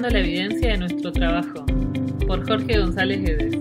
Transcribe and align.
La 0.00 0.20
evidencia 0.20 0.70
de 0.70 0.78
nuestro 0.78 1.12
trabajo, 1.12 1.66
por 2.26 2.48
Jorge 2.48 2.80
González 2.80 3.20
Guedes. 3.20 3.54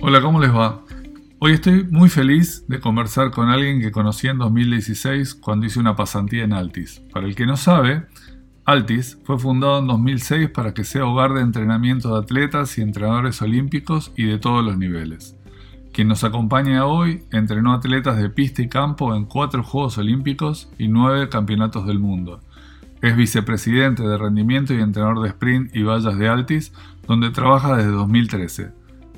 Hola, 0.00 0.22
¿cómo 0.22 0.40
les 0.40 0.50
va? 0.50 0.82
Hoy 1.40 1.52
estoy 1.52 1.84
muy 1.84 2.08
feliz 2.08 2.64
de 2.68 2.80
conversar 2.80 3.30
con 3.32 3.50
alguien 3.50 3.82
que 3.82 3.92
conocí 3.92 4.28
en 4.28 4.38
2016 4.38 5.34
cuando 5.34 5.66
hice 5.66 5.78
una 5.78 5.94
pasantía 5.94 6.44
en 6.44 6.54
Altis. 6.54 7.02
Para 7.12 7.26
el 7.26 7.34
que 7.34 7.44
no 7.44 7.58
sabe, 7.58 8.06
Altis 8.64 9.18
fue 9.24 9.38
fundado 9.38 9.78
en 9.78 9.88
2006 9.88 10.48
para 10.48 10.72
que 10.72 10.84
sea 10.84 11.04
hogar 11.04 11.34
de 11.34 11.42
entrenamiento 11.42 12.14
de 12.14 12.20
atletas 12.22 12.78
y 12.78 12.80
entrenadores 12.80 13.42
olímpicos 13.42 14.10
y 14.16 14.24
de 14.24 14.38
todos 14.38 14.64
los 14.64 14.78
niveles. 14.78 15.36
Quien 15.94 16.08
nos 16.08 16.24
acompaña 16.24 16.86
hoy 16.86 17.22
entrenó 17.30 17.72
atletas 17.72 18.16
de 18.20 18.28
pista 18.28 18.62
y 18.62 18.68
campo 18.68 19.14
en 19.14 19.26
cuatro 19.26 19.62
Juegos 19.62 19.96
Olímpicos 19.96 20.68
y 20.76 20.88
nueve 20.88 21.28
Campeonatos 21.28 21.86
del 21.86 22.00
Mundo. 22.00 22.40
Es 23.00 23.14
vicepresidente 23.16 24.02
de 24.02 24.18
rendimiento 24.18 24.74
y 24.74 24.80
entrenador 24.80 25.22
de 25.22 25.28
sprint 25.28 25.70
y 25.72 25.84
vallas 25.84 26.18
de 26.18 26.28
Altis, 26.28 26.72
donde 27.06 27.30
trabaja 27.30 27.76
desde 27.76 27.92
2013. 27.92 28.72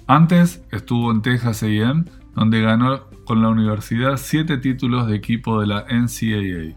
Antes 0.06 0.66
estuvo 0.70 1.10
en 1.12 1.22
Texas 1.22 1.62
AM, 1.62 2.04
donde 2.34 2.60
ganó 2.60 3.08
con 3.24 3.40
la 3.40 3.48
universidad 3.48 4.18
siete 4.18 4.58
títulos 4.58 5.06
de 5.06 5.16
equipo 5.16 5.58
de 5.62 5.68
la 5.68 5.86
NCAA. 5.88 6.76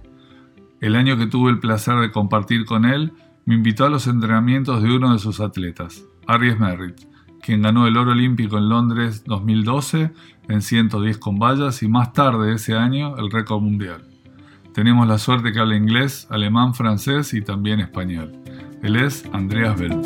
El 0.79 0.95
año 0.95 1.17
que 1.17 1.27
tuve 1.27 1.51
el 1.51 1.59
placer 1.59 1.99
de 1.99 2.11
compartir 2.11 2.63
con 2.63 2.85
él, 2.85 3.11
me 3.43 3.55
invitó 3.55 3.83
a 3.83 3.89
los 3.89 4.07
entrenamientos 4.07 4.81
de 4.81 4.95
uno 4.95 5.11
de 5.11 5.19
sus 5.19 5.41
atletas, 5.41 6.05
Aries 6.25 6.57
Merritt, 6.57 7.08
quien 7.49 7.63
ganó 7.63 7.87
el 7.87 7.97
oro 7.97 8.11
olímpico 8.11 8.59
en 8.59 8.69
Londres 8.69 9.23
2012 9.25 10.11
en 10.49 10.61
110 10.61 11.17
con 11.17 11.39
vallas 11.39 11.81
y 11.81 11.87
más 11.87 12.13
tarde 12.13 12.53
ese 12.53 12.75
año 12.75 13.17
el 13.17 13.31
récord 13.31 13.59
mundial. 13.59 14.07
Tenemos 14.75 15.07
la 15.07 15.17
suerte 15.17 15.51
que 15.51 15.57
habla 15.57 15.75
inglés, 15.75 16.27
alemán, 16.29 16.75
francés 16.75 17.33
y 17.33 17.41
también 17.41 17.79
español. 17.79 18.33
Él 18.83 18.97
es 18.97 19.25
Andreas 19.33 19.79
Bell. 19.79 19.99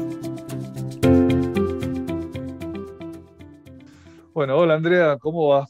Bueno, 4.33 4.55
hola 4.55 4.75
Andrea, 4.75 5.17
¿cómo 5.19 5.49
va? 5.49 5.67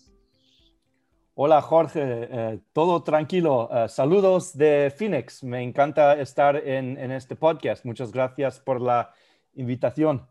Hola 1.33 1.59
Jorge, 1.63 2.01
eh, 2.03 2.59
todo 2.71 3.01
tranquilo. 3.01 3.67
Eh, 3.73 3.89
saludos 3.89 4.55
de 4.55 4.93
Phoenix. 4.95 5.43
Me 5.43 5.63
encanta 5.63 6.21
estar 6.21 6.55
en, 6.55 6.99
este 7.11 7.35
podcast. 7.35 7.83
Muchas 7.83 8.11
gracias 8.11 8.59
por 8.59 8.79
la 8.79 9.11
invitación. 9.55 10.27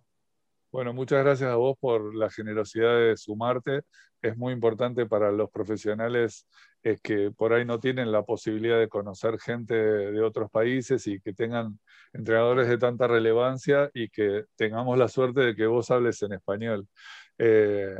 Bueno, 0.73 0.95
muchas 0.95 1.23
gracias 1.23 1.51
a 1.51 1.57
vos 1.57 1.77
por 1.79 2.15
la 2.15 2.31
generosidad 2.31 2.97
de 2.97 3.15
sumarte. 3.19 3.83
Es 4.23 4.39
muy 4.39 4.55
importante 4.55 5.05
para 5.05 5.31
los 5.31 5.51
profesionales 5.51 6.47
es 6.83 7.01
que 7.03 7.31
por 7.31 7.53
ahí 7.53 7.65
no 7.67 7.79
tienen 7.79 8.11
la 8.11 8.23
posibilidad 8.25 8.79
de 8.79 8.89
conocer 8.89 9.39
gente 9.39 9.75
de 9.75 10.23
otros 10.23 10.51
países 10.51 11.07
y 11.07 11.21
que 11.21 11.35
tengan 11.35 11.79
entrenadores 12.15 12.69
de 12.69 12.79
tanta 12.79 13.07
relevancia 13.07 13.91
y 13.93 14.09
que 14.09 14.45
tengamos 14.57 14.99
la 14.99 15.09
suerte 15.09 15.43
de 15.43 15.55
que 15.55 15.67
vos 15.67 15.91
hables 15.91 16.23
en 16.23 16.33
español. 16.33 16.89
Eh, 17.37 17.95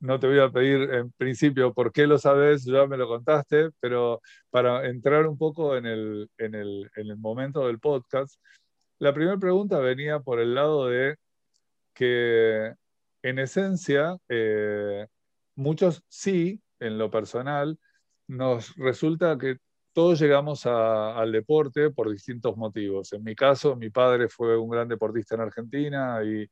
no 0.00 0.18
te 0.18 0.26
voy 0.26 0.38
a 0.40 0.50
pedir 0.50 0.90
en 0.94 1.12
principio 1.12 1.74
por 1.74 1.92
qué 1.92 2.06
lo 2.06 2.18
sabes, 2.18 2.64
ya 2.64 2.86
me 2.86 2.96
lo 2.96 3.08
contaste, 3.08 3.70
pero 3.78 4.22
para 4.50 4.86
entrar 4.88 5.26
un 5.26 5.36
poco 5.38 5.76
en 5.76 5.84
el, 5.86 6.30
en 6.38 6.54
el, 6.54 6.90
en 6.96 7.08
el 7.10 7.16
momento 7.18 7.66
del 7.66 7.78
podcast, 7.78 8.40
la 8.98 9.14
primera 9.14 9.38
pregunta 9.38 9.78
venía 9.80 10.20
por 10.20 10.40
el 10.40 10.54
lado 10.54 10.88
de 10.88 11.16
que 12.00 12.72
en 13.22 13.38
esencia 13.38 14.16
eh, 14.26 15.06
muchos 15.54 16.02
sí, 16.08 16.62
en 16.78 16.96
lo 16.96 17.10
personal, 17.10 17.78
nos 18.26 18.74
resulta 18.76 19.36
que 19.36 19.58
todos 19.92 20.18
llegamos 20.18 20.64
al 20.64 21.30
deporte 21.30 21.90
por 21.90 22.10
distintos 22.10 22.56
motivos. 22.56 23.12
En 23.12 23.22
mi 23.22 23.34
caso, 23.34 23.76
mi 23.76 23.90
padre 23.90 24.30
fue 24.30 24.56
un 24.56 24.70
gran 24.70 24.88
deportista 24.88 25.34
en 25.34 25.42
Argentina 25.42 26.22
y, 26.24 26.48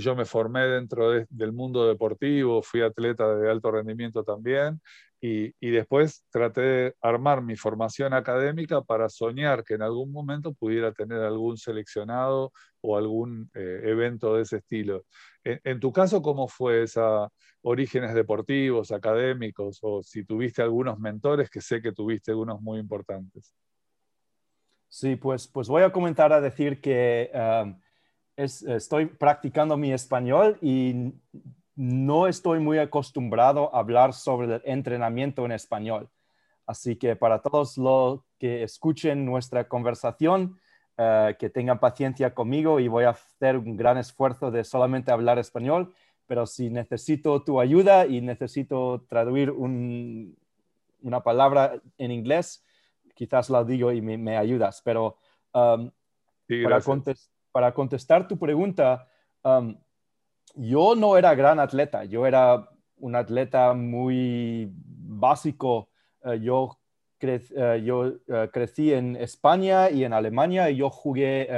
yo 0.00 0.16
me 0.16 0.24
formé 0.24 0.62
dentro 0.62 1.10
del 1.28 1.52
mundo 1.52 1.86
deportivo, 1.86 2.62
fui 2.62 2.80
atleta 2.80 3.36
de 3.36 3.50
alto 3.50 3.70
rendimiento 3.70 4.24
también 4.24 4.80
y, 5.24 5.70
después 5.70 6.24
traté 6.30 6.60
de 6.60 6.94
armar 7.00 7.42
mi 7.42 7.54
formación 7.54 8.12
académica 8.12 8.82
para 8.82 9.08
soñar 9.08 9.62
que 9.62 9.74
en 9.74 9.82
algún 9.82 10.10
momento 10.10 10.52
pudiera 10.52 10.92
tener 10.92 11.20
algún 11.20 11.56
seleccionado 11.56 12.52
o 12.80 12.96
algún 12.96 13.48
eh, 13.54 13.82
evento 13.84 14.34
de 14.34 14.42
ese 14.42 14.56
estilo. 14.56 15.04
En, 15.44 15.78
tu 15.78 15.92
caso, 15.92 16.22
¿cómo 16.22 16.48
fue 16.48 16.82
esa 16.82 17.28
orígenes 17.62 18.14
deportivos, 18.14 18.90
académicos, 18.90 19.78
o 19.82 20.02
si 20.02 20.24
tuviste 20.24 20.62
algunos 20.62 20.98
mentores, 20.98 21.48
que 21.50 21.60
sé 21.60 21.80
que 21.80 21.92
tuviste 21.92 22.32
algunos 22.32 22.60
muy 22.60 22.80
importantes? 22.80 23.54
Sí, 24.88 25.14
pues, 25.14 25.46
pues 25.46 25.68
voy 25.68 25.82
a 25.82 25.92
comentar 25.92 26.32
a 26.32 26.40
decir 26.40 26.80
que 26.80 27.30
um, 27.32 27.80
estoy 28.36 29.06
practicando 29.06 29.76
mi 29.76 29.92
español 29.92 30.58
y 30.60 31.12
no 31.74 32.26
estoy 32.26 32.60
muy 32.60 32.78
acostumbrado 32.78 33.74
a 33.74 33.78
hablar 33.80 34.12
sobre 34.12 34.56
el 34.56 34.62
entrenamiento 34.64 35.44
en 35.44 35.52
español. 35.52 36.08
Así 36.66 36.96
que 36.96 37.16
para 37.16 37.40
todos 37.40 37.76
los 37.76 38.20
que 38.38 38.62
escuchen 38.62 39.24
nuestra 39.24 39.68
conversación, 39.68 40.58
eh, 40.98 41.36
que 41.38 41.48
tengan 41.48 41.80
paciencia 41.80 42.34
conmigo 42.34 42.78
y 42.78 42.88
voy 42.88 43.04
a 43.04 43.10
hacer 43.10 43.56
un 43.56 43.76
gran 43.76 43.98
esfuerzo 43.98 44.50
de 44.50 44.62
solamente 44.62 45.10
hablar 45.10 45.38
español, 45.38 45.94
pero 46.26 46.46
si 46.46 46.70
necesito 46.70 47.42
tu 47.42 47.60
ayuda 47.60 48.06
y 48.06 48.20
necesito 48.20 49.04
traducir 49.08 49.50
una 49.50 51.22
palabra 51.22 51.80
en 51.98 52.10
inglés, 52.10 52.64
quizás 53.14 53.50
la 53.50 53.64
digo 53.64 53.90
y 53.92 54.00
me, 54.00 54.36
ayudas. 54.36 54.82
Pero 54.84 55.16
um, 55.54 55.90
para, 56.62 56.80
contestar 56.80 57.31
tu 58.28 58.38
pregunta, 58.38 59.06
um, 59.44 59.76
yo 60.54 60.94
no 60.94 61.16
era 61.16 61.34
gran 61.34 61.60
atleta, 61.60 62.04
yo 62.04 62.26
era 62.26 62.68
un 62.96 63.16
atleta 63.16 63.74
muy 63.74 64.70
básico. 64.74 65.88
Eh, 66.24 66.40
yo, 66.40 66.78
eh, 67.20 67.82
yo 67.84 68.06
eh, 68.06 68.50
crecí 68.52 68.92
en 68.92 69.16
España 69.16 69.90
y 69.90 70.04
en 70.04 70.12
Alemania 70.12 70.70
y 70.70 70.76
yo 70.76 70.90
jugué 70.90 71.48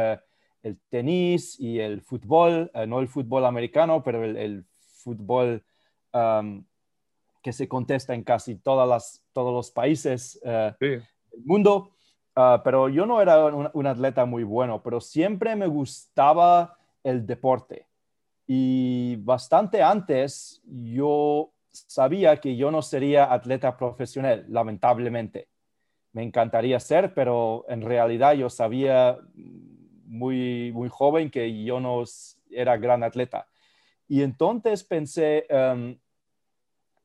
el 0.62 0.78
tenis 0.88 1.60
y 1.60 1.78
el 1.78 2.00
fútbol, 2.00 2.71
no 2.88 3.00
el 3.00 3.09
fútbol 3.09 3.44
americano, 3.44 4.03
pero 4.03 4.25
el, 4.25 4.65
fútbol 5.05 5.62
que 7.43 7.53
se 7.53 7.69
contesta 7.69 8.15
en 8.15 8.25
casi 8.25 8.55
todas 8.55 8.88
las, 8.88 9.22
todos 9.34 9.53
los 9.53 9.71
países 9.71 10.41
del 10.43 11.05
mundo. 11.44 11.91
Ah, 12.36 12.62
pero 12.64 12.88
yo 12.88 13.06
no 13.06 13.22
era 13.22 13.44
un, 13.46 13.86
atleta 13.86 14.24
muy 14.24 14.42
bueno, 14.42 14.82
pero 14.82 15.00
siempre 15.00 15.54
me 15.54 15.68
gustaba 15.68 16.76
el 17.04 17.26
deporte. 17.26 17.86
Y 18.46 19.16
bastante 19.16 19.82
antes 19.82 20.60
yo 20.64 21.52
sabía 21.70 22.36
que 22.38 22.56
yo 22.56 22.70
no 22.70 22.82
sería 22.82 23.32
atleta 23.32 23.76
profesional, 23.76 24.44
lamentablemente. 24.48 25.48
Me 26.12 26.22
encantaría 26.22 26.80
ser, 26.80 27.14
pero 27.14 27.64
en 27.68 27.82
realidad 27.82 28.34
yo 28.34 28.50
sabía 28.50 29.18
muy, 30.04 30.72
muy 30.72 30.88
joven 30.88 31.30
que 31.30 31.64
yo 31.64 31.80
no 31.80 32.02
era 32.50 32.76
gran 32.76 33.04
atleta. 33.04 33.48
Y 34.08 34.22
entonces 34.22 34.84
pensé 34.84 35.46
em, 35.48 35.98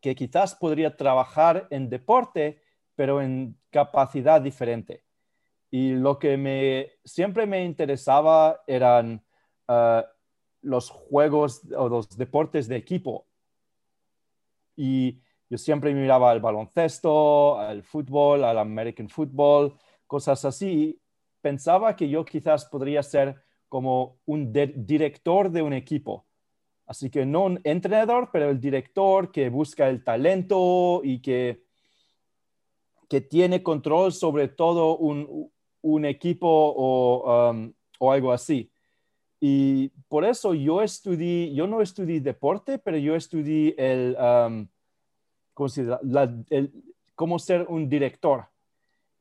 que 0.01 0.16
quizás 0.16 0.56
podría 0.56 0.96
trabajar 0.97 1.67
en 1.69 1.90
deporte, 1.90 2.61
pero 2.96 3.22
en 3.22 3.57
capacidad 3.69 4.41
diferente. 4.41 5.03
Y 5.72 5.94
lo 5.94 6.18
que 6.18 6.38
me, 6.38 6.94
siempre 7.04 7.46
me 7.46 7.64
interesaba 7.64 8.62
eran 8.66 9.24
uh, 9.68 10.02
los 10.62 10.90
juegos 10.90 11.62
o 11.76 11.90
los 11.90 12.10
deportes 12.18 12.68
de 12.68 12.76
equipo. 12.76 13.28
Y 14.76 15.22
yo 15.50 15.58
siempre 15.58 15.94
miraba 15.94 16.32
al 16.32 16.40
baloncesto, 16.40 17.60
al 17.60 17.84
fútbol, 17.84 18.44
al 18.44 18.58
American 18.58 19.10
football, 19.10 19.78
cosas 20.08 20.46
así. 20.46 21.02
Pensaba 21.42 21.96
que 21.96 22.10
yo 22.10 22.26
quizás 22.26 22.66
podría 22.66 23.04
ser 23.04 23.44
como 23.68 24.20
un 24.26 24.52
director 24.52 25.52
de 25.52 25.62
un 25.62 25.74
equipo. 25.74 26.26
Así 26.86 27.12
que 27.12 27.26
no 27.26 27.46
un 27.46 27.62
entrenador, 27.64 28.30
pero 28.34 28.50
el 28.50 28.60
director 28.60 29.32
que 29.32 29.50
busca 29.50 29.88
el 29.88 30.04
talento 30.04 31.02
y 31.04 31.22
que, 31.22 31.64
que 33.08 33.22
tiene 33.22 33.62
control 33.62 34.12
sobre 34.12 34.48
todo 34.48 34.98
un, 34.98 35.52
un 35.81 36.05
equipo 36.05 36.47
o, 36.47 37.52
um, 37.52 37.73
o 37.99 38.11
algo 38.11 38.31
así. 38.31 38.72
Y 39.40 39.90
por 40.09 40.26
eso 40.26 40.53
yo 40.53 40.81
estudié, 40.81 41.53
yo 41.53 41.66
no 41.66 41.81
estudié 41.81 42.20
deporte, 42.20 42.78
pero 42.78 42.97
yo 42.97 43.16
estudié 43.16 43.73
el, 43.78 44.17
um, 44.20 44.67
¿cómo, 45.53 45.70
se 45.70 45.87
cómo, 47.16 47.40
ser 47.40 47.66
un 47.70 47.87
director. 47.87 48.46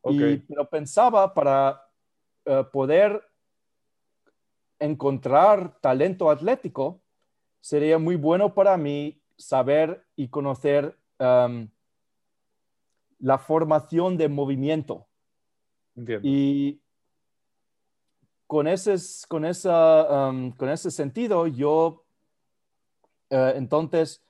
Y 0.04 0.38
pero 0.38 0.68
pensaba 0.68 1.34
para 1.34 1.82
uh, 2.46 2.64
poder 2.72 3.22
encontrar 4.78 5.78
talento 5.80 6.30
atlético, 6.30 7.00
sería 7.60 7.98
muy 7.98 8.16
bueno 8.16 8.54
para 8.54 8.76
mí 8.76 9.20
saber 9.36 10.04
y 10.16 10.28
conocer 10.28 10.96
um, 11.18 11.68
la 13.18 13.38
formación 13.38 14.16
de 14.16 14.28
movimiento. 14.28 15.07
Y 16.22 16.80
con 18.46 18.66
ese, 18.66 18.96
con, 19.28 19.44
esa, 19.44 20.28
um, 20.28 20.52
con 20.52 20.70
ese 20.70 20.90
sentido, 20.90 21.46
yo 21.46 22.04
eh, 23.30 23.52
entonces 23.56 24.24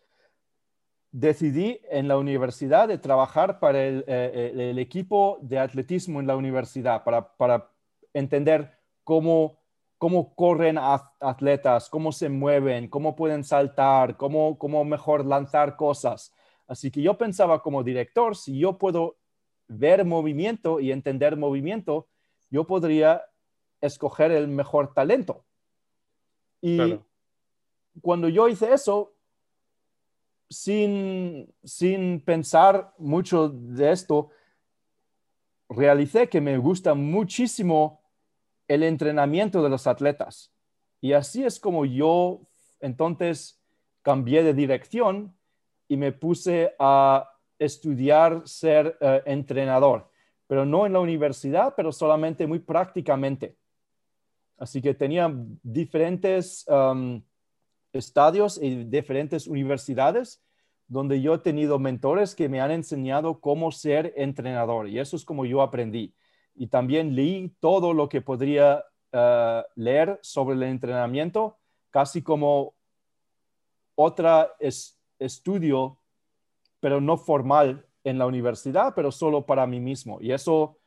decidí 1.10 1.80
en 1.90 2.08
la 2.08 2.18
universidad 2.18 2.88
de 2.88 2.98
trabajar 2.98 3.60
para 3.60 3.82
el, 3.84 4.04
eh, 4.06 4.52
el, 4.54 4.78
equipo 4.78 5.38
de 5.40 5.58
atletismo 5.58 6.20
en 6.20 6.26
la 6.26 6.36
universidad, 6.36 7.04
para, 7.04 7.36
para 7.36 7.70
entender 8.12 8.76
cómo, 9.04 9.58
cómo 9.98 10.34
corren 10.34 10.78
atletas, 10.78 11.88
cómo 11.88 12.12
se 12.12 12.28
mueven, 12.28 12.88
cómo 12.88 13.16
pueden 13.16 13.44
saltar, 13.44 14.16
cómo, 14.16 14.58
cómo 14.58 14.84
mejor 14.84 15.24
lanzar 15.24 15.76
cosas. 15.76 16.34
Así 16.66 16.90
que 16.90 17.00
yo 17.00 17.16
pensaba 17.16 17.62
como 17.62 17.82
director, 17.82 18.36
si 18.36 18.58
yo 18.58 18.78
puedo 18.78 19.17
ver 19.68 20.04
movimiento 20.04 20.80
y 20.80 20.90
entender 20.90 21.36
movimiento, 21.36 22.08
yo 22.50 22.66
podría 22.66 23.22
escoger 23.80 24.32
el 24.32 24.48
mejor 24.48 24.92
talento. 24.94 25.44
Y 26.60 26.98
cuando 28.00 28.28
yo 28.28 28.48
hice 28.48 28.72
eso, 28.72 29.14
sin, 30.50 31.52
sin 31.62 32.20
pensar 32.20 32.94
mucho 32.98 33.48
de 33.48 33.92
esto, 33.92 34.30
realicé 35.68 36.28
que 36.28 36.40
me 36.40 36.56
gusta 36.58 36.94
muchísimo 36.94 38.00
el 38.66 38.82
entrenamiento 38.82 39.62
de 39.62 39.68
los 39.68 39.86
atletas. 39.86 40.50
Y 41.00 41.12
así 41.12 41.44
es 41.44 41.60
como 41.60 41.84
yo 41.84 42.40
entonces 42.80 43.60
cambié 44.02 44.42
de 44.42 44.54
dirección 44.54 45.34
y 45.86 45.96
me 45.96 46.12
puse 46.12 46.74
a 46.78 47.37
estudiar 47.58 48.42
ser 48.44 48.96
eh, 49.00 49.22
entrenador, 49.26 50.10
pero 50.46 50.64
no 50.64 50.86
en 50.86 50.92
la 50.92 51.00
universidad, 51.00 51.74
pero 51.76 51.92
solamente 51.92 52.46
muy 52.46 52.58
prácticamente. 52.58 53.56
Así 54.56 54.82
que 54.82 54.94
tenía 54.94 55.32
diferentes 55.62 56.66
um, 56.68 57.22
estadios 57.92 58.60
y 58.60 58.84
diferentes 58.84 59.46
universidades 59.46 60.42
donde 60.88 61.20
yo 61.20 61.34
he 61.34 61.38
tenido 61.38 61.78
mentores 61.78 62.34
que 62.34 62.48
me 62.48 62.60
han 62.60 62.70
enseñado 62.70 63.40
cómo 63.40 63.70
ser 63.70 64.14
entrenador 64.16 64.88
y 64.88 64.98
eso 64.98 65.16
es 65.16 65.24
como 65.24 65.44
yo 65.44 65.60
aprendí. 65.62 66.14
Y 66.54 66.68
también 66.68 67.14
leí 67.14 67.54
todo 67.60 67.92
lo 67.92 68.08
que 68.08 68.20
podría 68.20 68.84
uh, 69.12 69.62
leer 69.76 70.18
sobre 70.22 70.56
el 70.56 70.62
entrenamiento, 70.64 71.58
casi 71.90 72.22
como 72.22 72.74
otra 73.94 74.54
es, 74.58 74.98
estudio, 75.18 75.98
pero 76.80 77.00
no 77.00 77.16
formal 77.16 77.86
en 78.04 78.18
la 78.18 78.26
universidad, 78.26 78.94
pero 78.94 79.10
solo 79.10 79.44
para 79.44 79.66
mí 79.66 79.80
mismo. 79.80 80.18
Y 80.20 80.32
eso 80.32 80.78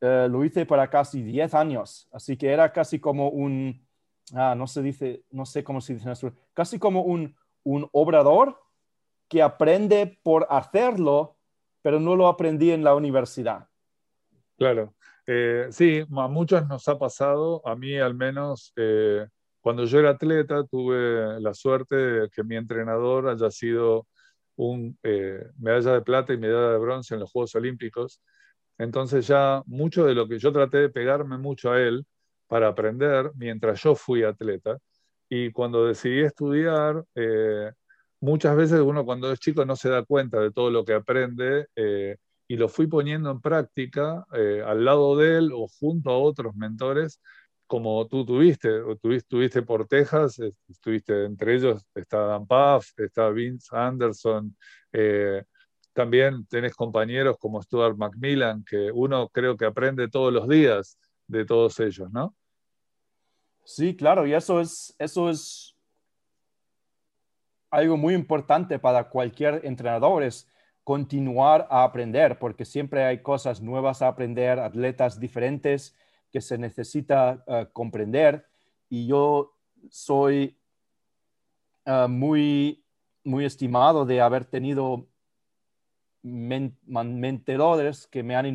uh, 0.00 0.28
lo 0.28 0.44
hice 0.44 0.66
para 0.66 0.88
casi 0.88 1.22
10 1.22 1.54
años, 1.54 2.08
así 2.12 2.36
que 2.36 2.50
era 2.50 2.72
casi 2.72 2.98
como 2.98 3.28
un, 3.28 3.86
ah, 4.34 4.54
no 4.56 4.66
se 4.66 4.82
dice, 4.82 5.24
no 5.30 5.46
sé 5.46 5.64
cómo 5.64 5.80
se 5.80 5.94
dice 5.94 6.08
en 6.08 6.34
casi 6.52 6.78
como 6.78 7.02
un, 7.02 7.36
un 7.64 7.88
obrador 7.92 8.60
que 9.28 9.42
aprende 9.42 10.18
por 10.22 10.46
hacerlo, 10.50 11.36
pero 11.82 12.00
no 12.00 12.16
lo 12.16 12.28
aprendí 12.28 12.70
en 12.70 12.84
la 12.84 12.94
universidad. 12.94 13.68
Claro, 14.56 14.94
eh, 15.26 15.66
sí, 15.70 16.04
a 16.16 16.28
muchos 16.28 16.66
nos 16.68 16.86
ha 16.88 16.98
pasado, 16.98 17.66
a 17.66 17.74
mí 17.74 17.98
al 17.98 18.14
menos, 18.14 18.72
eh, 18.76 19.26
cuando 19.60 19.84
yo 19.84 19.98
era 19.98 20.10
atleta 20.10 20.64
tuve 20.64 21.40
la 21.40 21.54
suerte 21.54 21.96
de 21.96 22.28
que 22.28 22.44
mi 22.44 22.56
entrenador 22.56 23.28
haya 23.28 23.50
sido 23.50 24.06
un 24.56 24.98
eh, 25.02 25.44
medalla 25.58 25.92
de 25.94 26.02
plata 26.02 26.32
y 26.32 26.38
medalla 26.38 26.70
de 26.72 26.78
bronce 26.78 27.14
en 27.14 27.20
los 27.20 27.30
Juegos 27.30 27.54
Olímpicos. 27.54 28.20
Entonces 28.78 29.26
ya 29.26 29.62
mucho 29.66 30.04
de 30.06 30.14
lo 30.14 30.28
que 30.28 30.38
yo 30.38 30.52
traté 30.52 30.78
de 30.78 30.90
pegarme 30.90 31.38
mucho 31.38 31.72
a 31.72 31.80
él 31.80 32.04
para 32.46 32.68
aprender 32.68 33.32
mientras 33.36 33.82
yo 33.82 33.94
fui 33.94 34.22
atleta. 34.24 34.78
Y 35.28 35.50
cuando 35.52 35.86
decidí 35.86 36.20
estudiar, 36.20 37.04
muchas 38.20 38.56
veces 38.56 38.80
uno 38.80 39.04
cuando 39.04 39.32
es 39.32 39.40
chico 39.40 39.64
no 39.64 39.76
se 39.76 39.88
da 39.88 40.04
cuenta 40.04 40.40
de 40.40 40.52
todo 40.52 40.70
lo 40.70 40.84
que 40.84 40.94
aprende 40.94 41.66
y 42.48 42.56
lo 42.56 42.68
fui 42.68 42.86
poniendo 42.86 43.30
en 43.30 43.40
práctica 43.40 44.24
eh, 44.32 44.62
al 44.64 44.84
lado 44.84 45.16
de 45.16 45.38
él 45.38 45.50
o 45.52 45.66
junto 45.68 46.10
a 46.10 46.18
otros 46.18 46.54
mentores 46.54 47.20
como 47.74 48.06
tú 48.06 48.24
tuviste, 48.24 48.70
o 48.70 48.94
tuviste, 48.94 49.28
tuviste 49.28 49.62
por 49.62 49.88
Texas, 49.88 50.38
estuviste 50.68 51.24
entre 51.24 51.56
ellos, 51.56 51.84
está 51.92 52.18
Dan 52.18 52.46
Puff, 52.46 52.96
está 52.96 53.30
Vince 53.30 53.66
Anderson, 53.72 54.56
eh, 54.92 55.42
también 55.92 56.46
tenés 56.46 56.72
compañeros 56.76 57.36
como 57.36 57.60
Stuart 57.60 57.96
Macmillan, 57.96 58.62
que 58.64 58.92
uno 58.92 59.28
creo 59.28 59.56
que 59.56 59.64
aprende 59.64 60.06
todos 60.06 60.32
los 60.32 60.48
días 60.48 60.96
de 61.26 61.44
todos 61.44 61.80
ellos, 61.80 62.08
¿no? 62.12 62.36
Sí, 63.64 63.96
claro, 63.96 64.24
y 64.24 64.34
eso 64.34 64.60
es, 64.60 64.94
eso 65.00 65.28
es 65.28 65.74
algo 67.72 67.96
muy 67.96 68.14
importante 68.14 68.78
para 68.78 69.08
cualquier 69.08 69.62
entrenador, 69.64 70.22
es 70.22 70.48
continuar 70.84 71.66
a 71.68 71.82
aprender, 71.82 72.38
porque 72.38 72.64
siempre 72.64 73.02
hay 73.02 73.20
cosas 73.20 73.60
nuevas 73.60 74.00
a 74.00 74.06
aprender, 74.06 74.60
atletas 74.60 75.18
diferentes 75.18 75.96
que 76.34 76.40
se 76.40 76.58
necesita 76.58 77.44
eh, 77.46 77.68
comprender. 77.72 78.44
Y 78.90 79.06
yo 79.06 79.54
soy 79.88 80.58
eh, 81.84 82.06
muy, 82.08 82.84
muy 83.22 83.44
estimado 83.44 84.04
de 84.04 84.20
haber 84.20 84.44
tenido 84.44 85.06
mentores 86.22 88.08
que 88.08 88.24
me 88.24 88.34
han 88.34 88.46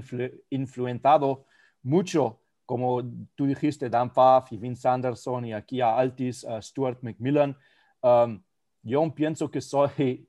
influenciado 0.50 1.46
mucho, 1.82 2.42
como 2.66 3.02
tú 3.36 3.46
dijiste, 3.46 3.90
Dan 3.90 4.10
Pfaff 4.10 4.52
y 4.52 4.58
Vince 4.58 4.86
Anderson 4.90 5.46
y 5.46 5.54
aquí 5.54 5.80
a 5.80 5.98
Altis, 5.98 6.46
Stuart 6.60 6.98
McMillan. 7.02 7.56
Um, 8.02 8.44
yo 8.84 9.10
pienso 9.16 9.50
que 9.50 9.62
soy 9.62 10.28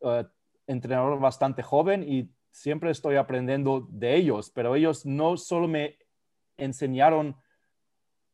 uh, 0.00 0.22
entrenador 0.68 1.18
bastante 1.18 1.60
joven 1.60 2.04
y 2.06 2.30
siempre 2.52 2.92
estoy 2.92 3.16
aprendiendo 3.16 3.84
de 3.90 4.14
ellos, 4.14 4.50
pero 4.50 4.76
ellos 4.76 5.04
no 5.04 5.36
solo 5.36 5.66
me 5.66 5.98
enseñaron 6.56 7.36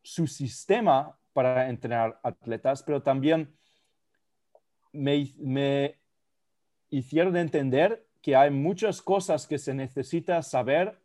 su 0.02 0.26
sistema 0.26 1.18
para 1.32 1.68
entrenar 1.68 2.18
atletas, 2.22 2.82
pero 2.82 3.02
también 3.02 3.56
me, 4.92 5.96
hicieron 6.90 7.36
entender 7.36 8.06
que 8.20 8.36
hay 8.36 8.50
muchas 8.50 9.00
cosas 9.00 9.46
que 9.46 9.58
se 9.58 9.72
necesita 9.72 10.42
saber 10.42 11.00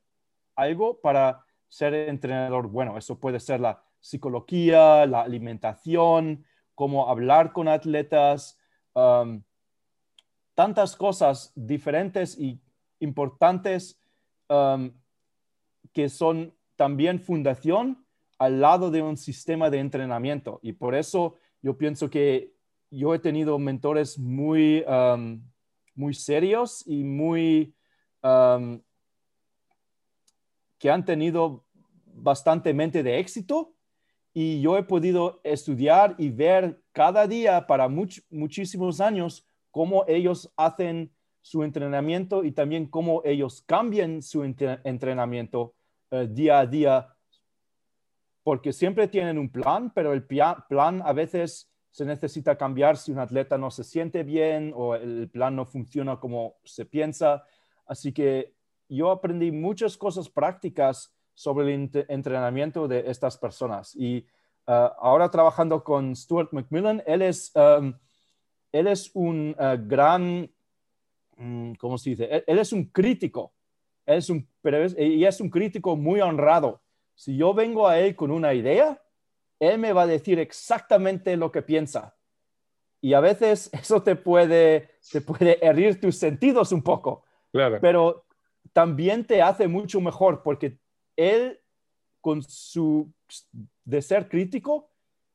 algo 0.55 0.99
para 0.99 1.45
ser 1.67 1.93
entrenador 1.93 2.67
bueno. 2.67 2.97
Eso 2.97 3.19
puede 3.19 3.39
ser 3.39 3.59
la 3.59 3.81
psicología, 3.99 5.05
la 5.05 5.21
alimentación, 5.21 6.45
cómo 6.73 7.09
hablar 7.09 7.53
con 7.53 7.67
atletas, 7.67 8.57
um, 8.93 9.43
tantas 10.53 10.95
cosas 10.95 11.51
diferentes 11.55 12.37
y 12.37 12.59
importantes 12.99 13.99
um, 14.49 14.91
que 15.93 16.09
son 16.09 16.53
también 16.75 17.19
fundación 17.19 18.05
al 18.37 18.61
lado 18.61 18.91
de 18.91 19.01
un 19.01 19.17
sistema 19.17 19.69
de 19.69 19.79
entrenamiento. 19.79 20.59
Y 20.61 20.73
por 20.73 20.95
eso 20.95 21.35
yo 21.61 21.77
pienso 21.77 22.09
que 22.09 22.53
yo 22.91 23.13
he 23.13 23.19
tenido 23.19 23.57
mentores 23.59 24.19
muy, 24.19 24.83
um, 24.87 25.41
muy 25.95 26.13
serios 26.13 26.83
y 26.85 27.03
muy 27.03 27.73
um, 28.23 28.81
que 30.77 30.89
han 30.89 31.05
tenido 31.05 31.65
bastante 32.05 32.73
mente 32.73 33.03
de 33.03 33.19
éxito 33.19 33.73
y 34.33 34.61
yo 34.61 34.77
he 34.77 34.83
podido 34.83 35.39
estudiar 35.43 36.15
y 36.17 36.29
ver 36.29 36.81
cada 36.91 37.25
día 37.27 37.67
para 37.67 37.87
muchísimos 37.87 38.99
años 38.99 39.47
cómo 39.71 40.03
ellos 40.07 40.51
hacen 40.57 41.11
su 41.41 41.63
entrenamiento 41.63 42.43
y 42.43 42.51
también 42.51 42.87
cómo 42.87 43.21
ellos 43.23 43.63
cambian 43.65 44.21
su 44.21 44.43
entrenamiento 44.43 45.73
eh, 46.11 46.27
día 46.29 46.59
a 46.59 46.65
día, 46.65 47.15
porque 48.43 48.71
siempre 48.73 49.07
tienen 49.07 49.37
un 49.37 49.49
plan, 49.49 49.91
pero 49.93 50.13
el 50.13 50.25
plan 50.25 51.01
a 51.03 51.13
veces 51.13 51.71
se 51.89 52.05
necesita 52.05 52.57
cambiar 52.57 52.97
si 52.97 53.11
un 53.11 53.19
atleta 53.19 53.57
no 53.57 53.71
se 53.71 53.83
siente 53.83 54.23
bien 54.23 54.73
o 54.75 54.95
el 54.95 55.29
plan 55.29 55.55
no 55.55 55.65
funciona 55.65 56.19
como 56.19 56.57
se 56.63 56.85
piensa. 56.85 57.43
Así 57.85 58.11
que 58.11 58.53
yo 58.89 59.11
aprendí 59.11 59.51
muchas 59.51 59.97
cosas 59.97 60.29
prácticas 60.29 61.13
sobre 61.33 61.73
el 61.73 61.89
entrenamiento 62.09 62.87
de 62.87 63.09
estas 63.09 63.37
personas. 63.37 63.95
Y 63.95 64.17
eh, 64.17 64.25
ahora 64.67 65.29
trabajando 65.31 65.83
con 65.83 66.15
Stuart 66.15 66.49
McMillan, 66.51 67.01
él 67.05 67.21
es 67.21 67.51
um, 67.55 67.93
él 68.75 68.87
es 68.87 69.09
un 69.13 69.55
eh, 69.57 69.77
gran, 69.87 70.51
mm, 71.37 71.73
¿cómo 71.75 71.97
se 71.97 72.09
dice? 72.09 72.43
Él, 72.45 72.59
es 72.59 72.73
un 72.73 72.85
crítico, 72.85 73.53
es 74.05 74.29
un, 74.29 74.45
pero 74.65 74.83
y 74.97 75.23
es 75.23 75.39
un 75.39 75.51
crítico 75.51 75.95
muy 75.95 76.21
honrado. 76.21 76.81
Si 77.13 77.37
yo 77.37 77.53
vengo 77.53 77.87
a 77.87 77.99
él 77.99 78.15
con 78.15 78.31
una 78.31 78.51
idea, 78.55 78.99
él 79.59 79.77
me 79.77 79.93
va 79.93 80.01
a 80.01 80.07
decir 80.07 80.39
exactamente 80.39 81.37
lo 81.37 81.51
que 81.51 81.61
piensa. 81.61 82.17
Y 82.99 83.13
a 83.13 83.19
veces 83.19 83.69
eso 83.73 84.01
te 84.01 84.15
puede, 84.15 84.89
te 85.11 85.21
puede 85.21 85.63
herir 85.63 86.01
tus 86.01 86.17
sentidos 86.17 86.71
un 86.71 86.81
poco. 86.81 87.23
Claro. 87.51 87.77
Pero 87.79 88.25
también 88.73 89.23
te 89.23 89.39
hace 89.39 89.67
mucho 89.67 90.01
mejor 90.01 90.41
porque 90.41 90.79
él, 91.15 91.61
con 92.19 92.41
su 92.41 93.13
de 93.83 94.01
ser 94.01 94.27
crítico, 94.27 94.89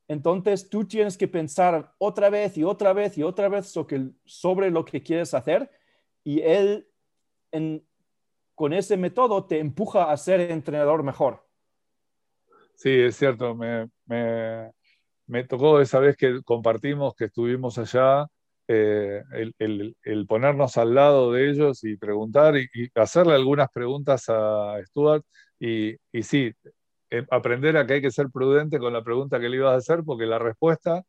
entonces 0.09 0.69
tú 0.69 0.85
tienes 0.85 1.17
que 1.17 1.29
pensar 1.29 1.95
otra 1.99 2.31
vez 2.31 2.59
y 2.59 2.65
otra 2.65 2.93
vez 2.93 3.17
y 3.17 3.23
otra 3.23 3.49
vez 3.49 3.73
sobre, 4.25 4.71
lo 4.73 4.85
que 4.85 5.05
quieres 5.05 5.35
hacer 5.35 5.71
y 6.25 6.41
él 6.41 6.89
con 8.61 8.75
ese 8.75 8.99
método 8.99 9.47
te 9.47 9.59
empuja 9.59 10.13
a 10.13 10.17
ser 10.19 10.39
entrenador 10.51 11.03
mejor. 11.03 11.47
Sí, 12.75 12.91
es 12.91 13.17
cierto. 13.17 13.55
Me, 13.55 13.89
me, 15.27 15.45
tocó 15.45 15.81
esa 15.81 15.99
vez 15.99 16.15
que 16.15 16.43
compartimos, 16.43 17.15
que 17.15 17.25
estuvimos 17.25 17.79
allá, 17.79 18.27
eh, 18.69 19.23
el, 19.59 20.27
ponernos 20.29 20.77
al 20.77 20.95
lado 20.95 21.33
de 21.33 21.49
ellos 21.49 21.83
y 21.85 21.97
preguntar 21.97 22.59
y, 22.59 22.69
hacerle 22.97 23.33
algunas 23.33 23.71
preguntas 23.71 24.27
a 24.29 24.77
Stuart. 24.85 25.25
Y, 25.59 25.97
y 26.13 26.23
sí, 26.23 26.53
eh, 27.09 27.25
aprender 27.31 27.79
a 27.79 27.87
que 27.87 27.95
hay 27.95 28.03
que 28.03 28.11
ser 28.11 28.29
prudente 28.29 28.79
con 28.79 28.93
la 28.93 29.03
pregunta 29.03 29.41
que 29.41 29.49
le 29.49 29.57
ibas 29.57 29.73
a 29.73 29.77
hacer, 29.79 30.05
porque 30.05 30.27
la 30.27 30.39
respuesta 30.39 31.03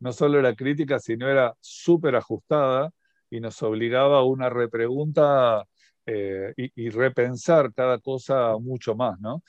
no 0.00 0.10
solo 0.14 0.38
era 0.38 0.54
crítica, 0.54 0.98
sino 0.98 1.28
era 1.28 1.54
súper 1.60 2.16
ajustada 2.16 2.92
y 3.28 3.40
nos 3.40 3.62
obligaba 3.62 4.20
a 4.20 4.24
una 4.24 4.48
repregunta 4.48 5.66
eh, 6.06 6.52
y, 6.56 6.90
repensar 6.90 7.72
cada 7.72 7.98
cosa 7.98 8.56
mucho 8.58 8.94
más, 8.94 9.18
¿no? 9.20 9.42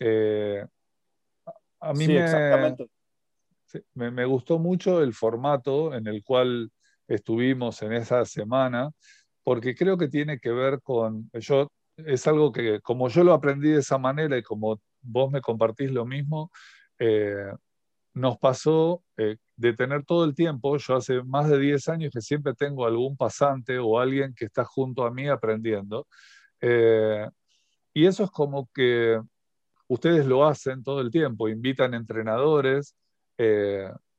Eh, 0.00 0.64
a 1.80 1.92
mí 1.92 2.08
me, 3.94 4.10
me, 4.10 4.24
gustó 4.24 4.58
mucho 4.58 5.02
el 5.02 5.12
formato 5.12 5.94
en 5.94 6.06
el 6.06 6.24
cual 6.24 6.70
estuvimos 7.06 7.82
en 7.82 7.92
esa 7.92 8.24
semana, 8.24 8.90
porque 9.42 9.74
creo 9.74 9.96
que 9.96 10.08
tiene 10.08 10.38
que 10.38 10.50
ver 10.50 10.80
con, 10.82 11.30
yo, 11.32 11.68
es 11.96 12.26
algo 12.26 12.52
que 12.52 12.80
como 12.80 13.08
yo 13.08 13.24
lo 13.24 13.32
aprendí 13.32 13.70
de 13.70 13.80
esa 13.80 13.98
manera 13.98 14.36
y 14.36 14.42
como 14.42 14.80
vos 15.00 15.30
me 15.30 15.40
compartís 15.40 15.90
lo 15.90 16.04
mismo, 16.04 16.50
eh, 16.98 17.52
nos 18.18 18.38
pasó 18.38 19.02
eh, 19.16 19.36
de 19.56 19.72
tener 19.74 20.04
todo 20.04 20.24
el 20.24 20.34
tiempo, 20.34 20.76
yo 20.78 20.96
hace 20.96 21.22
más 21.24 21.48
de 21.48 21.58
10 21.58 21.88
años 21.88 22.12
que 22.12 22.20
siempre 22.20 22.54
tengo 22.54 22.86
algún 22.86 23.16
pasante 23.16 23.78
o 23.78 23.98
alguien 23.98 24.34
que 24.34 24.46
está 24.46 24.64
junto 24.64 25.04
a 25.04 25.10
mí 25.10 25.28
aprendiendo. 25.28 26.06
Eh, 26.60 27.26
y 27.94 28.06
eso 28.06 28.24
es 28.24 28.30
como 28.30 28.68
que 28.74 29.20
ustedes 29.88 30.26
lo 30.26 30.46
hacen 30.46 30.82
todo 30.82 31.00
el 31.00 31.10
tiempo, 31.10 31.48
invitan 31.48 31.94
entrenadores. 31.94 32.94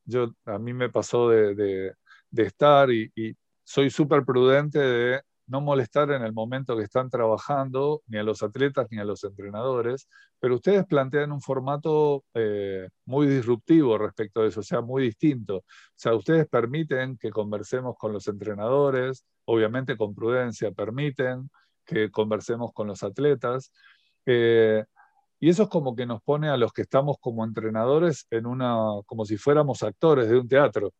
yo, 0.06 0.34
a 0.46 0.58
mí 0.60 0.74
me 0.74 0.90
pasó 0.90 1.30
de, 1.30 1.94
estar 2.36 2.92
y, 2.92 3.12
y 3.16 3.36
soy 3.64 3.90
súper 3.90 4.24
prudente 4.26 4.80
de 4.80 5.22
no 5.50 5.62
molestar 5.62 6.12
en 6.12 6.22
el 6.24 6.32
momento 6.32 6.78
que 6.78 6.84
están 6.84 7.10
trabajando, 7.10 8.02
ni 8.08 8.20
a 8.20 8.24
los 8.24 8.44
atletas 8.44 8.88
ni 8.92 9.00
a 9.00 9.04
los 9.04 9.24
entrenadores, 9.24 10.08
pero 10.40 10.56
ustedes 10.56 10.86
plantean 10.86 11.32
un 11.32 11.42
formato 11.42 12.24
eh, 12.36 12.88
muy 13.06 13.28
disruptivo 13.28 13.98
respecto 13.98 14.42
a 14.42 14.48
eso, 14.48 14.60
o 14.62 14.64
sea, 14.64 14.82
muy 14.82 15.04
distinto. 15.04 15.58
O 15.58 15.64
sea, 15.96 16.14
ustedes 16.16 16.48
permiten 16.48 17.18
que 17.18 17.32
conversemos 17.32 17.96
con 17.98 18.14
los 18.14 18.28
entrenadores, 18.28 19.26
obviamente 19.46 19.98
con 19.98 20.14
prudencia, 20.14 20.72
permiten 20.72 21.50
que 21.84 22.12
conversemos 22.12 22.72
con 22.72 22.88
los 22.88 23.02
atletas. 23.04 23.72
Eh, 24.26 24.86
y 25.40 25.50
eso 25.50 25.64
es 25.64 25.70
como 25.70 25.96
que 25.96 26.06
nos 26.06 26.22
pone 26.22 26.50
a 26.50 26.58
los 26.58 26.74
que 26.74 26.84
estamos 26.84 27.18
como 27.20 27.44
entrenadores 27.44 28.28
en 28.30 28.46
una, 28.46 28.78
como 29.08 29.26
si 29.26 29.38
fuéramos 29.38 29.82
actores 29.84 30.30
de 30.30 30.38
un 30.38 30.48
teatro. 30.48 30.94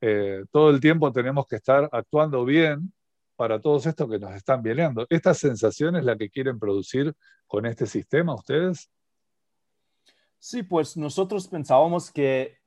Eh, 0.00 0.44
todo 0.50 0.70
el 0.70 0.80
tiempo 0.80 1.12
tenemos 1.12 1.46
que 1.46 1.56
estar 1.56 1.88
actuando 1.92 2.44
bien 2.46 2.92
para 3.40 3.58
todos 3.58 3.86
estos 3.86 4.06
que 4.10 4.18
nos 4.18 4.34
están 4.34 4.62
viendo. 4.62 5.06
¿Esta 5.08 5.32
sensación 5.32 5.96
es 5.96 6.04
la 6.04 6.14
que 6.14 6.28
quieren 6.28 6.58
producir 6.58 7.16
con 7.46 7.64
este 7.64 7.86
sistema 7.86 8.34
ustedes? 8.34 8.90
Sí, 10.38 10.62
pues 10.62 10.94
nosotros 10.98 11.48
pensábamos 11.48 12.10
que 12.10 12.58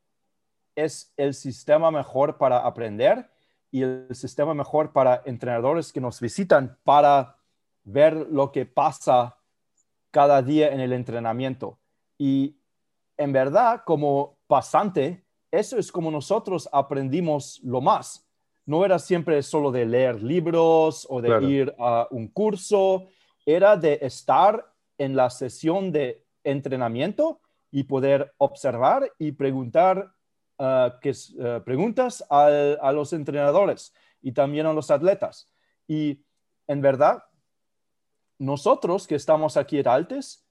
es 0.76 1.14
el 1.16 1.36
sistema 1.36 1.92
mejor 1.92 2.40
para 2.40 2.66
aprender 2.66 3.30
y 3.70 3.84
el 3.84 4.08
sistema 4.16 4.56
mejor 4.56 4.94
para 4.94 5.22
entrenadores 5.26 5.94
que 5.94 6.02
nos 6.02 6.20
visitan 6.20 6.76
para 6.84 7.38
ver 7.84 8.16
lo 8.32 8.52
que 8.52 8.66
pasa 8.66 9.38
cada 10.10 10.42
día 10.42 10.74
en 10.74 10.80
el 10.80 10.94
entrenamiento. 10.94 11.78
Y 12.18 12.58
en 13.18 13.32
verdad, 13.32 13.84
como 13.86 14.40
pasante, 14.48 15.24
eso 15.52 15.78
es 15.78 15.92
como 15.92 16.10
nosotros 16.10 16.68
aprendimos 16.72 17.60
lo 17.64 17.80
más 17.80 18.28
no 18.66 18.86
era 18.86 19.00
siempre 19.00 19.42
solo 19.44 19.72
de 19.72 19.86
leer 19.86 20.22
libros 20.22 21.06
o 21.10 21.22
de 21.22 21.44
ir 21.44 21.76
a 21.80 22.08
un 22.12 22.28
curso, 22.28 23.08
era 23.46 23.76
de 23.76 24.00
estar 24.02 24.72
en 24.98 25.16
la 25.16 25.30
sesión 25.30 25.92
de 25.92 26.24
entrenamiento 26.44 27.42
y 27.72 27.84
poder 27.84 28.34
observar 28.38 29.12
y 29.18 29.34
preguntar 29.34 30.14
ah, 30.60 30.98
preguntas 31.66 32.24
a 32.30 32.92
los 32.94 33.12
entrenadores 33.14 33.94
y 34.22 34.32
también 34.32 34.66
a 34.66 34.74
los 34.74 34.92
atletas. 34.92 35.50
Y 35.88 36.24
en 36.68 36.82
verdad, 36.82 37.24
nosotros 38.40 39.08
que 39.08 39.16
estamos 39.16 39.58
aquí 39.58 39.80
en 39.80 39.88
Altes, 39.88 40.46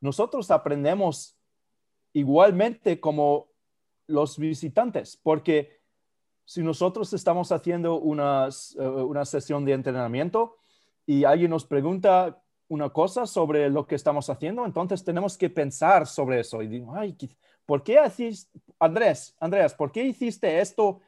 nosotros 0.00 0.50
aprendemos 0.50 1.38
igualmente 2.12 3.00
como 3.00 3.48
los 4.06 4.38
visitantes, 4.38 5.18
porque 5.22 5.80
si 6.44 6.62
nosotros 6.62 7.12
estamos 7.12 7.52
haciendo 7.52 7.98
una, 7.98 8.48
eh, 8.48 8.86
una 8.86 9.24
sesión 9.24 9.64
de 9.64 9.72
entrenamiento 9.72 10.56
y 11.06 11.24
alguien 11.24 11.50
nos 11.50 11.64
pregunta 11.64 12.42
una 12.68 12.90
cosa 12.90 13.26
sobre 13.26 13.70
lo 13.70 13.86
que 13.86 13.94
estamos 13.94 14.28
haciendo, 14.30 14.64
entonces 14.64 15.04
tenemos 15.04 15.36
que 15.36 15.50
pensar 15.50 16.06
sobre 16.06 16.40
eso. 16.40 16.62
Y 16.62 16.68
digo, 16.68 16.94
ay, 16.94 17.16
¿por 17.66 17.82
qué 17.82 18.00
hiciste, 18.06 18.60
Andrés, 18.78 19.36
Andrés, 19.38 19.74
¿por 19.74 19.92
qué 19.92 20.02
hiciste 20.04 20.60
esto 20.60 21.00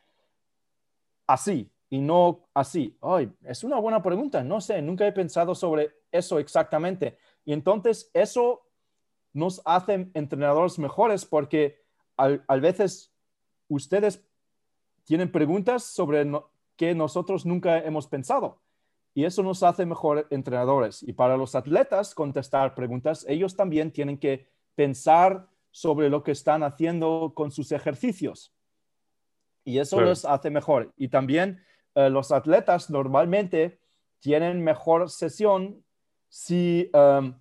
así 1.27 1.71
y 1.89 1.99
no 1.99 2.41
así? 2.55 2.97
Ay, 3.01 3.33
es 3.43 3.65
una 3.65 3.79
buena 3.79 4.03
pregunta, 4.03 4.43
no 4.43 4.61
sé, 4.61 4.81
nunca 4.83 5.07
he 5.07 5.13
pensado 5.13 5.55
sobre 5.55 5.93
eso 6.11 6.39
exactamente. 6.39 7.19
Y 7.45 7.53
entonces 7.53 8.11
eso 8.13 8.63
nos 9.33 9.61
hace 9.65 10.11
entrenadores 10.15 10.79
mejores 10.79 11.25
porque 11.25 11.85
a 12.17 12.57
veces 12.57 13.13
ustedes 13.69 14.26
tienen 15.07 15.31
preguntas 15.31 15.85
sobre 15.85 16.29
que 16.77 16.95
nosotros 16.95 17.47
nunca 17.47 17.79
hemos 17.79 18.09
pensado. 18.09 18.61
Y 19.15 19.25
eso 19.25 19.43
nos 19.43 19.63
hace 19.63 19.87
mejor 19.87 20.27
entrenadores. 20.31 21.03
Y 21.03 21.15
para 21.15 21.37
los 21.37 21.55
atletas 21.55 22.15
contestar 22.15 22.75
preguntas, 22.75 23.25
ellos 23.29 23.57
también 23.57 23.91
tienen 23.91 24.19
que 24.19 24.47
pensar 24.75 25.49
sobre 25.71 26.11
lo 26.11 26.23
que 26.23 26.33
están 26.33 26.63
haciendo 26.63 27.33
con 27.35 27.51
sus 27.51 27.73
ejercicios. 27.73 28.53
Y 29.65 29.79
eso 29.79 30.01
los 30.01 30.25
hace 30.25 30.51
mejor. 30.51 30.93
Y 30.97 31.09
también 31.09 31.63
eh, 31.95 32.11
los 32.11 32.33
atletas 32.33 32.91
normalmente 32.91 33.81
tienen 34.19 34.63
mejor 34.63 35.09
sesión 35.09 35.85
si 36.29 36.91
em, 36.93 37.35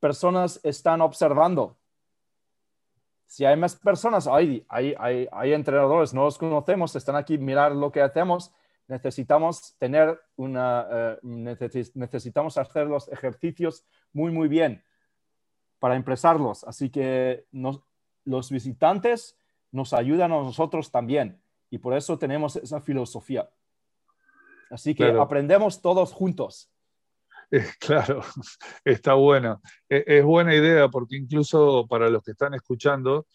personas 0.00 0.60
están 0.62 1.00
observando 1.00 1.76
si 3.26 3.44
hay 3.44 3.56
más 3.56 3.76
personas, 3.76 4.26
hay, 4.26 4.64
hay, 4.68 4.94
hay, 5.30 5.52
entrenadores, 5.52 6.14
no 6.14 6.24
los 6.24 6.38
conocemos, 6.38 6.94
están 6.94 7.16
aquí, 7.16 7.38
mirar 7.38 7.72
lo 7.72 7.90
que 7.90 8.00
hacemos, 8.00 8.52
necesitamos 8.86 9.74
tener 9.78 10.20
una, 10.36 10.86
eh, 10.90 11.18
necesitamos 11.94 12.58
hacer 12.58 12.86
los 12.86 13.08
ejercicios 13.08 13.84
muy, 14.12 14.30
muy 14.30 14.48
bien 14.48 14.84
para 15.78 15.96
impresarlos. 15.96 16.64
Así 16.64 16.90
que 16.90 17.46
los 18.24 18.50
visitantes 18.50 19.36
nos 19.70 19.92
ayudan 19.92 20.32
a 20.32 20.36
nosotros 20.36 20.90
también 20.90 21.40
y 21.70 21.78
por 21.78 21.96
eso 21.96 22.18
tenemos 22.18 22.56
esa 22.56 22.80
filosofía. 22.80 23.50
Así 24.70 24.94
que 24.94 25.04
aprendemos 25.04 25.80
todos 25.80 26.12
juntos. 26.12 26.70
Claro, 27.80 28.22
está 28.84 29.14
bueno. 29.14 29.60
E, 29.88 30.04
es, 30.06 30.24
buena 30.24 30.54
idea 30.54 30.88
porque 30.88 31.16
incluso 31.16 31.86
para 31.88 32.08
los 32.08 32.22
que 32.22 32.32
están 32.32 32.54
escuchando, 32.54 33.26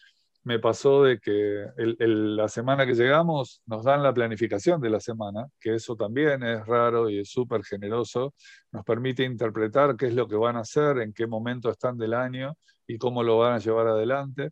me 0.42 0.58
pasó 0.58 1.04
de 1.04 1.18
que 1.20 1.66
la 1.76 2.48
semana 2.48 2.86
que 2.86 2.94
llegamos 2.94 3.62
nos 3.66 3.84
dan 3.84 4.02
la 4.02 4.14
planificación 4.14 4.80
de 4.80 4.90
la 4.90 5.00
semana, 5.00 5.46
que 5.60 5.74
eso 5.74 5.96
también 5.96 6.42
es 6.42 6.66
raro 6.66 7.10
y 7.10 7.18
es 7.20 7.30
súper 7.30 7.62
generoso, 7.62 8.34
nos 8.72 8.84
permite 8.84 9.22
interpretar 9.24 9.96
qué 9.96 10.06
es 10.06 10.14
lo 10.14 10.26
que 10.26 10.36
van 10.36 10.56
a 10.56 10.60
hacer, 10.60 10.98
en 10.98 11.12
qué 11.12 11.26
momento 11.26 11.70
están 11.70 11.98
del 11.98 12.14
año 12.14 12.56
y 12.86 12.96
cómo 12.98 13.22
lo 13.22 13.38
van 13.38 13.54
a 13.54 13.58
llevar 13.58 13.88
adelante. 13.88 14.50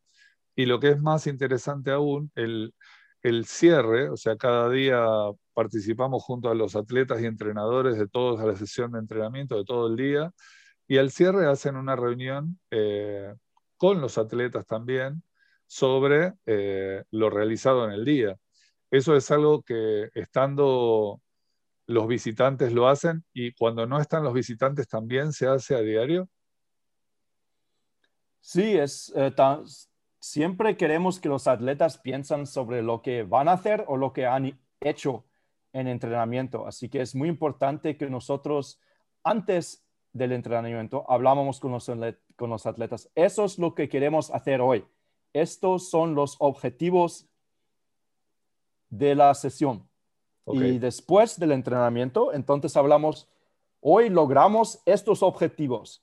Y 0.54 0.66
lo 0.66 0.80
que 0.80 0.90
es 0.90 1.00
más 1.00 1.26
interesante 1.26 1.90
aún, 1.90 2.30
el, 2.34 2.74
el 3.28 3.46
cierre, 3.46 4.08
o 4.10 4.16
sea, 4.16 4.36
cada 4.36 4.70
día 4.70 5.04
participamos 5.54 6.22
junto 6.22 6.50
a 6.50 6.54
los 6.54 6.76
atletas 6.76 7.20
y 7.20 7.26
entrenadores 7.26 7.98
de 7.98 8.08
toda 8.08 8.44
la 8.46 8.56
sesión 8.56 8.92
de 8.92 9.00
entrenamiento 9.00 9.56
de 9.56 9.64
todo 9.64 9.88
el 9.88 9.96
día, 9.96 10.32
y 10.86 10.98
al 10.98 11.10
cierre 11.10 11.46
hacen 11.46 11.76
una 11.76 11.96
reunión 11.96 12.58
eh, 12.70 13.34
con 13.76 14.00
los 14.00 14.18
atletas 14.18 14.66
también 14.66 15.22
sobre 15.66 16.34
eh, 16.46 17.04
lo 17.10 17.30
realizado 17.30 17.84
en 17.84 17.92
el 17.92 18.04
día. 18.04 18.36
Eso 18.90 19.14
es 19.14 19.30
algo 19.30 19.62
que 19.62 20.08
estando 20.14 21.20
los 21.86 22.06
visitantes 22.06 22.72
lo 22.72 22.88
hacen 22.88 23.24
y 23.32 23.52
cuando 23.52 23.86
no 23.86 24.00
están 24.00 24.24
los 24.24 24.34
visitantes 24.34 24.88
también 24.88 25.32
se 25.32 25.46
hace 25.46 25.74
a 25.74 25.80
diario. 25.80 26.28
Sí, 28.40 28.78
es, 28.78 29.12
eh, 29.14 29.32
siempre 30.20 30.76
queremos 30.76 31.20
que 31.20 31.28
los 31.28 31.46
atletas 31.46 31.98
piensen 31.98 32.46
sobre 32.46 32.82
lo 32.82 33.02
que 33.02 33.22
van 33.22 33.48
a 33.48 33.52
hacer 33.52 33.84
o 33.88 33.96
lo 33.96 34.12
que 34.12 34.26
han 34.26 34.58
hecho 34.80 35.24
en 35.72 35.88
entrenamiento. 35.88 36.66
Así 36.66 36.88
que 36.88 37.00
es 37.00 37.14
muy 37.14 37.28
importante 37.28 37.96
que 37.96 38.10
nosotros 38.10 38.80
antes 39.22 39.84
del 40.12 40.32
entrenamiento 40.32 41.04
hablamos 41.08 41.60
con 41.60 41.72
los, 41.72 41.90
con 42.36 42.50
los 42.50 42.66
atletas. 42.66 43.10
Eso 43.14 43.44
es 43.44 43.58
lo 43.58 43.74
que 43.74 43.88
queremos 43.88 44.30
hacer 44.30 44.60
hoy. 44.60 44.84
Estos 45.32 45.90
son 45.90 46.14
los 46.14 46.36
objetivos 46.38 47.26
de 48.90 49.14
la 49.14 49.34
sesión. 49.34 49.86
Y 50.50 50.78
después 50.78 51.38
del 51.38 51.52
entrenamiento, 51.52 52.32
entonces 52.32 52.74
hablamos, 52.74 53.28
hoy 53.82 54.08
logramos 54.08 54.80
estos 54.86 55.22
objetivos, 55.22 56.02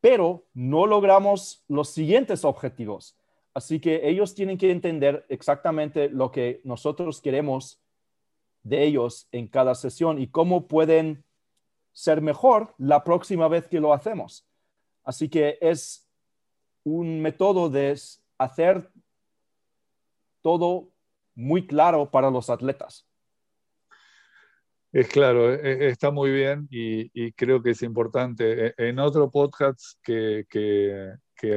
pero 0.00 0.46
no 0.54 0.86
logramos 0.86 1.62
los 1.68 1.90
siguientes 1.90 2.46
objetivos. 2.46 3.14
Así 3.54 3.78
que 3.78 4.08
ellos 4.08 4.34
tienen 4.34 4.58
que 4.58 4.72
entender 4.72 5.24
exactamente 5.28 6.08
lo 6.08 6.32
que 6.32 6.60
nosotros 6.64 7.20
queremos 7.20 7.80
de 8.64 8.84
ellos 8.84 9.28
en 9.30 9.46
cada 9.46 9.76
sesión 9.76 10.18
y 10.18 10.26
cómo 10.26 10.66
pueden 10.66 11.24
ser 11.92 12.20
mejor 12.20 12.74
la 12.78 13.04
próxima 13.04 13.46
vez 13.46 13.68
que 13.68 13.78
lo 13.78 13.94
hacemos. 13.94 14.44
Así 15.04 15.28
que 15.28 15.58
es 15.60 16.08
un 16.82 17.22
método 17.22 17.70
de 17.70 17.96
hacer 18.38 18.90
todo 20.42 20.88
muy 21.34 21.66
claro 21.66 22.10
para 22.10 22.30
los 22.30 22.50
atletas. 22.50 23.06
Es 24.94 25.08
claro, 25.08 25.52
e, 25.52 25.86
e, 25.86 25.88
está 25.88 26.12
muy 26.12 26.30
bien 26.30 26.68
y, 26.70 27.32
creo 27.32 27.60
que 27.62 27.70
es 27.70 27.82
importante. 27.82 28.68
E, 28.68 28.74
en 28.78 29.00
otro 29.00 29.28
podcast 29.28 29.80
que, 30.04 30.46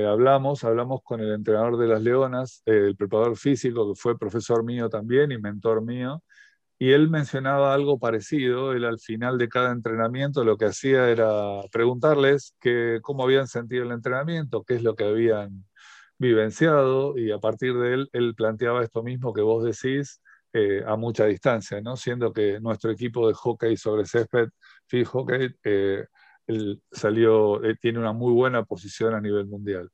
hablamos, 0.07 0.63
hablamos 0.63 1.01
con 1.03 1.21
el 1.21 1.31
entrenador 1.33 1.77
de 1.77 1.87
las 1.87 2.01
Leonas, 2.01 2.63
el 2.65 2.95
preparador 2.95 3.37
físico, 3.37 3.93
que 3.93 3.99
fue 3.99 4.17
profesor 4.17 4.63
mío 4.63 4.89
también 4.89 5.31
y 5.31 5.37
mentor 5.37 5.83
mío, 5.83 6.23
y 6.79 6.91
él 6.93 7.09
mencionaba 7.09 7.75
algo 7.75 7.99
parecido. 7.99 8.73
Él 8.73 8.85
al 8.85 8.99
final 8.99 9.37
de 9.37 9.49
cada 9.49 9.71
entrenamiento 9.71 10.43
lo 10.43 10.57
que 10.57 10.65
hacía 10.65 11.07
era 11.09 11.61
preguntarles 11.71 12.55
que, 12.59 12.99
cómo 13.03 13.23
habían 13.23 13.47
sentido 13.47 13.83
el 13.85 13.91
entrenamiento, 13.91 14.63
qué 14.63 14.75
es 14.75 14.83
lo 14.83 14.95
que 14.95 15.05
habían 15.05 15.65
vivenciado, 16.17 17.17
y 17.17 17.31
a 17.31 17.39
partir 17.39 17.75
de 17.77 17.93
él, 17.93 18.09
él 18.13 18.35
planteaba 18.35 18.83
esto 18.83 19.03
mismo 19.03 19.33
que 19.33 19.41
vos 19.41 19.63
decís 19.63 20.21
eh, 20.59 20.83
a 20.83 20.95
mucha 20.95 21.25
distancia, 21.25 21.79
¿no? 21.81 21.95
siendo 21.95 22.33
que 22.33 22.59
nuestro 22.59 22.89
equipo 22.89 23.27
de 23.27 23.35
hockey 23.35 23.77
sobre 23.77 24.07
césped, 24.07 24.49
Field 24.87 25.05
Hockey, 25.05 25.49
eh, 25.63 26.03
salió, 26.91 27.63
eh, 27.63 27.75
tiene 27.79 27.99
una 27.99 28.11
muy 28.11 28.33
buena 28.33 28.63
posición 28.63 29.13
a 29.13 29.21
nivel 29.21 29.45
mundial. 29.45 29.87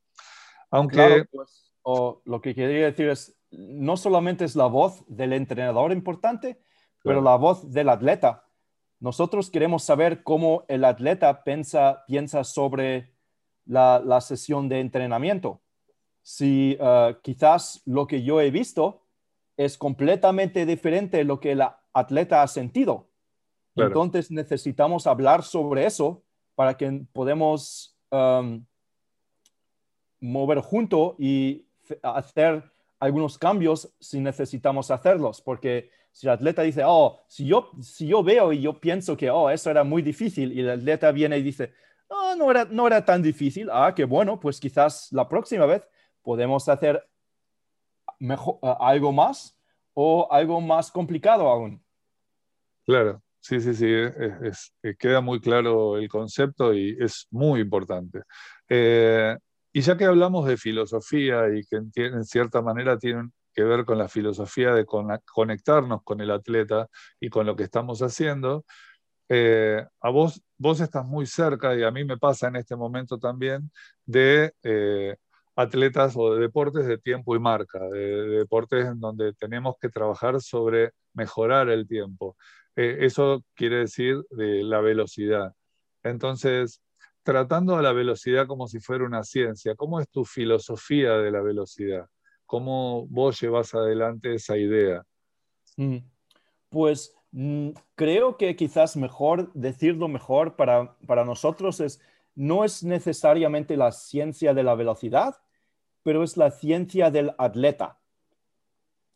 Aunque... 0.72 1.25
Pues, 1.29 1.74
lo 1.86 2.39
que 2.41 2.55
quería 2.55 2.86
decir 2.86 3.10
es, 3.10 3.38
no 3.51 3.98
solamente 3.98 4.46
es 4.46 4.55
la 4.55 4.67
voz 4.67 5.03
del 5.10 5.34
entrenador 5.34 5.91
importante, 5.91 6.63
pero 7.03 7.22
la 7.22 7.36
voz 7.36 7.74
del 7.74 7.89
atleta. 7.89 8.46
Nosotros 9.01 9.50
queremos 9.50 9.84
saber 9.84 10.24
cómo 10.24 10.63
el 10.70 10.86
atleta 10.86 11.43
piensa, 11.43 12.05
piensa 12.08 12.46
sobre 12.46 13.13
la, 13.65 14.00
la 14.00 14.22
sesión 14.22 14.70
de 14.70 14.79
entrenamiento. 14.79 15.62
Si 16.22 16.77
quizás 17.22 17.82
lo 17.86 18.08
que 18.08 18.24
yo 18.24 18.39
he 18.39 18.49
visto 18.49 19.03
es 19.58 19.78
completamente 19.78 20.66
diferente 20.66 21.18
de 21.18 21.24
lo 21.24 21.39
que 21.39 21.52
el 21.52 21.63
atleta 21.94 22.42
ha 22.42 22.48
sentido. 22.48 23.10
Entonces 23.76 24.30
necesitamos 24.30 25.08
hablar 25.08 25.44
sobre 25.44 25.86
eso 25.86 26.24
para 26.56 26.78
que 26.78 27.06
podamos 27.12 27.98
um, 28.12 28.63
mover 30.20 30.60
junto 30.60 31.16
y 31.18 31.66
hacer 32.02 32.63
algunos 33.00 33.38
cambios 33.38 33.94
si 34.00 34.20
necesitamos 34.20 34.89
hacerlos, 34.92 35.42
porque 35.42 35.89
si 36.12 36.28
el 36.28 36.34
atleta 36.34 36.62
dice, 36.62 36.84
oh, 36.86 37.20
si 37.28 37.46
yo, 37.46 37.72
si 37.82 38.08
yo 38.08 38.24
veo 38.24 38.54
y 38.54 38.62
yo 38.62 38.80
pienso 38.80 39.18
que, 39.18 39.30
oh, 39.30 39.50
eso 39.50 39.70
era 39.70 39.84
muy 39.84 40.02
difícil, 40.02 40.54
y 40.54 40.62
el 40.62 40.70
atleta 40.70 41.12
viene 41.12 41.38
y 41.38 41.42
dice, 41.42 41.74
oh, 42.08 42.36
no 42.38 42.52
era, 42.52 42.66
no 42.66 42.88
era 42.88 43.04
tan 43.04 43.22
difícil, 43.22 43.70
ah, 43.72 43.94
qué 43.96 44.06
bueno, 44.06 44.39
pues 44.39 44.60
quizás 44.60 45.12
la 45.12 45.28
próxima 45.28 45.66
vez 45.66 45.86
podemos 46.22 46.70
hacer 46.70 47.04
mejor, 48.24 48.58
eh, 48.62 48.74
algo 48.80 49.12
más 49.12 49.56
o 49.94 50.28
algo 50.32 50.62
más 50.62 50.92
complicado 50.92 51.48
aún. 51.48 51.84
Claro, 52.86 53.22
sí, 53.40 53.60
sí, 53.60 53.74
sí, 53.74 53.88
es, 53.90 54.74
queda 54.98 55.22
muy 55.22 55.40
claro 55.40 55.98
el 55.98 56.08
concepto 56.10 56.74
y 56.74 56.98
es 57.00 57.28
muy 57.32 57.62
importante. 57.62 58.22
Eh, 58.68 59.38
y 59.72 59.82
ya 59.82 59.98
que 59.98 60.06
hablamos 60.06 60.48
de 60.48 60.58
filosofía 60.58 61.48
y 61.54 61.64
que 61.66 61.82
en, 62.04 62.24
cierta 62.24 62.62
manera 62.62 62.98
tienen 62.98 63.34
que 63.54 63.64
ver 63.64 63.86
con 63.86 63.98
la 63.98 64.08
filosofía 64.08 64.74
de 64.74 64.86
conectarnos 64.86 66.02
con 66.04 66.22
el 66.22 66.32
atleta 66.32 66.88
y 67.20 67.30
con 67.30 67.46
lo 67.46 67.56
que 67.56 67.64
estamos 67.64 68.02
haciendo, 68.02 68.66
eh, 69.30 69.86
a 70.02 70.10
vos, 70.10 70.42
vos 70.58 70.80
estás 70.80 71.06
muy 71.06 71.26
cerca, 71.26 71.76
y 71.76 71.84
a 71.84 71.92
mí 71.92 72.04
me 72.04 72.18
pasa 72.18 72.48
en 72.48 72.58
este 72.58 72.76
momento 72.76 73.18
también, 73.18 73.72
de 74.06 74.54
atletas 75.56 76.16
o 76.16 76.34
de 76.34 76.42
deportes 76.42 76.86
de 76.88 76.98
tiempo 76.98 77.36
y 77.36 77.39
marca, 77.39 77.80
de, 77.89 78.39
deportes 78.39 78.86
en 78.86 79.00
donde 79.00 79.34
tenemos 79.34 79.76
que 79.80 79.89
trabajar 79.89 80.42
sobre 80.42 80.92
mejorar 81.13 81.70
el 81.70 81.88
tiempo. 81.88 82.36
Eh, 82.76 82.98
eso 83.02 83.44
quiere 83.54 83.78
decir 83.78 84.24
de 84.32 84.63
la 84.63 84.82
velocidad. 84.82 85.54
Entonces, 86.04 86.82
tratando 87.22 87.76
a 87.76 87.82
la 87.82 87.94
velocidad 87.94 88.48
como 88.48 88.68
si 88.68 88.80
fuera 88.80 89.06
una 89.06 89.24
ciencia, 89.24 89.76
¿cómo 89.76 90.00
es 90.00 90.10
tu 90.10 90.26
filosofía 90.26 91.13
de 91.13 91.32
la 91.32 91.42
velocidad? 91.42 92.08
¿Cómo 92.46 93.08
vos 93.08 93.39
llevas 93.39 93.74
adelante 93.74 94.36
esa 94.36 94.58
idea? 94.58 95.04
Mm. 95.78 95.98
Pues 96.70 97.16
mm, 97.32 97.70
creo 97.96 98.38
que 98.38 98.56
quizás 98.56 98.98
mejor 98.98 99.52
decirlo 99.54 100.08
mejor 100.08 100.56
para, 100.56 100.98
para 101.06 101.24
nosotros 101.24 101.80
es 101.80 102.02
no 102.36 102.63
es 102.63 102.84
necesariamente 102.84 103.78
la 103.78 103.91
ciencia 103.91 104.54
de 104.54 104.63
la 104.63 104.76
velocidad, 104.76 105.36
pero 106.04 106.24
es 106.24 106.38
la 106.38 106.52
ciencia 106.52 107.12
del 107.12 107.34
atleta. 107.38 108.00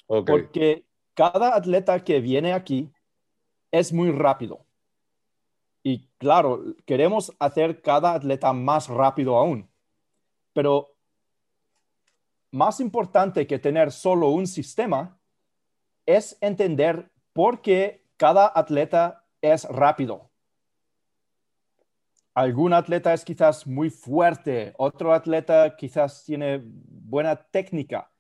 Porque 0.08 0.86
cada 1.14 1.56
atleta 1.56 2.04
que 2.04 2.22
viene 2.22 2.54
aquí 2.54 2.92
es 3.72 3.92
muy 3.92 4.12
rápido. 4.12 4.66
Y 5.84 6.08
claro, 6.18 6.64
queremos 6.86 7.34
hacer 7.40 7.82
cada 7.82 8.14
atleta 8.14 8.54
más 8.54 8.88
rápido 8.88 9.38
aún. 9.38 9.70
Pero 10.54 10.94
más 12.52 12.80
importante 12.80 13.46
que 13.48 13.60
tener 13.60 13.92
solo 13.92 14.30
un 14.30 14.48
sistema 14.48 15.20
es 16.06 16.38
entender 16.42 17.12
por 17.34 17.62
qué 17.62 18.06
cada 18.16 18.52
atleta 18.54 19.26
es 19.42 19.66
rápido 19.66 20.27
algún 22.38 22.72
atleta 22.72 23.16
es 23.16 23.26
quizás 23.26 23.66
muy 23.66 23.90
fuerte, 23.90 24.72
otro 24.78 25.12
atleta 25.12 25.76
quizás 25.76 26.24
tiene 26.24 26.62
buena 26.64 27.36
técnica 27.36 28.12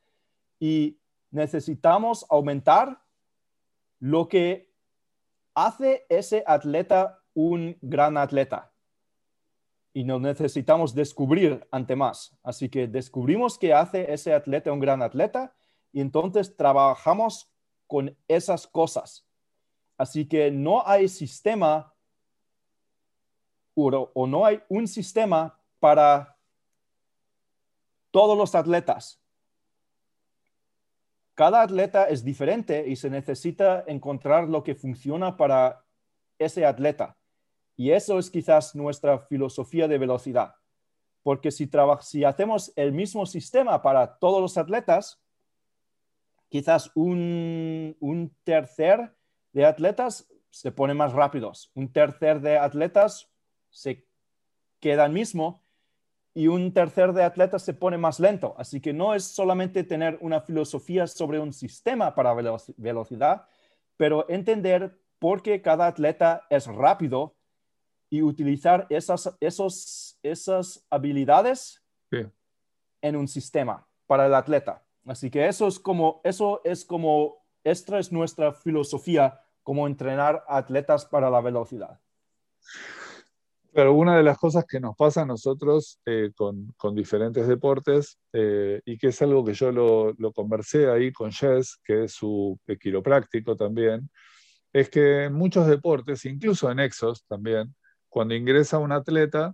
y 0.60 0.97
necesitamos 1.30 2.25
aumentar 2.27 2.99
lo 3.99 4.27
que 4.27 4.73
hace 5.53 6.08
ese 6.10 6.43
atleta 6.47 7.21
un 7.36 7.77
gran 7.80 8.17
atleta. 8.17 8.73
Y 9.93 10.03
nos 10.03 10.19
necesitamos 10.19 10.95
descubrir 10.95 11.67
ante 11.69 11.95
más. 11.95 12.36
Así 12.41 12.69
que 12.69 12.88
descubrimos 12.88 13.60
que 13.60 13.71
hace 13.71 14.12
ese 14.12 14.34
atleta 14.34 14.73
un 14.73 14.80
gran 14.80 15.03
atleta 15.03 15.53
y 15.93 16.01
entonces 16.01 16.58
trabajamos 16.58 17.51
con 17.86 18.17
esas 18.27 18.65
cosas. 18.65 19.27
Así 19.95 20.27
que 20.27 20.49
no 20.49 20.82
hay 20.88 21.08
sistema 21.08 21.93
o 23.77 24.27
no 24.27 24.45
hay 24.45 24.61
un 24.69 24.87
sistema 24.87 25.57
para 25.79 26.35
todos 28.11 28.37
los 28.37 28.55
atletas. 28.55 29.21
Cada 31.35 31.61
atleta 31.61 32.05
es 32.05 32.23
diferente 32.23 32.87
y 32.87 32.95
se 32.95 33.11
necesita 33.11 33.83
encontrar 33.85 34.49
lo 34.49 34.63
que 34.63 34.73
funciona 34.73 35.37
para 35.37 35.83
ese 36.39 36.65
atleta. 36.65 37.15
Y 37.75 37.91
eso 37.91 38.17
es 38.17 38.31
quizás 38.31 38.75
nuestra 38.75 39.19
filosofía 39.19 39.87
de 39.87 39.99
velocidad. 39.99 40.55
Porque 41.21 41.51
si, 41.51 41.69
si 42.01 42.23
hacemos 42.23 42.73
el 42.75 42.91
mismo 42.91 43.27
sistema 43.27 43.83
para 43.83 44.17
todos 44.17 44.41
los 44.41 44.57
atletas, 44.57 45.21
quizás 46.49 46.89
un, 46.95 47.95
un 47.99 48.35
tercer 48.43 49.13
de 49.53 49.65
atletas 49.65 50.27
se 50.49 50.71
pone 50.71 50.95
más 50.95 51.13
rápidos, 51.13 51.69
un 51.75 51.91
tercer 51.91 52.41
de 52.41 52.57
atletas 52.57 53.29
se 53.69 54.06
queda 54.80 55.06
el 55.06 55.12
mismo 55.12 55.63
y 56.34 56.47
un 56.47 56.71
tercer 56.71 57.13
de 57.13 57.23
atletas 57.23 57.63
se 57.63 57.73
pone 57.73 57.97
más 57.97 58.19
lento. 58.19 58.53
Así 58.58 58.80
que 58.80 58.93
no 58.93 59.15
es 59.15 59.23
solamente 59.23 59.84
tener 59.84 60.19
una 60.21 60.41
filosofía 60.41 61.08
sobre 61.08 61.39
un 61.39 61.51
sistema 61.51 62.13
para 62.13 62.34
velocidad, 62.77 63.47
pero 63.97 64.30
entender 64.30 64.99
por 65.17 65.41
qué 65.41 65.62
cada 65.62 65.88
atleta 65.88 66.45
es 66.49 66.67
rápido 66.67 67.36
y 68.10 68.21
utilizar 68.21 68.86
esas, 68.89 69.36
esos, 69.39 70.19
esas 70.21 70.86
habilidades 70.89 71.84
en 73.01 73.15
un 73.15 73.27
sistema 73.27 73.88
para 74.06 74.27
el 74.27 74.36
atleta. 74.36 74.84
Así 75.08 75.30
que 75.30 75.47
eso 75.47 75.67
es 75.67 75.80
como, 75.80 76.21
eso 76.23 76.62
es 76.63 76.86
como, 76.86 77.45
esta 77.63 77.97
es 77.97 78.12
nuestra 78.12 78.53
filosofía, 78.53 79.41
como 79.63 79.88
entrenar 79.88 80.43
atletas 80.47 81.06
para 81.06 81.30
la 81.30 81.41
velocidad. 81.41 81.99
Pero 83.77 83.93
una 83.93 84.17
de 84.17 84.23
las 84.23 84.39
cosas 84.39 84.65
que 84.65 84.79
nos 84.79 84.95
pasa 84.95 85.21
a 85.21 85.25
nosotros 85.27 85.99
eh, 86.03 86.31
con, 86.35 86.95
diferentes 86.95 87.47
deportes, 87.47 88.17
eh, 88.33 88.81
y 88.85 88.97
que 88.97 89.09
es 89.09 89.21
algo 89.21 89.45
que 89.45 89.53
yo 89.53 89.71
lo, 89.71 90.33
conversé 90.33 90.89
ahí 90.89 91.13
con 91.13 91.31
Jess, 91.31 91.77
que 91.83 92.05
es 92.05 92.13
su 92.13 92.59
quiropráctico 92.81 93.55
también, 93.55 94.09
es 94.73 94.89
que 94.89 95.25
en 95.25 95.33
muchos 95.33 95.67
deportes, 95.67 96.25
incluso 96.25 96.71
en 96.71 96.79
Exos 96.79 97.23
también, 97.27 97.75
cuando 98.09 98.33
ingresa 98.33 98.79
un 98.79 98.93
atleta, 98.93 99.53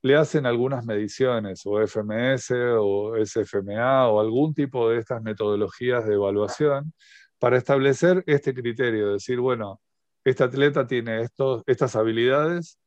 le 0.00 0.16
hacen 0.16 0.46
algunas 0.46 0.86
mediciones, 0.86 1.60
o 1.66 1.86
FMS, 1.86 2.52
o 2.78 3.14
SFMA, 3.22 4.08
o 4.08 4.20
algún 4.20 4.54
tipo 4.54 4.88
de 4.88 5.00
estas 5.00 5.20
metodologías 5.20 6.06
de 6.06 6.14
evaluación, 6.14 6.94
para 7.38 7.58
establecer 7.58 8.24
este 8.26 8.54
criterio, 8.54 9.12
decir, 9.12 9.38
bueno, 9.38 9.82
este 10.24 10.44
atleta 10.44 10.86
tiene 10.86 11.20
estos, 11.20 11.62
estas 11.66 11.94
habilidades 11.94 12.78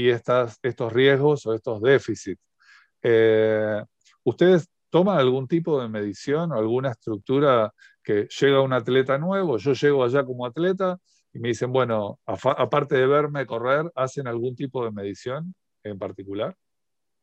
y 0.00 0.10
estos 0.10 0.92
riesgos 0.92 1.46
o 1.46 1.54
estos 1.54 1.80
déficits. 1.80 2.40
Eh, 3.02 3.82
¿Ustedes 4.24 4.68
toman 4.90 5.18
algún 5.18 5.46
tipo 5.46 5.80
de 5.80 5.88
medición 5.88 6.52
o 6.52 6.56
alguna 6.56 6.90
estructura 6.90 7.72
que 8.02 8.26
llega 8.40 8.60
un 8.60 8.72
atleta 8.72 9.18
nuevo? 9.18 9.56
Yo 9.58 9.72
llego 9.72 10.04
allá 10.04 10.24
como 10.24 10.46
atleta 10.46 10.98
y 11.32 11.38
me 11.38 11.48
dicen, 11.48 11.72
bueno, 11.72 12.18
aparte 12.26 12.96
de 12.96 13.06
verme 13.06 13.46
correr, 13.46 13.90
¿hacen 13.94 14.26
algún 14.26 14.56
tipo 14.56 14.84
de 14.84 14.90
medición 14.90 15.54
en 15.84 15.98
particular? 15.98 16.56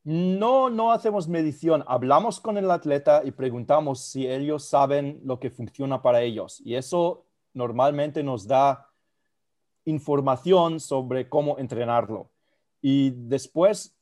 No, 0.04 0.70
no 0.70 0.92
hacemos 0.92 1.28
medición. 1.28 1.84
Hablamos 1.86 2.40
con 2.40 2.56
el 2.56 2.70
atleta 2.70 3.22
y 3.24 3.32
preguntamos 3.32 4.00
si 4.00 4.26
ellos 4.26 4.64
saben 4.64 5.20
lo 5.24 5.38
que 5.38 5.50
funciona 5.50 6.00
para 6.00 6.22
ellos. 6.22 6.62
Y 6.64 6.76
eso 6.76 7.26
normalmente 7.52 8.22
nos 8.22 8.46
da 8.46 8.88
información 9.84 10.80
sobre 10.80 11.28
cómo 11.28 11.58
entrenarlo. 11.58 12.30
Y 12.80 13.10
después 13.10 13.96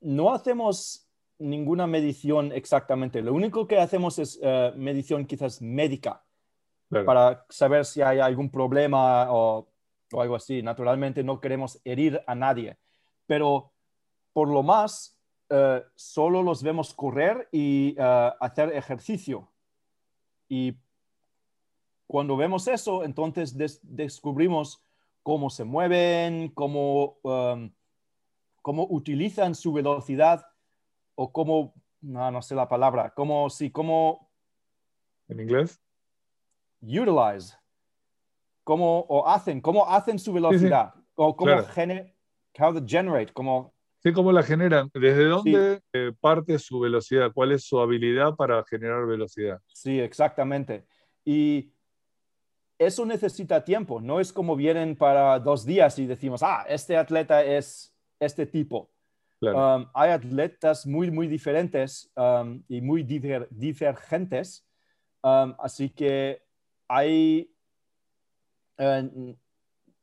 no 0.00 0.32
hacemos 0.32 1.06
ninguna 1.38 1.86
medición 1.86 2.52
exactamente. 2.52 3.22
Lo 3.22 3.34
único 3.34 3.66
que 3.66 3.78
hacemos 3.78 4.18
es 4.18 4.38
eh, 4.42 4.72
medición 4.76 5.26
quizás 5.26 5.60
médica 5.60 6.22
para 7.04 7.44
saber 7.48 7.84
si 7.84 8.00
hay 8.00 8.20
algún 8.20 8.48
problema 8.48 9.32
o, 9.32 9.68
algo 10.12 10.36
así. 10.36 10.62
Naturalmente 10.62 11.24
no 11.24 11.40
queremos 11.40 11.80
herir 11.84 12.22
a 12.26 12.34
nadie, 12.34 12.78
pero 13.26 13.72
por 14.32 14.48
lo 14.48 14.62
más 14.62 15.18
eh, 15.50 15.82
solo 15.94 16.42
los 16.42 16.62
vemos 16.62 16.94
correr 16.94 17.48
y 17.50 17.96
eh, 17.98 18.30
hacer 18.40 18.72
ejercicio. 18.74 19.50
Y 20.48 20.76
cuando 22.06 22.36
vemos 22.36 22.68
eso, 22.68 23.04
entonces 23.04 23.56
descubrimos 23.82 24.80
cómo 25.24 25.50
se 25.50 25.64
mueven, 25.64 26.50
cómo 26.50 27.18
um, 27.22 27.70
cómo 28.66 28.84
utilizan 28.90 29.54
su 29.54 29.72
velocidad 29.72 30.44
o 31.14 31.30
cómo, 31.30 31.72
no, 32.00 32.32
no 32.32 32.42
sé 32.42 32.56
la 32.56 32.68
palabra, 32.68 33.12
cómo, 33.14 33.48
sí, 33.48 33.70
cómo... 33.70 34.28
¿En 35.28 35.38
inglés? 35.38 35.80
Utilize. 36.82 37.56
Cómo, 38.64 39.06
o 39.08 39.28
hacen, 39.28 39.60
cómo 39.60 39.88
hacen 39.88 40.18
su 40.18 40.32
velocidad. 40.32 40.92
O 41.14 41.36
cómo 41.36 41.52
how 41.54 42.74
to 42.74 42.84
generate, 42.84 43.32
cómo... 43.32 43.72
Sí, 44.02 44.12
cómo 44.12 44.32
la 44.32 44.42
generan. 44.42 44.90
¿Desde 44.92 45.26
dónde 45.26 45.80
eh, 45.92 46.10
parte 46.20 46.58
su 46.58 46.80
velocidad? 46.80 47.30
¿Cuál 47.32 47.52
es 47.52 47.62
su 47.62 47.78
habilidad 47.78 48.34
para 48.34 48.64
generar 48.64 49.06
velocidad? 49.06 49.60
Sí, 49.74 50.00
exactamente. 50.00 50.88
Y 51.24 51.72
eso 52.80 53.06
necesita 53.06 53.62
tiempo. 53.62 54.00
No 54.00 54.18
es 54.18 54.32
como 54.32 54.56
vienen 54.56 54.96
para 54.96 55.38
dos 55.38 55.64
días 55.64 56.00
y 56.00 56.06
decimos, 56.06 56.42
ah, 56.42 56.66
este 56.68 56.96
atleta 56.96 57.44
es 57.44 57.95
este 58.18 58.46
tipo. 58.46 58.90
Um, 59.42 59.86
hay 59.94 60.10
atletas 60.10 60.86
muy, 60.86 61.10
muy 61.10 61.28
diferentes 61.28 62.10
um, 62.16 62.62
y 62.68 62.80
muy 62.80 63.02
divergentes, 63.02 64.66
um, 65.22 65.54
así 65.58 65.90
que 65.90 66.42
hay, 66.88 67.52
eh, 68.78 69.36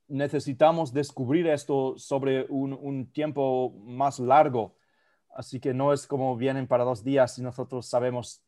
necesitamos 0.07 0.93
descubrir 0.93 1.47
esto 1.47 1.95
sobre 1.97 2.45
un, 2.47 3.11
tiempo 3.11 3.73
más 3.85 4.19
largo, 4.19 4.75
así 5.35 5.59
que 5.59 5.73
no 5.73 5.93
es 5.93 6.05
como 6.05 6.37
vienen 6.37 6.67
para 6.67 6.83
dos 6.83 7.03
días 7.03 7.39
y 7.39 7.41
nosotros 7.41 7.87
sabemos 7.87 8.43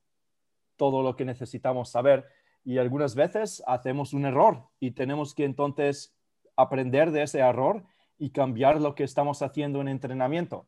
todo 0.75 1.01
lo 1.01 1.15
que 1.15 1.25
necesitamos 1.25 1.89
saber. 1.89 2.25
Y 2.63 2.77
algunas 2.77 3.15
veces 3.15 3.63
hacemos 3.65 4.13
un 4.13 4.25
error 4.25 4.67
y 4.79 4.91
tenemos 4.91 5.33
que 5.33 5.45
entonces 5.45 6.15
aprender 6.55 7.11
de 7.11 7.23
ese 7.23 7.39
error 7.39 7.83
y 8.17 8.29
cambiar 8.31 8.81
lo 8.81 8.95
que 8.95 9.03
estamos 9.03 9.41
haciendo 9.41 9.81
en 9.81 9.87
entrenamiento. 9.87 10.67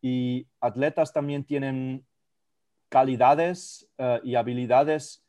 Y 0.00 0.48
atletas 0.60 1.12
también 1.12 1.44
tienen 1.44 2.06
calidades 2.88 3.88
eh, 3.98 4.20
y 4.24 4.34
habilidades 4.34 5.24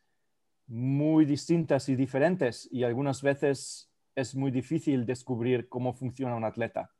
muy 0.67 1.25
distintas 1.25 1.89
y 1.89 1.95
diferentes 1.95 2.69
y 2.71 2.83
algunas 2.83 3.21
veces 3.21 3.91
es 4.15 4.35
muy 4.35 4.51
difícil 4.51 5.05
descubrir 5.05 5.67
cómo 5.67 5.93
funciona 5.93 6.35
un 6.35 6.43
atleta. 6.43 6.91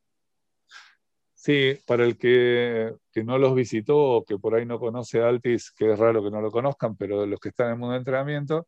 Sí, 1.33 1.77
para 1.85 2.03
el 2.03 2.17
que, 2.17 2.93
que, 3.13 3.23
no 3.23 3.37
los 3.37 3.55
visitó 3.55 3.97
o 3.97 4.25
que 4.25 4.37
por 4.37 4.55
ahí 4.55 4.65
no 4.65 4.77
conoce 4.77 5.21
Altis, 5.21 5.71
que 5.71 5.93
es 5.93 5.99
raro 5.99 6.21
que 6.21 6.31
no 6.31 6.41
lo 6.41 6.51
conozcan, 6.51 6.97
pero 6.97 7.25
los 7.25 7.39
que 7.39 7.49
están 7.49 7.67
en 7.67 7.73
el 7.73 7.79
mundo 7.79 7.93
de 7.93 7.99
entrenamiento, 7.99 8.67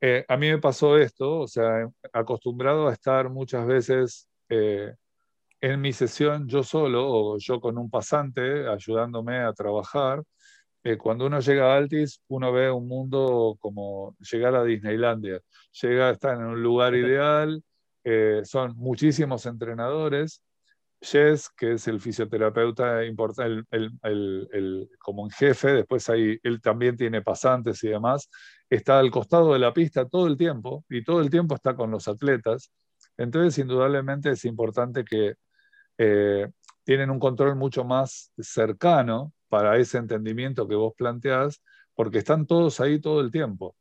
eh, 0.00 0.24
a 0.28 0.36
mí 0.36 0.48
me 0.48 0.58
pasó 0.58 0.96
esto, 0.96 1.40
o 1.40 1.48
sea, 1.48 1.88
acostumbrado 2.12 2.88
a 2.88 2.92
estar 2.92 3.28
muchas 3.28 3.66
veces 3.66 4.28
eh, 4.48 4.94
en 5.72 5.80
mi 5.80 5.92
sesión 5.92 6.46
yo 6.46 6.62
solo 6.62 7.08
o 7.08 7.38
yo 7.38 7.60
con 7.60 7.78
un 7.78 7.90
pasante 7.90 8.68
ayudándome 8.68 9.38
a 9.38 9.52
trabajar, 9.54 10.22
eh, 10.82 10.98
cuando 10.98 11.26
uno 11.26 11.40
llega 11.40 11.72
a 11.72 11.76
Altis, 11.78 12.20
uno 12.28 12.52
ve 12.52 12.70
un 12.70 12.86
mundo 12.86 13.56
como 13.60 14.14
llegar 14.30 14.54
a 14.54 14.64
Disneylandia. 14.64 15.40
Llega, 15.80 16.10
está 16.10 16.34
en 16.34 16.44
un 16.44 16.62
lugar 16.62 16.94
ideal, 16.94 17.62
eh, 18.04 18.42
son 18.44 18.76
muchísimos 18.76 19.46
entrenadores. 19.46 20.42
Jess, 21.00 21.50
que 21.50 21.72
es 21.74 21.88
el 21.88 22.00
fisioterapeuta 22.00 23.04
importante, 23.04 23.66
el, 24.02 24.88
como 24.98 25.24
en 25.24 25.30
jefe, 25.30 25.68
después 25.72 26.08
ahí, 26.10 26.38
él 26.42 26.60
también 26.62 26.96
tiene 26.96 27.22
pasantes 27.22 27.82
y 27.84 27.88
demás, 27.88 28.28
está 28.70 28.98
al 28.98 29.10
costado 29.10 29.52
de 29.52 29.58
la 29.58 29.72
pista 29.72 30.08
todo 30.08 30.26
el 30.26 30.36
tiempo 30.36 30.84
y 30.88 31.04
todo 31.04 31.20
el 31.20 31.30
tiempo 31.30 31.54
está 31.54 31.74
con 31.74 31.90
los 31.90 32.08
atletas. 32.08 32.70
Entonces, 33.16 33.58
indudablemente 33.58 34.30
es 34.30 34.44
importante 34.44 35.04
que 35.04 35.36
eh, 35.98 36.48
tienen 36.84 37.10
un 37.10 37.18
control 37.18 37.56
mucho 37.56 37.84
más 37.84 38.32
cercano 38.38 39.32
para 39.48 39.76
ese 39.78 39.98
entendimiento 39.98 40.66
que 40.68 40.74
vos 40.74 40.92
planteás, 40.96 41.62
porque 41.94 42.18
están 42.18 42.46
todos 42.46 42.80
ahí 42.80 43.00
todo 43.00 43.20
el 43.20 43.30
tiempo. 43.30 43.76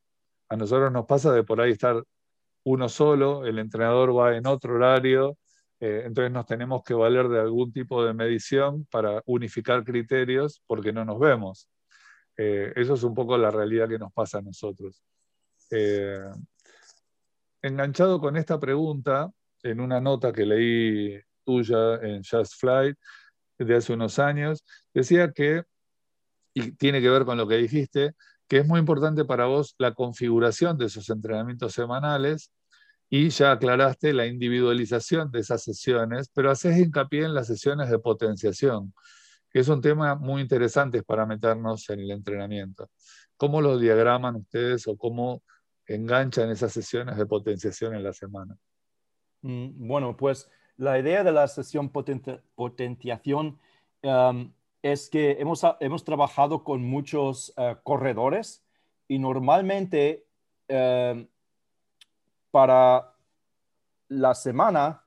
A 0.50 0.56
nosotros 0.56 0.92
nos 0.92 1.06
pasa 1.06 1.32
de 1.32 1.44
por 1.44 1.60
ahí 1.60 1.72
estar 1.72 2.04
uno 2.64 2.88
solo, 2.88 3.46
el 3.46 3.60
entrenador 3.60 4.16
va 4.16 4.38
en 4.38 4.48
otro 4.48 4.76
horario, 4.76 5.38
eh, 5.80 6.04
entonces 6.06 6.32
nos 6.32 6.46
tenemos 6.46 6.84
que 6.84 6.94
valer 6.94 7.28
de 7.28 7.40
algún 7.40 7.74
tipo 7.74 8.06
de 8.06 8.14
medición 8.14 8.86
para 8.86 9.22
unificar 9.26 9.84
criterios 9.84 10.62
porque 10.66 10.94
no 10.94 11.04
nos 11.04 11.20
vemos. 11.20 11.68
Eh, 12.38 12.72
eso 12.76 12.94
es 12.94 13.04
un 13.04 13.14
poco 13.14 13.38
la 13.38 13.52
realidad 13.52 13.90
que 13.90 14.00
nos 14.00 14.14
pasa 14.14 14.38
a 14.38 14.42
nosotros. 14.42 15.04
enganchado 17.62 18.20
con 18.20 18.38
esta 18.38 18.60
pregunta, 18.60 19.32
en 19.64 19.80
una 19.80 20.00
nota 20.00 20.32
que 20.32 20.46
leí 20.46 21.20
tuya 21.44 21.96
en 22.02 22.24
Just 22.24 22.60
Flight 22.60 22.98
de 23.58 23.76
hace 23.76 23.94
unos 23.94 24.20
años, 24.20 24.64
decía 24.94 25.32
que, 25.32 25.64
y 26.54 26.72
tiene 26.74 27.02
que 27.02 27.10
ver 27.10 27.26
con 27.26 27.38
lo 27.38 27.48
que 27.48 27.58
dijiste, 27.58 28.14
que 28.48 28.60
es 28.60 28.68
muy 28.68 28.80
importante 28.80 29.26
para 29.26 29.46
vos 29.46 29.76
la 29.78 29.94
configuración 29.94 30.78
de 30.78 30.86
esos 30.86 31.10
entrenamientos 31.10 31.74
semanales 31.74 32.52
y 33.10 33.30
ya 33.30 33.52
aclaraste 33.52 34.14
la 34.14 34.26
individualización 34.26 35.32
de 35.32 35.40
esas 35.40 35.64
sesiones, 35.64 36.30
pero 36.34 36.52
haces 36.52 36.78
hincapié 36.78 37.26
en 37.26 37.34
las 37.34 37.48
sesiones 37.48 37.90
de 37.90 38.00
potenciación, 38.00 38.94
que 39.50 39.60
es 39.60 39.68
un 39.68 39.82
tema 39.82 40.16
muy 40.16 40.42
interesante 40.42 41.04
para 41.04 41.26
meternos 41.26 41.90
en 41.90 42.00
el 42.00 42.12
entrenamiento. 42.12 42.90
¿Cómo 43.38 43.62
lo 43.62 43.78
diagraman 43.78 44.36
ustedes 44.36 44.88
o 44.88 44.98
cómo 44.98 45.44
enganchan 45.86 46.50
esas 46.50 46.74
sesiones 46.74 47.18
de 47.18 47.26
potenciación 47.26 47.94
en 47.94 48.04
la 48.04 48.14
semana? 48.14 48.58
Mm, 49.42 49.88
bueno, 49.88 50.16
pues 50.16 50.50
la 50.78 51.00
idea 51.00 51.24
de 51.24 51.32
la 51.32 51.48
sesión 51.48 51.90
potenciación 51.90 53.60
um, 54.02 54.52
es 54.82 55.10
que 55.10 55.38
hemos, 55.40 55.62
hemos 55.80 56.04
trabajado 56.04 56.64
con 56.64 56.84
muchos 56.84 57.54
eh, 57.58 57.76
corredores 57.84 58.64
y 59.08 59.18
normalmente 59.18 60.26
em, 60.68 61.28
para 62.52 63.14
la 64.10 64.36
semana 64.36 65.04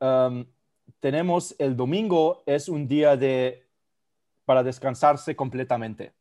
em, 0.00 0.46
tenemos 0.98 1.54
el 1.58 1.76
domingo 1.76 2.42
es 2.46 2.68
un 2.68 2.88
día 2.88 3.16
de, 3.16 3.66
para 4.44 4.62
descansarse 4.62 5.36
completamente. 5.36 6.12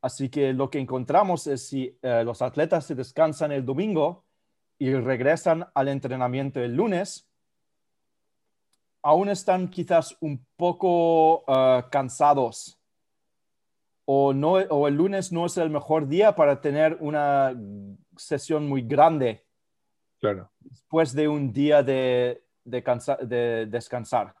Así 0.00 0.28
que 0.28 0.52
lo 0.52 0.70
que 0.70 0.78
encontramos 0.78 1.46
es 1.46 1.66
si 1.66 1.98
eh, 2.02 2.22
los 2.24 2.42
atletas 2.42 2.86
se 2.86 2.94
descansan 2.94 3.52
el 3.52 3.64
domingo 3.64 4.24
y 4.78 4.92
regresan 4.94 5.66
al 5.74 5.88
entrenamiento 5.88 6.60
el 6.60 6.74
lunes, 6.74 7.28
aún 9.02 9.28
están 9.28 9.68
quizás 9.68 10.16
un 10.20 10.44
poco 10.56 11.44
eh, 11.48 11.84
cansados 11.90 12.78
o, 14.04 14.32
no, 14.32 14.52
o 14.52 14.88
el 14.88 14.94
lunes 14.94 15.32
no 15.32 15.46
es 15.46 15.56
el 15.56 15.70
mejor 15.70 16.08
día 16.08 16.34
para 16.34 16.60
tener 16.60 16.96
una 17.00 17.54
sesión 18.16 18.68
muy 18.68 18.82
grande 18.82 19.44
claro. 20.20 20.50
después 20.60 21.12
de 21.12 21.28
un 21.28 21.52
día 21.52 21.82
de, 21.82 22.42
de, 22.64 23.66
descansar. 23.68 24.34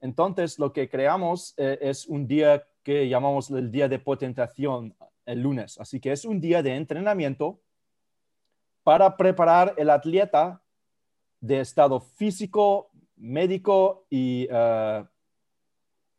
Entonces, 0.00 0.58
lo 0.58 0.72
que 0.72 0.88
creamos 0.88 1.54
eh, 1.56 1.78
es 1.80 2.06
un 2.06 2.26
día 2.26 2.66
que 2.82 3.08
llamamos 3.08 3.50
el 3.50 3.70
día 3.70 3.88
de 3.88 3.98
potentación 3.98 4.94
el 5.26 5.40
lunes. 5.40 5.78
Así 5.78 6.00
que 6.00 6.12
es 6.12 6.24
un 6.24 6.40
día 6.40 6.62
de 6.62 6.74
entrenamiento 6.74 7.60
para 8.82 9.16
preparar 9.16 9.74
el 9.76 9.90
atleta 9.90 10.60
de 11.40 11.60
estado 11.60 12.00
físico, 12.00 12.90
médico 13.22 14.06
y 14.10 14.48
eh, 14.50 15.04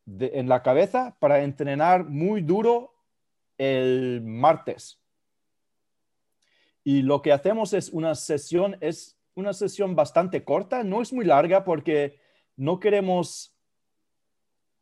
en 0.05 0.49
la 0.49 0.63
cabeza 0.63 1.15
para 1.19 1.43
entrenar 1.43 2.05
muy 2.05 2.41
duro 2.41 2.93
el 3.57 4.21
martes. 4.23 4.99
Y 6.83 7.01
lo 7.01 7.21
que 7.21 7.31
hacemos 7.31 7.73
es 7.73 7.89
una 7.89 8.15
sesión, 8.15 8.77
es 8.81 9.17
una 9.35 9.53
sesión 9.53 9.95
bastante 9.95 10.43
corta, 10.43 10.83
no 10.83 11.01
es 11.01 11.13
muy 11.13 11.25
larga 11.25 11.63
porque 11.63 12.19
no 12.55 12.79
queremos, 12.79 13.55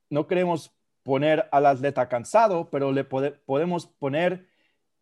no 0.10 0.28
queremos 0.28 0.74
poner 1.04 1.48
al 1.52 1.66
atleta 1.66 2.08
cansado, 2.08 2.70
pero 2.70 2.92
le 2.92 3.04
podemos 3.04 3.88
poner 3.88 4.48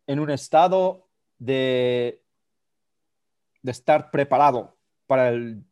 en 0.06 0.20
un 0.20 0.30
estado 0.30 1.06
de, 1.38 2.22
de 3.62 3.70
estar 3.70 4.10
preparado 4.10 4.76
para 5.06 5.30
el 5.30 5.64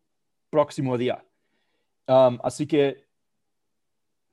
próximo 0.50 0.96
día. 0.96 1.24
Um, 2.08 2.38
así 2.42 2.66
que 2.66 3.06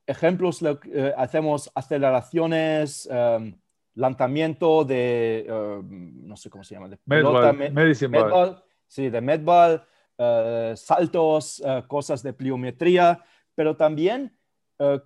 ejemplos, 0.08 0.62
eh, 0.64 1.14
hacemos 1.18 1.70
aceleraciones, 1.76 3.06
um, 3.12 3.54
lanzamiento 3.96 4.86
de, 4.86 5.46
um, 5.50 6.26
no 6.26 6.38
sé 6.38 6.50
cómo 6.50 6.64
se 6.64 6.76
llama, 6.76 6.88
de 6.88 6.98
medball, 7.06 8.64
sí, 8.88 9.10
de 9.10 9.20
medball, 9.22 9.86
uh, 10.18 10.76
saltos, 10.76 11.60
uh, 11.60 11.86
cosas 11.86 12.24
de 12.24 12.32
pliometría, 12.32 13.22
pero 13.56 13.76
también 13.76 14.38
uh, 14.80 15.00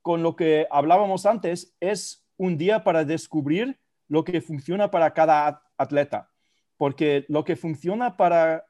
con 0.00 0.22
lo 0.22 0.36
que 0.36 0.68
hablábamos 0.70 1.26
antes, 1.26 1.76
es 1.80 2.24
un 2.36 2.56
día 2.56 2.84
para 2.84 3.04
descubrir 3.04 3.80
lo 4.08 4.22
que 4.22 4.40
funciona 4.40 4.90
para 4.92 5.12
cada 5.12 5.64
atleta, 5.76 6.30
porque 6.76 7.24
lo 7.28 7.44
que 7.44 7.56
funciona 7.56 8.16
para 8.16 8.66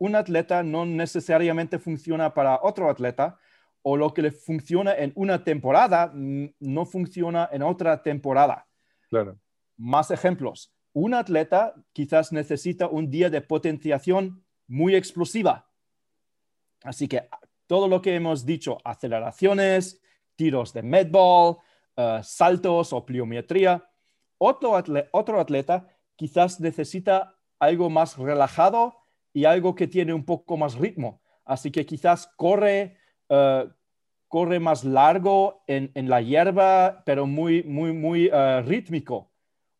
un 0.00 0.16
atleta 0.16 0.62
no 0.62 0.86
necesariamente 0.86 1.78
funciona 1.78 2.32
para 2.32 2.58
otro 2.62 2.88
atleta, 2.88 3.38
o 3.82 3.96
lo 3.98 4.12
que 4.14 4.22
le 4.22 4.30
funciona 4.30 4.94
en 4.94 5.12
una 5.14 5.44
temporada 5.44 6.10
no 6.14 6.86
funciona 6.86 7.48
en 7.52 7.62
otra 7.62 8.02
temporada. 8.02 8.66
Claro. 9.10 9.38
Más 9.76 10.10
ejemplos. 10.10 10.74
Un 10.94 11.12
atleta 11.12 11.74
quizás 11.92 12.32
necesita 12.32 12.88
un 12.88 13.10
día 13.10 13.28
de 13.28 13.42
potenciación 13.42 14.42
muy 14.66 14.94
explosiva. 14.94 15.70
Así 16.82 17.06
que 17.06 17.28
todo 17.66 17.86
lo 17.86 18.00
que 18.00 18.14
hemos 18.14 18.46
dicho, 18.46 18.78
aceleraciones, 18.84 20.00
tiros 20.34 20.72
de 20.72 20.82
medball, 20.82 21.58
uh, 21.96 22.22
saltos 22.22 22.94
o 22.94 23.04
pliometría. 23.04 23.86
Otro 24.38 24.76
atleta, 24.76 25.08
otro 25.12 25.40
atleta 25.40 25.86
quizás 26.16 26.58
necesita 26.58 27.34
algo 27.58 27.90
más 27.90 28.16
relajado 28.16 28.99
y 29.32 29.44
algo 29.44 29.74
que 29.74 29.86
tiene 29.86 30.12
un 30.12 30.24
poco 30.24 30.56
más 30.56 30.74
ritmo. 30.74 31.20
Así 31.44 31.70
que 31.70 31.86
quizás 31.86 32.26
corre, 32.36 32.96
uh, 33.28 33.68
corre 34.28 34.60
más 34.60 34.84
largo 34.84 35.62
en, 35.66 35.90
la 36.08 36.20
hierba, 36.20 37.02
pero 37.04 37.26
muy, 37.26 37.62
muy, 37.62 37.92
muy 37.92 38.28
uh, 38.28 38.62
rítmico 38.64 39.32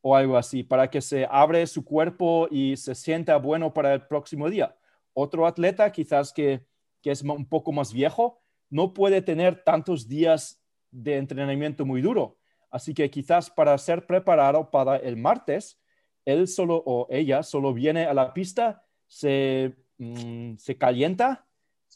o 0.03 0.17
algo 0.17 0.37
así, 0.37 0.63
para 0.63 0.89
que 0.91 1.01
se 1.01 1.27
abre 1.31 1.67
su 1.67 1.85
cuerpo 1.85 2.49
y 2.51 2.77
se 2.77 2.95
sienta 2.95 3.37
bueno 3.37 3.75
para 3.75 3.93
el 3.93 4.07
próximo 4.07 4.49
día. 4.49 4.75
Otro 5.13 5.47
atleta 5.47 5.93
quizás 5.93 6.33
que, 6.33 6.67
que 7.03 7.11
es 7.11 7.23
un 7.23 7.47
poco 7.47 7.73
más 7.73 7.93
viejo, 7.93 8.43
no 8.71 8.95
puede 8.95 9.21
tener 9.21 9.63
tantos 9.63 10.09
días 10.09 10.63
de 10.91 11.19
entrenamiento 11.19 11.85
muy 11.85 12.01
duro. 12.01 12.39
Así 12.71 12.95
que 12.95 13.11
quizás 13.11 13.51
para 13.51 13.77
ser 13.79 14.07
preparado 14.07 14.71
para 14.71 14.97
el 14.97 15.17
martes, 15.17 15.81
él 16.25 16.47
solo 16.49 16.83
o 16.87 17.07
ella 17.11 17.43
solo 17.43 17.75
viene 17.75 18.07
a 18.07 18.15
la 18.15 18.33
pista, 18.33 18.85
se, 19.11 19.75
mm, 19.99 20.55
se 20.57 20.79
calienta 20.79 21.45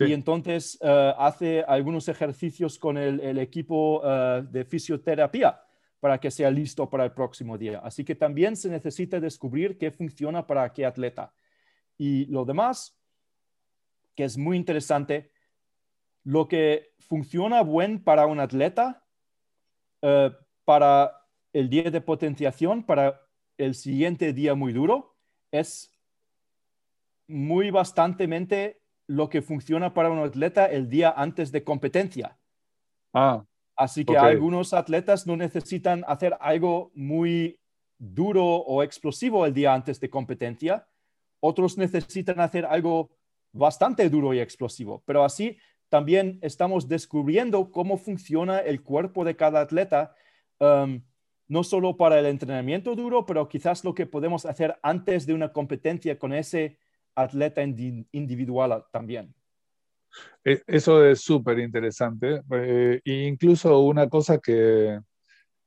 y 0.00 0.12
entonces 0.12 0.76
eh, 0.82 1.14
hace 1.16 1.62
algunos 1.62 2.08
ejercicios 2.08 2.78
con 2.78 2.98
el, 2.98 3.38
equipo 3.38 4.02
eh, 4.04 4.44
de 4.50 4.64
fisioterapia 4.64 5.60
para 6.00 6.18
que 6.18 6.30
sea 6.30 6.50
listo 6.50 6.90
para 6.90 7.04
el 7.04 7.12
próximo 7.12 7.56
día. 7.56 7.78
Así 7.78 8.04
que 8.04 8.14
también 8.14 8.56
se 8.56 8.68
necesita 8.68 9.20
descubrir 9.20 9.78
qué 9.78 9.92
funciona 9.92 10.46
para 10.46 10.72
qué 10.72 10.84
atleta. 10.84 11.32
Y 11.96 12.26
lo 12.26 12.44
demás, 12.44 12.98
que 14.16 14.24
es 14.24 14.36
muy 14.36 14.56
interesante, 14.56 15.30
lo 16.24 16.48
que 16.48 16.92
funciona 16.98 17.62
bien 17.62 18.02
para 18.02 18.26
un 18.26 18.40
atleta, 18.40 19.04
eh, 20.02 20.32
para 20.64 21.20
el 21.52 21.70
día 21.70 21.90
de 21.90 22.00
potenciación, 22.00 22.82
para 22.82 23.20
el 23.56 23.76
siguiente 23.76 24.32
día 24.32 24.54
muy 24.54 24.72
duro, 24.72 25.16
es 25.52 25.93
muy 27.26 27.70
bastantemente 27.70 28.80
lo 29.06 29.28
que 29.28 29.42
funciona 29.42 29.94
para 29.94 30.10
un 30.10 30.18
atleta 30.18 30.66
el 30.66 30.88
día 30.88 31.12
antes 31.16 31.52
de 31.52 31.64
competencia. 31.64 32.38
Ah, 33.12 33.44
Así 33.76 34.04
que 34.04 34.16
algunos 34.16 34.72
atletas 34.72 35.26
no 35.26 35.36
necesitan 35.36 36.04
hacer 36.06 36.36
algo 36.40 36.92
muy 36.94 37.58
duro 37.98 38.44
o 38.44 38.82
explosivo 38.82 39.46
el 39.46 39.54
día 39.54 39.74
antes 39.74 39.98
de 39.98 40.10
competencia. 40.10 40.86
Otros 41.40 41.76
necesitan 41.76 42.40
hacer 42.40 42.64
algo 42.66 43.10
bastante 43.52 44.08
duro 44.08 44.32
y 44.32 44.40
explosivo. 44.40 45.02
Pero 45.06 45.24
así 45.24 45.58
también 45.88 46.38
estamos 46.42 46.88
descubriendo 46.88 47.70
cómo 47.70 47.96
funciona 47.96 48.58
el 48.58 48.82
cuerpo 48.82 49.24
de 49.24 49.36
cada 49.36 49.60
atleta, 49.60 50.14
um, 50.58 51.02
no 51.48 51.62
solo 51.64 51.96
para 51.96 52.18
el 52.18 52.26
entrenamiento 52.26 52.94
duro, 52.94 53.26
pero 53.26 53.48
quizás 53.48 53.84
lo 53.84 53.94
que 53.94 54.06
podemos 54.06 54.46
hacer 54.46 54.78
antes 54.82 55.26
de 55.26 55.34
una 55.34 55.52
competencia 55.52 56.18
con 56.18 56.32
ese 56.32 56.78
atleta 57.14 57.62
individual 57.62 58.84
también. 58.92 59.34
E, 60.44 60.62
eso 60.66 61.04
es 61.04 61.20
súper 61.20 61.58
interesante. 61.58 62.42
Eh, 62.50 63.00
e 63.04 63.12
incluso 63.26 63.80
una 63.80 64.08
cosa 64.08 64.38
que, 64.38 64.98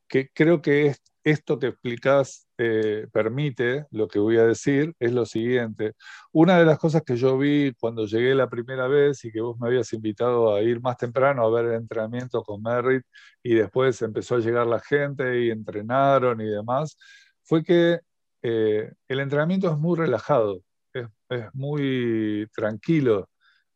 que 0.07 0.29
creo 0.33 0.61
que 0.61 0.87
es 0.87 1.01
esto 1.23 1.59
que 1.59 1.67
explicás 1.67 2.47
eh, 2.57 3.07
permite, 3.11 3.85
lo 3.91 4.07
que 4.07 4.19
voy 4.19 4.37
a 4.37 4.45
decir, 4.45 4.93
es 4.97 5.11
lo 5.11 5.25
siguiente. 5.25 5.93
Una 6.31 6.57
de 6.57 6.65
las 6.65 6.79
cosas 6.79 7.03
que 7.03 7.17
yo 7.17 7.37
vi 7.37 7.73
cuando 7.79 8.05
llegué 8.05 8.33
la 8.33 8.49
primera 8.49 8.87
vez 8.87 9.25
y 9.25 9.31
que 9.31 9.41
vos 9.41 9.59
me 9.59 9.67
habías 9.67 9.91
invitado 9.91 10.55
a 10.55 10.61
ir 10.61 10.79
más 10.81 10.97
temprano 10.97 11.43
a 11.43 11.49
ver 11.51 11.65
el 11.65 11.81
entrenamiento 11.81 12.43
con 12.43 12.61
Merritt 12.63 13.03
y 13.43 13.55
después 13.55 14.01
empezó 14.01 14.35
a 14.35 14.39
llegar 14.39 14.67
la 14.67 14.79
gente 14.79 15.43
y 15.43 15.49
entrenaron 15.51 16.39
y 16.39 16.45
demás, 16.45 16.97
fue 17.43 17.63
que 17.63 17.99
eh, 18.41 18.93
el 19.09 19.19
entrenamiento 19.19 19.69
es 19.69 19.77
muy 19.77 19.97
relajado, 19.97 20.61
es, 20.99 21.53
muy 21.53 22.47
tranquilo. 22.53 23.29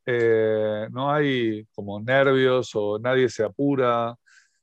Eh, 0.06 0.88
no 0.92 1.12
hay 1.12 1.66
como 1.74 2.00
nervios 2.00 2.72
o 2.74 3.00
nadie 3.00 3.30
se 3.30 3.44
apura, 3.44 4.16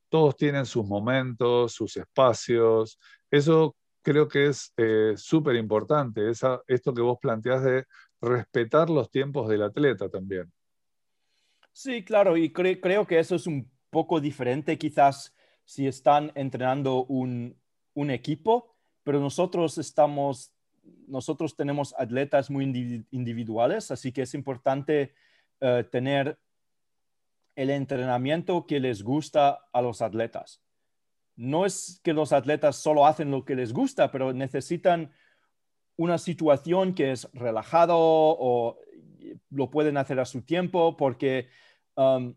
todos 0.08 0.36
tienen 0.36 0.66
sus 0.66 0.84
momentos, 0.86 1.72
sus 1.72 1.96
espacios. 1.96 2.98
Eso 3.30 3.76
creo 4.02 4.26
que 4.26 4.46
es 4.46 4.72
eh, 4.76 5.14
súper 5.16 5.56
importante, 5.56 6.30
esto 6.30 6.94
que 6.94 7.02
vos 7.02 7.18
planteás 7.20 7.62
de 7.62 7.84
respetar 8.20 8.90
los 8.90 9.10
tiempos 9.10 9.48
del 9.48 9.62
atleta 9.62 10.08
también. 10.08 10.50
Sí, 11.72 12.04
claro, 12.04 12.36
y 12.36 12.52
creo 12.52 13.06
que 13.06 13.18
eso 13.18 13.36
es 13.36 13.46
un 13.46 13.70
poco 13.90 14.20
diferente 14.20 14.78
quizás 14.78 15.34
si 15.64 15.86
están 15.86 16.32
entrenando 16.34 17.04
un, 17.04 17.56
equipo, 18.10 18.76
pero 19.02 19.20
nosotros 19.20 19.76
estamos, 19.76 20.52
nosotros 21.06 21.56
tenemos 21.56 21.94
atletas 21.98 22.50
muy 22.50 22.64
individuales, 23.10 23.90
así 23.90 24.12
que 24.12 24.22
es 24.22 24.34
importante 24.34 25.14
eh, 25.60 25.84
tener 25.90 26.38
el 27.56 27.70
entrenamiento 27.70 28.66
que 28.66 28.78
les 28.78 29.02
gusta 29.02 29.66
a 29.72 29.82
los 29.82 30.00
atletas. 30.02 30.62
No 31.34 31.66
es 31.66 32.00
que 32.04 32.12
los 32.12 32.32
atletas 32.32 32.76
solo 32.76 33.06
hacen 33.06 33.30
lo 33.30 33.44
que 33.44 33.56
les 33.56 33.72
gusta, 33.72 34.10
pero 34.12 34.32
necesitan 34.32 35.10
una 35.96 36.18
situación 36.18 36.94
que 36.94 37.10
es 37.10 37.28
relajado 37.32 37.96
o 37.98 38.78
lo 39.50 39.70
pueden 39.70 39.96
hacer 39.96 40.20
a 40.20 40.24
su 40.24 40.42
tiempo 40.42 40.96
porque 40.96 41.48
um, 41.96 42.34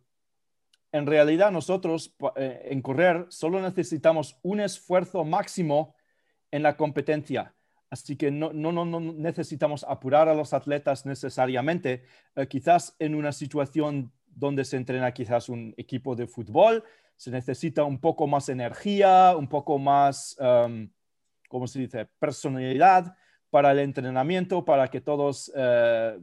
en 0.91 1.05
realidad 1.05 1.51
nosotros 1.51 2.15
eh, 2.35 2.67
en 2.71 2.81
correr 2.81 3.27
solo 3.29 3.61
necesitamos 3.61 4.39
un 4.41 4.59
esfuerzo 4.59 5.23
máximo 5.23 5.95
en 6.49 6.63
la 6.63 6.75
competencia. 6.75 7.53
Así 7.91 8.15
que 8.15 8.31
no, 8.31 8.53
no, 8.53 8.71
no, 8.71 8.99
necesitamos 8.99 9.83
apurar 9.83 10.29
a 10.29 10.33
los 10.33 10.53
atletas 10.53 11.05
necesariamente. 11.05 12.05
Eh, 12.35 12.47
quizás 12.47 12.95
en 12.99 13.15
una 13.15 13.33
situación 13.33 14.13
donde 14.25 14.63
se 14.63 14.77
entrena 14.77 15.13
quizás 15.13 15.49
un 15.49 15.73
equipo 15.75 16.15
de 16.15 16.25
fútbol, 16.25 16.85
se 17.17 17.31
necesita 17.31 17.83
un 17.83 17.99
poco 17.99 18.27
más 18.27 18.47
energía, 18.47 19.35
un 19.37 19.49
poco 19.49 19.77
más, 19.77 20.37
um, 20.39 20.89
¿cómo 21.49 21.67
se 21.67 21.79
dice?, 21.79 22.05
personalidad 22.17 23.13
para 23.49 23.73
el 23.73 23.79
entrenamiento, 23.79 24.63
para 24.63 24.87
que 24.87 25.01
todos 25.01 25.51
eh, 25.53 26.17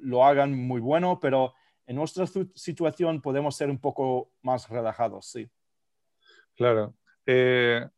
lo 0.00 0.24
hagan 0.24 0.52
muy 0.52 0.80
bueno, 0.80 1.20
pero 1.20 1.54
en 1.86 1.94
nuestra 1.94 2.26
situación 2.54 3.22
podemos 3.22 3.56
ser 3.56 3.70
un 3.70 3.78
poco 3.78 4.32
más 4.42 4.68
relajados, 4.68 5.26
sí. 5.26 5.48
Claro. 6.56 6.96
Eh, 7.24 7.88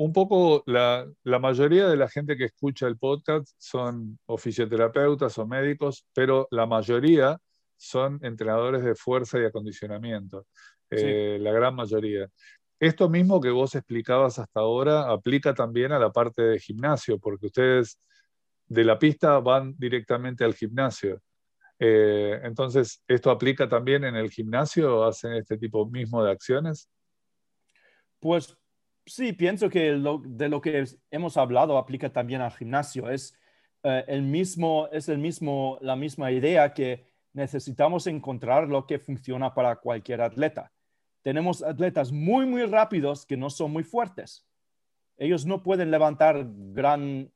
un 0.00 0.14
poco 0.14 0.62
la, 0.64 1.06
mayoría 1.24 1.86
de 1.86 1.96
la 1.98 2.08
gente 2.08 2.34
que 2.34 2.46
escucha 2.46 2.86
el 2.86 2.96
podcast 2.96 3.46
son 3.58 4.18
o 4.24 4.38
fisioterapeutas 4.38 5.36
o 5.36 5.46
médicos, 5.46 6.06
pero 6.14 6.48
la 6.50 6.64
mayoría 6.64 7.38
son 7.76 8.18
entrenadores 8.22 8.82
de 8.82 8.94
fuerza 8.94 9.38
y 9.38 9.44
acondicionamiento, 9.44 10.46
eh, 10.88 11.36
la 11.38 11.52
gran 11.52 11.74
mayoría. 11.74 12.26
Esto 12.78 13.10
mismo 13.10 13.42
que 13.42 13.50
vos 13.50 13.74
explicabas 13.74 14.38
hasta 14.38 14.60
ahora 14.60 15.10
aplica 15.10 15.52
también 15.52 15.92
a 15.92 15.98
la 15.98 16.10
parte 16.10 16.40
de 16.44 16.58
gimnasio, 16.58 17.18
porque 17.18 17.48
ustedes 17.48 17.98
de 18.68 18.84
la 18.84 18.98
pista 18.98 19.38
van 19.40 19.74
directamente 19.76 20.44
al 20.44 20.54
gimnasio. 20.54 21.20
Eh, 21.78 22.40
entonces, 22.44 23.02
¿esto 23.06 23.30
aplica 23.30 23.68
también 23.68 24.04
en 24.04 24.16
el 24.16 24.30
gimnasio? 24.30 25.04
¿Hacen 25.04 25.34
este 25.34 25.58
tipo 25.58 25.84
mismo 25.84 26.24
de 26.24 26.30
acciones? 26.30 26.88
Pues 28.18 28.56
sí, 29.10 29.32
pienso 29.32 29.68
que 29.68 29.92
de 29.92 30.48
lo 30.48 30.60
que 30.60 30.84
hemos 31.10 31.36
hablado 31.36 31.76
aplica 31.76 32.12
también 32.12 32.40
al 32.40 32.52
gimnasio. 32.52 33.10
Es, 33.10 33.36
eh, 33.82 34.04
el 34.08 34.22
mismo, 34.22 34.88
es 34.92 35.08
el 35.08 35.18
mismo, 35.18 35.78
la 35.80 35.96
misma 35.96 36.30
idea 36.30 36.72
que 36.74 37.06
necesitamos 37.32 38.06
encontrar 38.06 38.68
lo 38.68 38.86
que 38.86 38.98
funciona 38.98 39.54
para 39.54 39.76
cualquier 39.76 40.20
atleta. 40.20 40.72
Tenemos 41.22 41.62
atletas 41.62 42.12
muy, 42.12 42.46
muy 42.46 42.64
rápidos 42.64 43.26
que 43.26 43.36
no 43.36 43.50
son 43.50 43.72
muy 43.72 43.84
fuertes. 43.84 44.46
Ellos 45.16 45.44
no 45.44 45.62
pueden 45.62 45.90
levantar 45.90 46.46
gran, 46.48 47.30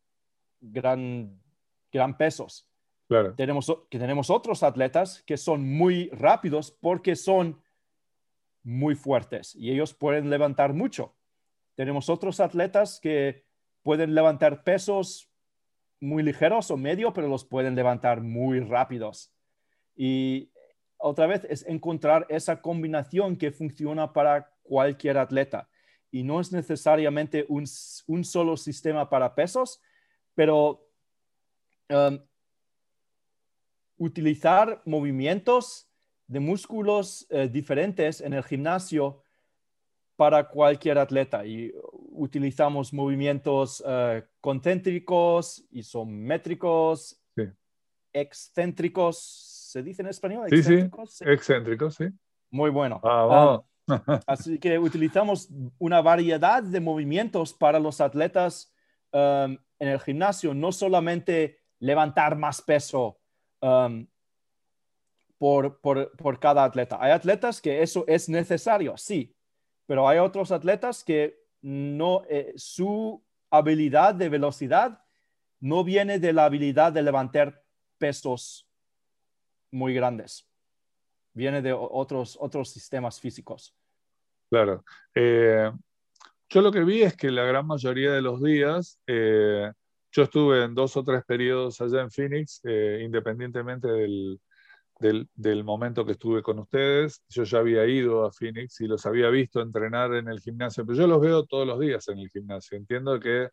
gran, 0.61 1.39
gran 1.91 2.17
pesos 2.17 2.67
tenemos, 3.37 3.73
que 3.91 3.99
tenemos 3.99 4.31
otros 4.31 4.63
atletas 4.63 5.23
que 5.27 5.37
son 5.37 5.69
muy 5.77 6.09
rápidos 6.11 6.71
porque 6.71 7.17
son 7.17 7.61
muy 8.63 8.95
fuertes 8.95 9.55
y 9.55 9.71
ellos 9.71 9.93
pueden 9.93 10.31
levantar 10.31 10.73
mucho. 10.73 11.15
Tenemos 11.75 12.09
otros 12.09 12.41
atletas 12.41 13.01
que 13.01 13.45
pueden 13.83 14.15
levantar 14.15 14.63
pesos 14.65 15.31
muy 16.01 16.23
ligeros 16.23 16.71
o 16.71 16.77
medio, 16.77 17.13
pero 17.13 17.29
los 17.29 17.45
pueden 17.45 17.75
levantar 17.75 18.21
muy 18.21 18.61
rápidos. 18.61 19.33
Y 19.97 20.51
otra 20.99 21.27
vez 21.27 21.45
es 21.49 21.67
encontrar 21.67 22.27
esa 22.29 22.61
combinación 22.61 23.37
que 23.37 23.51
funciona 23.51 24.13
para 24.13 24.51
cualquier 24.63 25.19
atleta. 25.19 25.69
Y 26.11 26.23
no 26.23 26.41
es 26.41 26.53
necesariamente 26.53 27.45
un, 27.49 27.67
solo 27.67 28.57
sistema 28.57 29.11
para 29.11 29.35
pesos, 29.35 29.81
pero 30.35 30.89
um, 31.91 32.19
utilizar 33.99 34.81
movimientos 34.85 35.89
de 36.27 36.41
músculos 36.41 37.27
eh, 37.31 37.49
diferentes 37.49 38.21
en 38.21 38.33
el 38.33 38.45
gimnasio 38.45 39.24
para 40.17 40.49
cualquier 40.49 40.99
atleta 40.99 41.45
y 41.45 41.73
utilizamos 42.11 42.93
movimientos 42.93 43.81
uh, 43.81 44.23
concéntricos, 44.41 45.65
isométricos, 45.71 47.21
excéntricos, 48.13 49.19
¿se 49.73 49.83
dice 49.83 50.03
en 50.03 50.09
español? 50.09 50.47
Sí, 50.49 50.57
excéntricos, 50.57 51.15
sí, 51.15 51.25
excéntricos, 51.27 51.95
sí. 51.97 52.05
Muy 52.51 52.71
bueno. 52.71 53.01
Ah, 53.03 53.61
así 54.27 54.59
que 54.61 54.79
utilizamos 54.79 55.49
una 55.79 56.01
variedad 56.01 56.63
de 56.63 56.79
movimientos 56.79 57.53
para 57.53 57.81
los 57.81 58.01
atletas 58.01 58.73
um, 59.13 59.57
en 59.81 59.89
el 59.89 59.99
gimnasio, 59.99 60.55
no 60.55 60.71
solamente 60.71 61.59
levantar 61.81 62.37
más 62.37 62.63
peso 62.63 63.19
Um, 63.65 64.07
por, 65.39 65.81
por, 65.81 66.39
cada 66.39 66.65
atleta. 66.65 66.99
Hay 67.01 67.13
atletas 67.13 67.61
que 67.61 67.83
eso 67.83 68.05
es 68.07 68.29
necesario, 68.29 68.97
sí, 68.97 69.35
pero 69.87 70.09
hay 70.09 70.19
otros 70.19 70.51
atletas 70.53 71.05
que 71.05 71.43
no, 71.63 72.23
eh, 72.29 72.53
su 72.57 73.23
habilidad 73.51 74.15
de 74.15 74.29
velocidad 74.29 75.03
no 75.61 75.85
viene 75.85 76.19
de 76.19 76.33
la 76.33 76.45
habilidad 76.45 76.93
de 76.93 77.03
levantar 77.03 77.63
pesos 77.99 78.69
muy 79.71 79.95
grandes. 79.95 80.47
Viene 81.33 81.63
de 81.63 81.73
otros, 81.73 82.37
otros 82.41 82.71
sistemas 82.71 83.19
físicos. 83.21 83.75
Claro. 84.51 84.85
Eh, 85.15 85.71
yo 86.49 86.61
lo 86.61 86.71
que 86.71 86.85
vi 86.85 87.03
es 87.03 87.17
que 87.17 87.31
la 87.31 87.45
gran 87.45 87.67
mayoría 87.67 88.13
de 88.13 88.23
los 88.23 88.43
días 88.43 89.01
eh, 89.07 89.73
yo 90.13 90.23
estuve 90.23 90.65
en 90.65 90.75
dos 90.75 90.97
o 90.97 91.03
tres 91.03 91.25
periodos 91.25 91.81
allá 91.81 92.03
en 92.03 92.11
Phoenix, 92.11 92.61
independientemente 92.65 93.89
del, 93.89 94.39
del, 94.99 95.65
momento 95.65 96.05
que 96.05 96.13
estuve 96.13 96.43
con 96.43 96.59
ustedes. 96.59 97.23
Yo 97.29 97.45
ya 97.45 97.59
había 97.59 97.87
ido 97.87 98.25
a 98.25 98.33
Phoenix 98.33 98.81
y 98.81 98.87
los 98.87 99.05
había 99.07 99.29
visto 99.29 99.61
entrenar 99.61 100.15
en 100.15 100.29
el 100.29 100.41
gimnasio, 100.41 100.85
pero 100.87 100.99
yo 100.99 101.07
los 101.07 101.21
veo 101.21 101.45
todos 101.47 101.67
los 101.67 101.79
días 101.79 102.09
en 102.09 102.19
el 102.19 102.29
gimnasio. 102.31 102.77
Entiendo 102.77 103.19
que, 103.21 103.49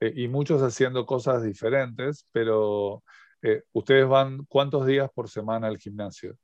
eh, 0.00 0.12
y 0.14 0.28
muchos 0.28 0.62
haciendo 0.62 1.04
cosas 1.04 1.42
diferentes, 1.42 2.26
pero 2.32 3.02
eh, 3.42 3.62
ustedes 3.72 4.08
van 4.08 4.44
cuántos 4.46 4.86
días 4.86 5.10
por 5.14 5.28
semana 5.28 5.68
al 5.68 5.78
gimnasio? 5.78 6.36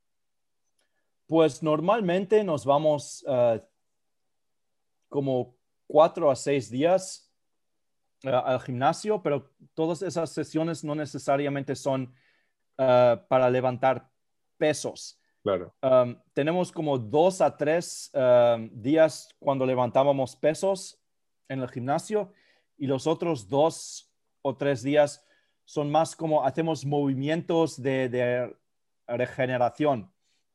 Pues 1.27 1.63
normalmente 1.63 2.43
nos 2.43 2.65
vamos 2.65 3.25
como 5.09 5.57
cuatro 5.87 6.29
a 6.29 6.35
seis 6.35 6.69
días 6.69 7.31
eh, 8.23 8.29
al 8.29 8.59
gimnasio, 8.61 9.21
pero 9.21 9.51
todas 9.73 10.01
esas 10.01 10.31
sesiones 10.31 10.83
no 10.83 10.95
necesariamente 10.95 11.75
son 11.75 12.13
eh, 12.77 13.17
para 13.27 13.49
levantar 13.49 14.09
pesos. 14.57 15.19
Claro. 15.43 15.73
Um, 15.81 16.15
tenemos 16.33 16.71
como 16.71 16.97
dos 16.97 17.41
a 17.41 17.55
tres 17.55 18.11
um, 18.13 18.69
días 18.71 19.29
cuando 19.39 19.65
levantábamos 19.65 20.35
pesos 20.35 20.99
en 21.47 21.61
el 21.61 21.69
gimnasio 21.69 22.31
y 22.77 22.87
los 22.87 23.05
otros 23.05 23.47
dos 23.47 24.11
o 24.41 24.55
tres 24.55 24.81
días 24.81 25.23
son 25.63 25.91
más 25.91 26.15
como 26.15 26.43
hacemos 26.43 26.85
movimientos 26.85 27.81
de, 27.81 28.55
regeneración. 29.07 30.11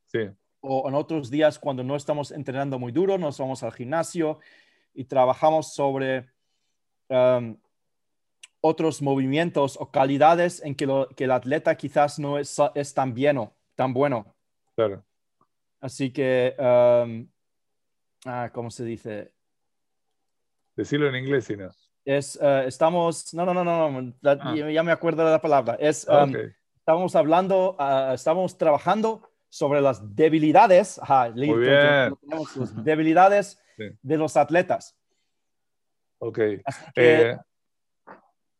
Sí. 0.07 0.29
O 0.61 0.89
en 0.89 0.95
otros 0.95 1.31
días 1.31 1.59
cuando 1.59 1.85
no 1.85 1.95
estamos 1.95 2.33
entrenando 2.33 2.79
muy 2.79 2.91
duro, 2.91 3.17
nos 3.17 3.39
vamos 3.39 3.63
al 3.63 3.73
gimnasio 3.73 4.41
y 4.93 5.05
trabajamos 5.05 5.73
sobre 5.73 6.29
Um, 7.11 7.57
otros 8.61 9.03
movimientos 9.03 9.77
o 9.81 9.91
calidades 9.91 10.63
en 10.63 10.75
que, 10.75 10.85
el 11.25 11.31
atleta 11.31 11.75
quizás 11.77 12.19
no 12.19 12.39
es, 12.39 12.55
tan, 12.95 13.15
bien, 13.15 13.51
tan 13.81 13.95
bueno. 13.95 14.37
Claro. 14.76 15.03
Así 15.81 16.12
que, 16.12 16.55
um, 16.59 17.26
ah, 18.26 18.51
¿cómo 18.53 18.70
se 18.70 18.85
dice? 18.85 19.33
Decirlo 20.76 21.09
en 21.09 21.16
inglés, 21.16 21.47
si 21.47 21.57
no. 21.57 21.70
Es, 22.05 22.37
uh, 22.43 22.66
estamos, 22.66 23.33
no, 23.33 23.47
no, 23.47 23.55
no, 23.55 23.64
no, 23.64 24.12
ah. 24.22 24.55
ya, 24.55 24.83
me 24.83 24.93
acuerdo 24.93 25.24
de 25.24 25.31
la 25.31 25.41
palabra. 25.41 25.78
Es, 25.81 26.07
um, 26.09 26.31
Estamos 26.76 27.16
hablando, 27.16 27.74
uh, 27.78 28.12
estamos 28.12 28.59
trabajando 28.59 29.26
sobre 29.49 29.81
las 29.81 30.14
debilidades, 30.14 31.01
Muy 31.35 31.61
bien. 31.61 32.14
las 32.28 32.85
debilidades 32.85 33.59
de 34.03 34.16
los 34.18 34.37
atletas. 34.37 34.95
Ok. 36.18 36.39
Eh, 36.97 37.35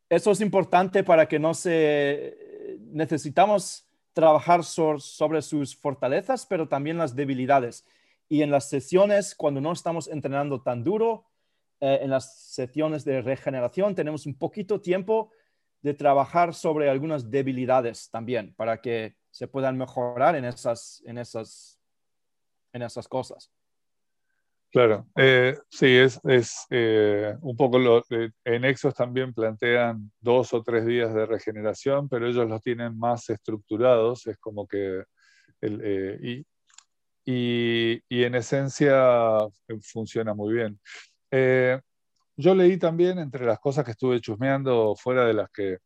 eso 0.09 0.31
es 0.31 0.41
importante 0.41 1.03
para 1.03 1.27
que 1.27 1.37
no 1.37 1.53
se... 1.53 2.79
Necesitamos 2.91 3.87
trabajar 4.13 4.63
sobre 4.63 5.41
sus 5.41 5.75
fortalezas, 5.75 6.45
pero 6.45 6.67
también 6.67 6.97
las 6.97 7.15
debilidades. 7.15 7.85
Y 8.29 8.41
en 8.41 8.51
las 8.51 8.69
sesiones, 8.69 9.35
cuando 9.35 9.61
no 9.61 9.71
estamos 9.71 10.07
entrenando 10.07 10.61
tan 10.61 10.83
duro, 10.83 11.25
eh, 11.79 11.99
en 12.01 12.09
las 12.09 12.37
sesiones 12.53 13.03
de 13.03 13.21
regeneración, 13.21 13.95
tenemos 13.95 14.25
un 14.25 14.37
poquito 14.37 14.81
tiempo 14.81 15.31
de 15.81 15.93
trabajar 15.93 16.53
sobre 16.53 16.89
algunas 16.89 17.31
debilidades 17.31 18.09
también, 18.09 18.53
para 18.55 18.81
que 18.81 19.15
se 19.31 19.47
puedan 19.47 19.77
mejorar 19.77 20.35
en 20.35 20.45
esas, 20.45 21.01
en 21.05 21.17
esas 21.17 21.81
en 22.73 22.81
esas 22.81 23.07
cosas. 23.07 23.51
Claro, 24.71 25.05
eh, 25.17 25.57
sí, 25.69 25.85
es, 25.97 26.17
es 26.23 26.65
eh, 26.69 27.35
un 27.41 27.57
poco 27.57 27.77
lo, 27.77 28.01
en 28.45 28.63
Exos 28.63 28.95
también 28.95 29.33
plantean 29.33 30.09
dos 30.21 30.53
o 30.53 30.63
tres 30.63 30.85
días 30.85 31.13
de 31.13 31.25
regeneración, 31.25 32.07
pero 32.07 32.25
ellos 32.25 32.47
los 32.47 32.61
tienen 32.61 32.97
más 32.97 33.29
estructurados, 33.29 34.27
es 34.27 34.37
como 34.37 34.65
que, 34.65 35.03
y, 35.61 36.45
y, 37.25 38.23
en 38.23 38.35
esencia 38.35 39.39
funciona 39.81 40.33
muy 40.33 40.53
bien. 40.53 40.79
yo 42.37 42.55
leí 42.55 42.77
también 42.77 43.19
entre 43.19 43.45
las 43.45 43.59
cosas 43.59 43.83
que 43.83 43.91
estuve 43.91 44.21
chusmeando, 44.21 44.95
fuera 44.95 45.25
de 45.25 45.33
las 45.33 45.49
que 45.51 45.79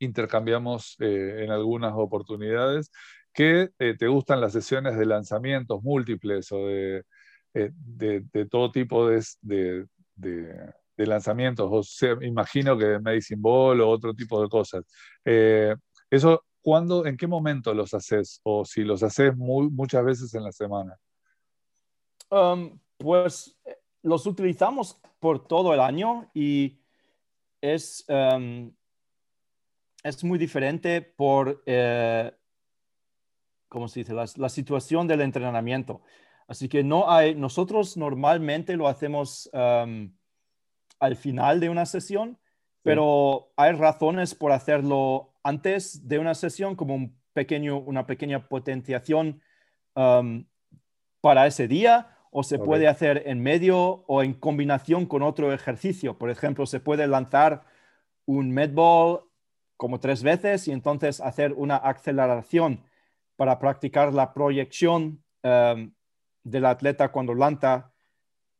intercambiamos 0.00 0.96
en 1.00 1.50
algunas 1.50 1.94
oportunidades, 1.96 2.90
que 3.32 3.70
te 3.78 4.06
gustan 4.06 4.42
las 4.42 4.52
sesiones 4.52 4.98
de 4.98 5.06
lanzamientos 5.06 5.82
múltiples 5.82 6.52
o 6.52 6.66
de 6.66 7.04
eh, 7.54 7.70
de, 7.74 8.46
todo 8.50 8.72
tipo 8.72 9.08
de, 9.08 9.22
de, 10.16 11.06
lanzamientos, 11.06 11.68
o 11.70 11.82
sea, 11.82 12.16
imagino 12.22 12.78
que 12.78 12.98
Medicine 12.98 13.40
Ball 13.42 13.80
o 13.80 13.90
otro 13.90 14.14
tipo 14.14 14.40
de 14.40 14.48
cosas. 14.48 14.84
Eh, 15.24 15.74
eso, 16.08 16.44
¿cuándo, 16.62 17.04
en 17.04 17.16
qué 17.16 17.26
momento 17.26 17.74
los 17.74 17.92
haces? 17.92 18.40
O 18.44 18.64
si 18.64 18.84
los 18.84 19.02
haces 19.02 19.36
muy, 19.36 19.68
muchas 19.68 20.04
veces 20.04 20.32
en 20.34 20.44
la 20.44 20.52
semana. 20.52 20.96
Um, 22.30 22.78
pues 22.96 23.58
eh, 23.66 23.76
los 24.02 24.26
utilizamos 24.26 24.98
por 25.20 25.46
todo 25.46 25.74
el 25.74 25.80
año 25.80 26.30
y 26.32 26.80
es, 27.60 28.06
um, 28.08 28.72
es 30.02 30.24
muy 30.24 30.38
diferente 30.38 31.02
por, 31.02 31.62
¿cómo 33.68 33.88
se 33.88 34.00
dice?, 34.00 34.14
la, 34.14 34.48
situación 34.48 35.06
del 35.06 35.20
entrenamiento. 35.20 36.02
Así 36.48 36.68
que 36.68 36.84
no 36.84 37.10
hay, 37.10 37.34
nosotros 37.34 37.96
normalmente 37.96 38.76
lo 38.76 38.88
hacemos 38.88 39.50
al 39.52 41.16
final 41.16 41.60
de 41.60 41.68
una 41.68 41.86
sesión, 41.86 42.38
pero 42.82 43.52
hay 43.56 43.72
razones 43.72 44.34
por 44.34 44.52
hacerlo 44.52 45.34
antes 45.42 46.08
de 46.08 46.18
una 46.18 46.34
sesión, 46.34 46.76
como 46.76 46.94
un 46.94 47.16
pequeño, 47.32 47.78
una 47.78 48.06
pequeña 48.06 48.48
potenciación 48.48 49.40
para 49.94 51.46
ese 51.46 51.68
día, 51.68 52.08
o 52.30 52.42
se 52.42 52.58
puede 52.58 52.88
hacer 52.88 53.24
en 53.26 53.42
medio 53.42 54.04
o 54.06 54.22
en 54.22 54.32
combinación 54.32 55.04
con 55.06 55.22
otro 55.22 55.52
ejercicio. 55.52 56.16
Por 56.16 56.30
ejemplo, 56.30 56.64
se 56.64 56.80
puede 56.80 57.06
lanzar 57.06 57.64
un 58.24 58.50
medball 58.50 59.24
como 59.76 60.00
tres 60.00 60.22
veces 60.22 60.66
y 60.66 60.72
entonces 60.72 61.20
hacer 61.20 61.52
una 61.52 61.76
aceleración 61.76 62.82
para 63.36 63.58
practicar 63.58 64.14
la 64.14 64.32
proyección 64.32 65.22
del 66.44 66.66
atleta 66.66 67.10
cuando 67.12 67.34
lanza 67.34 67.92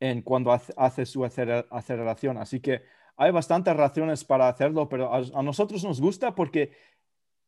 en 0.01 0.23
cuando 0.23 0.53
hace, 0.53 1.07
su 1.07 1.25
aceleración. 1.25 2.37
Así 2.37 2.61
que 2.61 2.83
hay 3.17 3.31
bastantes 3.31 3.77
razones 3.77 4.25
para 4.25 4.49
hacerlo, 4.49 4.89
pero 4.89 5.15
a, 5.15 5.43
nosotros 5.43 5.85
nos 5.85 6.01
gusta 6.01 6.35
porque 6.35 6.73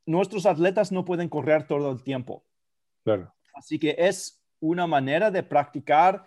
nuestros 0.06 0.46
atletas 0.46 0.92
no 0.92 1.04
pueden 1.04 1.28
correr 1.28 1.66
todo 1.66 1.90
el 1.90 2.02
tiempo. 2.02 2.44
Claro. 3.02 3.34
Así 3.54 3.78
que 3.78 3.96
es 3.98 4.44
una 4.60 4.86
manera 4.86 5.30
de 5.30 5.42
practicar 5.42 6.26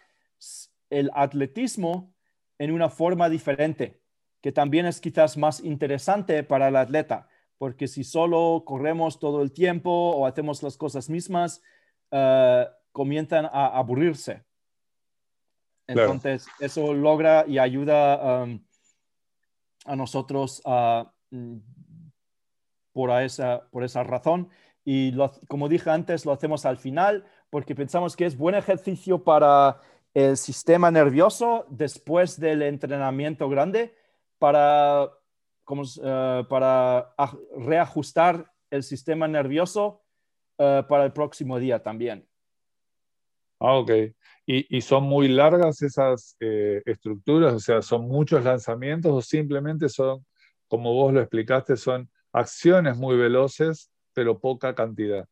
el 0.90 1.10
atletismo 1.14 2.14
en 2.60 2.72
una 2.72 2.90
forma 2.90 3.30
diferente, 3.30 4.02
que 4.42 4.52
también 4.52 4.86
es 4.86 5.00
quizás 5.00 5.38
más 5.38 5.64
interesante 5.64 6.44
para 6.44 6.68
el 6.68 6.76
atleta, 6.76 7.30
porque 7.58 7.88
si 7.88 8.04
solo 8.04 8.64
corremos 8.66 9.20
todo 9.20 9.42
el 9.42 9.52
tiempo 9.52 9.92
o 9.92 10.26
hacemos 10.26 10.62
las 10.62 10.78
cosas 10.78 11.10
mismas, 11.10 11.62
uh, 12.12 12.66
comienzan 12.98 13.46
a 13.46 13.78
aburrirse. 13.78 14.44
Entonces, 15.86 16.48
eso 16.60 16.96
logra 16.96 17.46
y 17.48 17.60
ayuda 17.60 18.42
um, 18.44 18.60
a 19.86 19.96
nosotros 19.96 20.64
mm, 21.30 21.58
por, 22.94 23.12
esa, 23.22 23.70
por 23.70 23.84
esa 23.84 24.04
razón. 24.04 24.50
Y 24.84 25.16
como 25.48 25.70
dije 25.70 25.92
antes, 25.92 26.26
lo 26.26 26.32
hacemos 26.32 26.66
al 26.66 26.78
final 26.78 27.24
porque 27.52 27.76
pensamos 27.76 28.16
que 28.16 28.26
es 28.26 28.36
buen 28.36 28.56
ejercicio 28.56 29.24
para 29.24 29.80
el 30.16 30.36
sistema 30.38 30.90
nervioso 30.90 31.68
después 31.70 32.40
del 32.40 32.64
entrenamiento 32.64 33.48
grande 33.48 33.94
para, 34.40 35.08
como, 35.64 35.84
uh, 35.84 36.48
para 36.50 37.14
reajustar 37.58 38.52
el 38.72 38.82
sistema 38.82 39.28
nervioso 39.28 40.02
uh, 40.58 40.82
para 40.88 41.06
el 41.06 41.14
próximo 41.14 41.60
día 41.60 41.84
también. 41.84 42.28
Ah, 43.60 43.74
ok. 43.76 43.92
¿Y, 44.50 44.80
son 44.80 45.04
muy 45.04 45.28
largas 45.28 45.82
esas 45.82 46.38
eh, 46.40 46.82
estructuras? 46.86 47.54
O 47.54 47.60
sea, 47.60 47.82
¿son 47.82 48.08
muchos 48.08 48.44
lanzamientos 48.46 49.12
o 49.12 49.22
simplemente 49.22 49.90
son, 49.90 50.26
como 50.70 50.94
vos 50.94 51.14
lo 51.14 51.20
explicaste, 51.20 51.76
son 51.76 52.10
acciones 52.32 52.96
muy 52.96 53.18
veloces, 53.18 53.92
pero 54.14 54.40
poca 54.40 54.74
cantidad? 54.74 55.28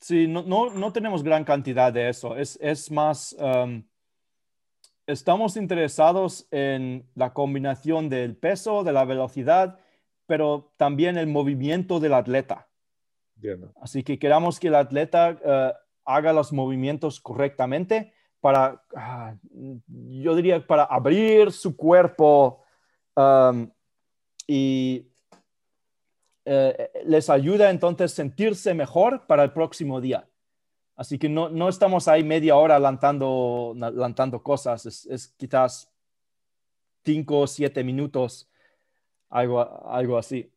Sí, 0.00 0.26
no, 0.26 0.42
no, 0.42 0.92
tenemos 0.92 1.22
gran 1.22 1.44
cantidad 1.44 1.92
de 1.92 2.08
eso. 2.08 2.36
Es, 2.36 2.90
más, 2.90 3.36
um, 3.38 3.82
estamos 5.06 5.56
interesados 5.56 6.46
en 6.50 7.06
la 7.14 7.32
combinación 7.32 8.08
del 8.08 8.36
peso, 8.36 8.82
de 8.82 8.92
la 8.92 9.04
velocidad, 9.04 9.78
pero 10.26 10.72
también 10.76 11.18
el 11.18 11.26
movimiento 11.26 12.00
del 12.00 12.14
atleta. 12.14 12.68
Así 13.80 14.02
que 14.02 14.18
queramos 14.18 14.58
que 14.58 14.68
el 14.68 14.74
atleta 14.76 15.38
uh, 15.44 15.85
haga 16.06 16.32
los 16.32 16.52
movimientos 16.52 17.20
correctamente 17.20 18.12
para, 18.40 18.82
ah, 18.94 19.34
yo 19.50 20.34
diría, 20.36 20.64
para 20.66 20.84
abrir 20.84 21.50
su 21.52 21.76
cuerpo 21.76 22.62
um, 23.16 23.68
y 24.46 25.08
eh, 26.44 26.90
les 27.04 27.28
ayuda 27.28 27.70
entonces 27.70 28.12
sentirse 28.12 28.72
mejor 28.72 29.26
para 29.26 29.42
el 29.42 29.52
próximo 29.52 30.00
día. 30.00 30.28
Así 30.94 31.18
que 31.18 31.28
no, 31.28 31.48
no 31.48 31.68
estamos 31.68 32.08
ahí 32.08 32.24
media 32.24 32.56
hora 32.56 32.78
lanzando, 32.78 33.74
cosas, 34.42 34.86
es, 34.86 35.06
es 35.06 35.28
quizás 35.36 35.92
cinco 37.04 37.40
o 37.40 37.46
siete 37.46 37.84
minutos, 37.84 38.48
algo, 39.28 39.60
algo 39.86 40.16
así 40.16 40.50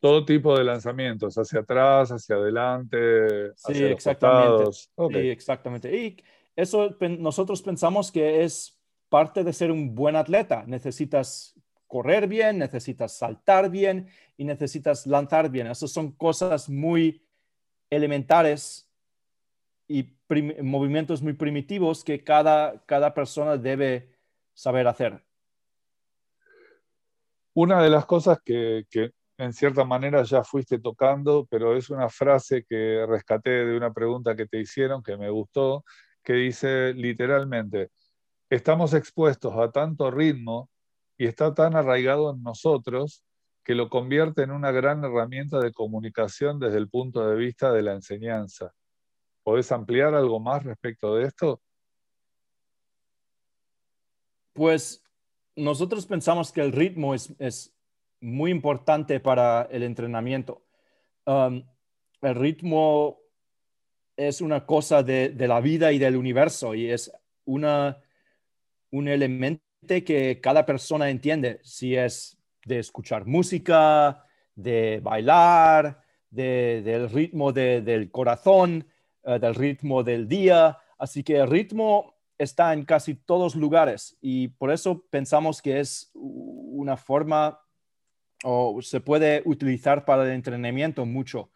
todo 0.00 0.24
tipo 0.24 0.56
de 0.56 0.64
lanzamientos, 0.64 1.36
hacia 1.36 1.60
atrás, 1.60 2.10
hacia 2.10 2.36
adelante, 2.36 3.52
sí, 3.56 3.84
exactamente. 3.84 4.72
Sí, 4.72 5.28
exactamente. 5.30 5.96
Y 5.96 6.16
eso 6.54 6.96
nosotros 7.18 7.62
pensamos 7.62 8.12
que 8.12 8.44
es 8.44 8.78
parte 9.08 9.44
de 9.44 9.52
ser 9.52 9.70
un 9.70 9.94
buen 9.94 10.16
atleta. 10.16 10.64
Necesitas 10.66 11.54
correr 11.86 12.26
bien, 12.26 12.58
necesitas 12.58 13.16
saltar 13.16 13.70
bien 13.70 14.08
y 14.36 14.44
necesitas 14.44 15.06
lanzar 15.06 15.50
bien. 15.50 15.68
Esas 15.68 15.90
son 15.90 16.12
cosas 16.12 16.68
muy 16.68 17.22
elementares 17.90 18.88
y 19.88 20.16
movimientos 20.62 21.22
muy 21.22 21.34
primitivos 21.34 22.02
que 22.02 22.24
cada, 22.24 22.84
cada 22.86 23.14
persona 23.14 23.56
debe 23.56 24.16
saber 24.52 24.88
hacer. 24.88 25.22
Una 27.54 27.82
de 27.82 27.90
las 27.90 28.04
cosas 28.04 28.40
que, 28.44 28.84
que 28.90 29.12
en 29.38 29.52
cierta 29.52 29.84
manera 29.84 30.22
ya 30.22 30.42
fuiste 30.44 30.78
tocando, 30.78 31.46
pero 31.50 31.76
es 31.76 31.90
una 31.90 32.08
frase 32.08 32.64
que 32.68 33.04
rescaté 33.06 33.50
de 33.66 33.76
una 33.76 33.92
pregunta 33.92 34.34
que 34.34 34.46
te 34.46 34.60
hicieron 34.60 35.02
que 35.02 35.16
me 35.16 35.30
gustó, 35.30 35.84
que 36.22 36.34
dice 36.34 36.94
literalmente, 36.94 37.90
estamos 38.50 38.94
expuestos 38.94 39.54
a 39.56 39.70
tanto 39.70 40.10
ritmo 40.10 40.70
y 41.18 41.26
está 41.26 41.54
tan 41.54 41.76
arraigado 41.76 42.34
en 42.34 42.42
nosotros 42.42 43.22
que 43.62 43.74
lo 43.74 43.90
convierte 43.90 44.42
en 44.42 44.52
una 44.52 44.70
gran 44.70 45.04
herramienta 45.04 45.58
de 45.58 45.72
comunicación 45.72 46.58
desde 46.58 46.78
el 46.78 46.88
punto 46.88 47.28
de 47.28 47.36
vista 47.36 47.72
de 47.72 47.82
la 47.82 47.92
enseñanza. 47.92 48.72
¿Podés 49.42 49.70
ampliar 49.72 50.14
algo 50.14 50.40
más 50.40 50.64
respecto 50.64 51.16
de 51.16 51.24
esto? 51.24 51.60
Pues 54.52 55.02
nosotros 55.56 56.06
pensamos 56.06 56.52
que 56.52 56.60
el 56.60 56.72
ritmo 56.72 57.14
es, 57.14 57.34
es 57.38 57.75
muy 58.20 58.50
importante 58.50 59.20
para 59.20 59.68
el 59.70 59.82
entrenamiento. 59.82 60.62
Um, 61.24 61.64
el 62.22 62.34
ritmo 62.34 63.18
es 64.16 64.40
una 64.40 64.64
cosa 64.64 65.02
de, 65.02 65.34
la 65.38 65.60
vida 65.60 65.92
y 65.92 65.98
del 65.98 66.16
universo 66.16 66.74
y 66.74 66.90
es 66.90 67.12
una, 67.44 68.00
un 68.90 69.08
elemento 69.08 69.62
que 69.86 70.40
cada 70.42 70.66
persona 70.66 71.10
entiende, 71.10 71.60
si 71.62 71.94
es 71.94 72.38
de 72.64 72.78
escuchar 72.78 73.26
música, 73.26 74.24
de 74.54 75.00
bailar, 75.02 76.02
del 76.30 77.08
ritmo 77.10 77.52
del 77.52 78.10
corazón, 78.10 78.86
eh, 79.22 79.38
del 79.38 79.54
ritmo 79.54 80.02
del 80.02 80.26
día. 80.26 80.78
Así 80.98 81.22
que 81.22 81.36
el 81.36 81.48
ritmo 81.48 82.16
está 82.38 82.72
en 82.72 82.84
casi 82.84 83.14
todos 83.14 83.54
lugares 83.54 84.16
y 84.20 84.48
por 84.48 84.70
eso 84.70 85.04
pensamos 85.10 85.62
que 85.62 85.80
es 85.80 86.10
una 86.14 86.96
forma 86.96 87.60
o 88.44 88.80
se 88.82 89.00
puede 89.00 89.42
utilizar 89.44 90.04
para 90.04 90.24
el 90.24 90.30
entrenamiento 90.30 91.06
mucho. 91.06 91.50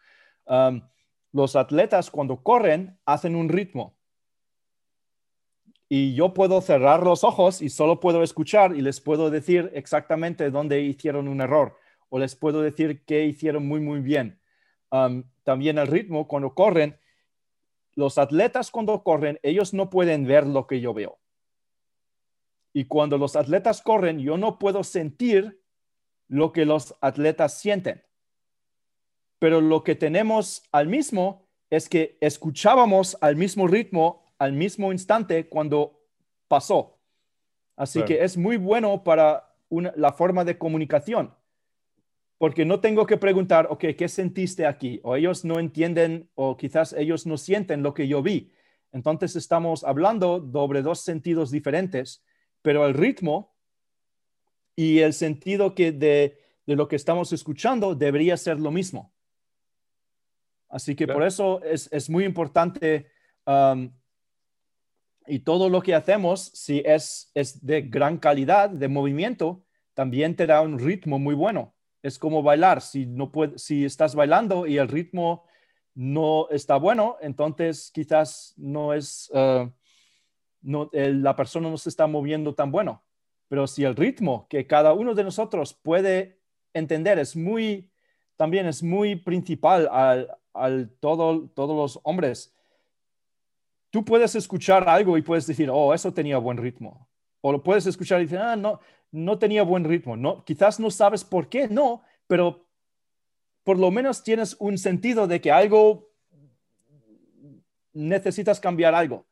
Los 1.31 1.55
atletas 1.55 2.11
cuando 2.11 2.43
corren 2.43 2.97
hacen 3.05 3.35
un 3.35 3.49
ritmo. 3.49 3.95
Y 5.87 6.15
yo 6.15 6.33
puedo 6.33 6.61
cerrar 6.61 7.03
los 7.03 7.23
ojos 7.23 7.61
y 7.61 7.69
solo 7.69 7.99
puedo 7.99 8.23
escuchar 8.23 8.75
y 8.75 8.81
les 8.81 9.01
puedo 9.01 9.29
decir 9.29 9.69
exactamente 9.73 10.49
dónde 10.49 10.81
hicieron 10.81 11.27
un 11.27 11.41
error 11.41 11.77
o 12.09 12.17
les 12.19 12.35
puedo 12.35 12.61
decir 12.61 13.03
qué 13.05 13.25
hicieron 13.25 13.65
muy, 13.67 13.79
muy 13.79 13.99
bien. 13.99 14.39
También 15.43 15.77
el 15.77 15.87
ritmo, 15.87 16.27
cuando 16.27 16.53
corren, 16.53 16.97
los 17.95 18.17
atletas 18.17 18.71
cuando 18.71 19.03
corren, 19.03 19.39
ellos 19.43 19.73
no 19.73 19.89
pueden 19.89 20.25
ver 20.25 20.47
lo 20.47 20.65
que 20.65 20.79
yo 20.79 20.93
veo. 20.93 21.19
Y 22.73 22.85
cuando 22.85 23.17
los 23.17 23.35
atletas 23.35 23.81
corren, 23.81 24.19
yo 24.19 24.37
no 24.37 24.59
puedo 24.59 24.83
sentir 24.83 25.60
lo 26.31 26.53
que 26.53 26.65
los 26.65 26.95
atletas 27.01 27.59
sienten. 27.59 28.01
Pero 29.37 29.59
lo 29.59 29.83
que 29.83 29.95
tenemos 29.95 30.63
al 30.71 30.87
mismo 30.87 31.45
es 31.69 31.89
que 31.89 32.17
escuchábamos 32.21 33.17
al 33.19 33.35
mismo 33.35 33.67
ritmo, 33.67 34.23
al 34.37 34.53
mismo 34.53 34.93
instante 34.93 35.49
cuando 35.49 35.99
pasó. 36.47 36.97
Así 37.75 38.03
que 38.03 38.23
es 38.23 38.37
muy 38.37 38.55
bueno 38.55 39.03
para 39.03 39.53
la 39.69 40.13
forma 40.13 40.45
de 40.45 40.57
comunicación, 40.57 41.33
porque 42.37 42.63
no 42.63 42.79
tengo 42.79 43.05
que 43.05 43.17
preguntar, 43.17 43.67
ok, 43.69 43.85
¿qué 43.97 44.07
sentiste 44.07 44.65
aquí? 44.65 45.01
O 45.03 45.17
ellos 45.17 45.43
no 45.43 45.59
entienden 45.59 46.29
o 46.35 46.55
quizás 46.55 46.93
ellos 46.93 47.25
no 47.25 47.37
sienten 47.37 47.83
lo 47.83 47.93
que 47.93 48.07
yo 48.07 48.23
vi. 48.23 48.53
Entonces 48.93 49.35
estamos 49.35 49.83
hablando 49.83 50.49
sobre 50.53 50.81
dos 50.81 51.01
sentidos 51.01 51.51
diferentes, 51.51 52.23
pero 52.61 52.85
el 52.85 52.93
ritmo 52.93 53.53
y 54.75 54.99
el 54.99 55.13
sentido 55.13 55.75
que 55.75 55.91
de, 55.91 56.37
lo 56.65 56.87
que 56.87 56.95
estamos 56.95 57.33
escuchando 57.33 57.95
debería 57.95 58.37
ser 58.37 58.59
lo 58.59 58.71
mismo. 58.71 59.13
Así 60.69 60.95
que 60.95 61.07
por 61.07 61.23
eso 61.23 61.61
es, 61.63 62.09
muy 62.09 62.23
importante 62.23 63.07
um, 63.45 63.91
y 65.27 65.39
todo 65.39 65.69
lo 65.69 65.81
que 65.81 65.93
hacemos, 65.93 66.41
si 66.53 66.81
es, 66.85 67.29
es 67.33 67.65
de 67.65 67.81
gran 67.81 68.17
calidad 68.17 68.69
de 68.69 68.87
movimiento, 68.87 69.65
también 69.93 70.35
te 70.35 70.47
da 70.47 70.61
un 70.61 70.79
ritmo 70.79 71.19
muy 71.19 71.35
bueno. 71.35 71.75
Es 72.01 72.17
como 72.17 72.41
bailar. 72.41 72.81
Si, 72.81 73.05
no 73.05 73.31
puede, 73.31 73.59
si 73.59 73.85
estás 73.85 74.15
bailando 74.15 74.65
y 74.65 74.77
el 74.77 74.87
ritmo 74.87 75.45
no 75.93 76.47
está 76.49 76.77
bueno, 76.77 77.17
entonces 77.21 77.91
quizás 77.93 78.53
no 78.57 78.93
es, 78.93 79.29
uh, 79.33 79.69
no, 80.61 80.89
la 80.93 81.35
persona 81.35 81.69
no 81.69 81.77
se 81.77 81.89
está 81.89 82.07
moviendo 82.07 82.55
tan 82.55 82.71
bueno. 82.71 83.03
Pero 83.51 83.67
si 83.67 83.83
el 83.83 83.97
ritmo 83.97 84.47
que 84.47 84.65
cada 84.65 84.93
uno 84.93 85.13
de 85.13 85.25
nosotros 85.25 85.73
puede 85.73 86.39
entender 86.73 87.19
es 87.19 87.35
muy, 87.35 87.91
también 88.37 88.65
es 88.65 88.81
muy 88.81 89.17
principal 89.17 89.89
al, 89.91 90.37
al 90.53 90.89
todo, 91.01 91.49
todos 91.49 91.75
los 91.75 91.99
hombres. 92.03 92.55
Tú 93.89 94.05
puedes 94.05 94.35
escuchar 94.35 94.87
algo 94.87 95.17
y 95.17 95.21
puedes 95.21 95.45
decir, 95.45 95.69
oh, 95.69 95.93
eso 95.93 96.13
tenía 96.13 96.37
buen 96.37 96.55
ritmo. 96.55 97.09
O 97.41 97.51
lo 97.51 97.61
puedes 97.61 97.85
escuchar 97.85 98.21
y 98.21 98.23
decir, 98.23 98.37
ah, 98.37 98.55
no, 98.55 98.79
no 99.11 99.37
tenía 99.37 99.63
buen 99.63 99.83
ritmo. 99.83 100.15
No, 100.15 100.45
quizás 100.45 100.79
no 100.79 100.89
sabes 100.89 101.25
por 101.25 101.49
qué, 101.49 101.67
no, 101.67 102.03
pero 102.27 102.65
por 103.65 103.77
lo 103.77 103.91
menos 103.91 104.23
tienes 104.23 104.55
un 104.59 104.77
sentido 104.77 105.27
de 105.27 105.41
que 105.41 105.51
algo 105.51 106.09
necesitas 107.91 108.61
cambiar 108.61 108.95
algo. 108.95 109.25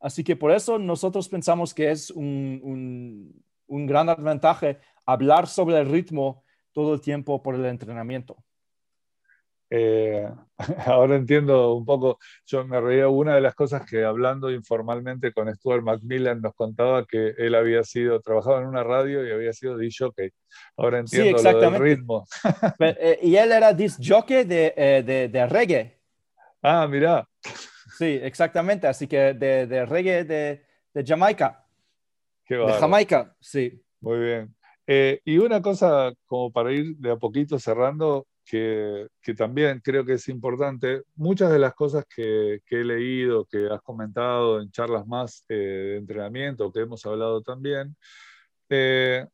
Así 0.00 0.24
que 0.24 0.34
por 0.34 0.50
eso 0.50 0.76
nosotros 0.76 1.28
pensamos 1.28 1.72
que 1.72 1.92
es 1.92 2.10
un, 2.10 2.60
un, 2.64 3.44
gran 3.86 4.14
ventaja 4.22 4.76
hablar 5.06 5.46
sobre 5.46 5.78
el 5.78 5.88
ritmo 5.90 6.44
todo 6.72 6.94
el 6.94 7.00
tiempo 7.00 7.42
por 7.42 7.54
el 7.54 7.64
entrenamiento. 7.66 8.36
Eh, 9.72 10.28
ahora 10.86 11.14
entiendo 11.14 11.74
un 11.74 11.84
poco, 11.84 12.18
yo 12.44 12.64
me 12.64 12.80
reía, 12.80 13.08
una 13.08 13.36
de 13.36 13.40
las 13.40 13.54
cosas 13.54 13.88
que 13.88 14.04
hablando 14.04 14.50
informalmente 14.50 15.32
con 15.32 15.52
Stuart 15.54 15.82
Macmillan 15.84 16.40
nos 16.40 16.54
contaba 16.54 17.06
que 17.06 17.34
él 17.38 17.54
había 17.54 17.84
sido, 17.84 18.20
trabajaba 18.20 18.60
en 18.60 18.66
una 18.66 18.82
radio 18.82 19.26
y 19.26 19.30
había 19.30 19.52
sido 19.52 19.78
disc 19.78 19.98
jockey. 20.00 20.30
Ahora 20.76 20.98
entiendo 20.98 21.38
sí, 21.38 21.44
lo 21.44 21.60
del 21.60 21.76
ritmo. 21.76 22.26
Eh, 22.80 23.18
y 23.22 23.36
él 23.36 23.52
era 23.52 23.72
disc 23.72 24.00
jockey 24.02 24.44
de, 24.44 24.74
eh, 24.76 25.02
de, 25.04 25.28
de 25.28 25.46
reggae. 25.46 26.00
Ah, 26.62 26.86
mira. 26.88 27.28
Sí, 27.96 28.18
exactamente. 28.22 28.86
Así 28.86 29.06
que 29.06 29.34
de, 29.34 29.66
de 29.66 29.86
reggae 29.86 30.24
de, 30.24 30.64
de 30.92 31.04
Jamaica. 31.04 31.64
De 32.56 32.72
Jamaica, 32.74 33.34
sí. 33.40 33.82
Muy 34.00 34.18
bien. 34.18 34.54
Eh, 34.86 35.20
y 35.24 35.38
una 35.38 35.62
cosa, 35.62 36.12
como 36.26 36.50
para 36.50 36.72
ir 36.72 36.96
de 36.96 37.12
a 37.12 37.16
poquito 37.16 37.58
cerrando, 37.58 38.26
que, 38.44 39.06
que 39.22 39.34
también 39.34 39.80
creo 39.84 40.04
que 40.04 40.14
es 40.14 40.28
importante, 40.28 41.02
muchas 41.14 41.52
de 41.52 41.58
las 41.60 41.74
cosas 41.74 42.04
que, 42.12 42.60
que 42.66 42.80
he 42.80 42.84
leído, 42.84 43.44
que 43.44 43.68
has 43.70 43.80
comentado 43.82 44.60
en 44.60 44.70
charlas 44.70 45.06
más 45.06 45.44
eh, 45.48 45.54
de 45.54 45.96
entrenamiento, 45.98 46.72
que 46.72 46.80
hemos 46.80 47.04
hablado 47.06 47.42
también, 47.42 47.94
eh, 48.68 49.24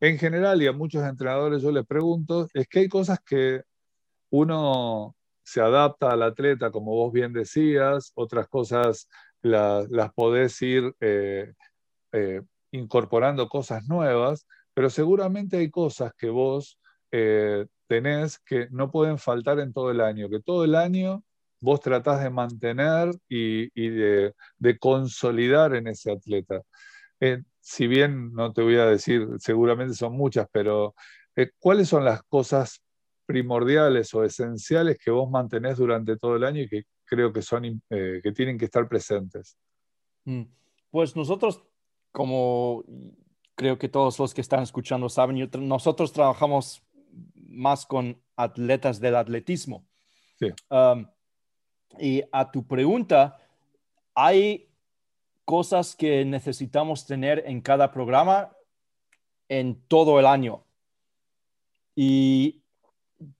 en 0.00 0.18
general 0.18 0.60
y 0.62 0.66
a 0.66 0.72
muchos 0.72 1.04
entrenadores 1.04 1.62
yo 1.62 1.70
les 1.70 1.86
pregunto, 1.86 2.48
es 2.54 2.66
que 2.66 2.80
hay 2.80 2.88
cosas 2.88 3.20
que 3.20 3.62
uno 4.30 5.14
se 5.44 5.60
adapta 5.60 6.10
al 6.10 6.22
atleta, 6.22 6.70
como 6.70 6.92
vos 6.92 7.12
bien 7.12 7.32
decías, 7.32 8.12
otras 8.14 8.48
cosas 8.48 9.08
las 9.42 10.12
podés 10.14 10.60
ir 10.62 10.94
eh, 11.00 11.52
eh, 12.12 12.42
incorporando 12.72 13.48
cosas 13.48 13.86
nuevas, 13.86 14.46
pero 14.74 14.90
seguramente 14.90 15.58
hay 15.58 15.70
cosas 15.70 16.12
que 16.18 16.28
vos 16.28 16.78
eh, 17.12 17.66
tenés 17.86 18.38
que 18.40 18.68
no 18.70 18.90
pueden 18.90 19.18
faltar 19.18 19.60
en 19.60 19.72
todo 19.72 19.90
el 19.90 20.00
año, 20.00 20.28
que 20.28 20.40
todo 20.40 20.64
el 20.64 20.74
año 20.74 21.22
vos 21.60 21.80
tratás 21.80 22.22
de 22.22 22.30
mantener 22.30 23.14
y, 23.28 23.68
de, 23.90 24.34
consolidar 24.80 25.74
en 25.76 25.86
ese 25.86 26.10
atleta. 26.10 26.62
si 27.60 27.86
bien 27.86 28.32
no 28.32 28.52
te 28.52 28.62
voy 28.62 28.76
a 28.76 28.86
decir, 28.86 29.28
seguramente 29.38 29.94
son 29.94 30.16
muchas, 30.16 30.48
pero 30.50 30.94
¿cuáles 31.60 31.88
son 31.88 32.04
las 32.04 32.22
cosas 32.24 32.82
primordiales 33.26 34.12
o 34.14 34.24
esenciales 34.24 34.98
que 35.02 35.10
vos 35.10 35.30
mantenés 35.30 35.78
durante 35.78 36.16
todo 36.16 36.36
el 36.36 36.44
año 36.44 36.62
y 36.62 36.68
que 36.68 36.82
creo 37.04 37.32
que, 37.32 37.42
son, 37.42 37.82
eh, 37.90 38.20
que 38.22 38.32
tienen 38.32 38.58
que 38.58 38.66
estar 38.66 38.88
presentes? 38.88 39.56
Mm. 40.24 40.42
Pues 40.90 41.16
nosotros, 41.16 41.62
como 42.12 42.84
creo 43.54 43.78
que 43.78 43.88
todos 43.88 44.18
los 44.18 44.34
que 44.34 44.40
están 44.40 44.62
escuchando 44.62 45.08
saben, 45.08 45.48
nosotros 45.60 46.12
trabajamos 46.12 46.82
más 47.34 47.86
con 47.86 48.20
atletas 48.36 49.00
del 49.00 49.16
atletismo. 49.16 49.84
Sí. 50.38 50.48
y 51.98 52.22
a 52.32 52.50
tu 52.50 52.66
pregunta, 52.66 53.36
hay 54.14 54.68
cosas 55.44 55.94
que 55.94 56.24
necesitamos 56.24 57.06
tener 57.06 57.44
en 57.46 57.60
cada 57.60 57.92
programa 57.92 58.50
en 59.48 59.80
todo 59.86 60.18
el 60.18 60.26
año. 60.26 60.64
Y 61.94 62.62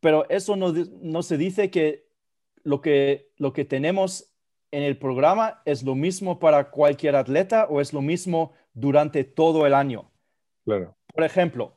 pero 0.01 0.29
eso 0.29 0.57
no, 0.57 1.23
se 1.23 1.37
dice 1.37 1.71
que 1.71 2.07
lo, 2.63 2.81
que 2.81 3.31
lo 3.37 3.53
que 3.53 3.65
tenemos 3.65 4.33
en 4.71 4.83
el 4.83 4.97
programa 4.99 5.63
es 5.65 5.83
lo 5.83 5.95
mismo 5.95 6.39
para 6.39 6.71
cualquier 6.71 7.17
atleta 7.17 7.67
o 7.69 7.81
es 7.81 7.93
lo 7.93 8.01
mismo 8.01 8.53
durante 8.73 9.25
todo 9.25 9.67
el 9.67 9.75
año. 9.75 10.11
Claro. 10.65 10.97
Por 11.15 11.25
ejemplo, 11.25 11.77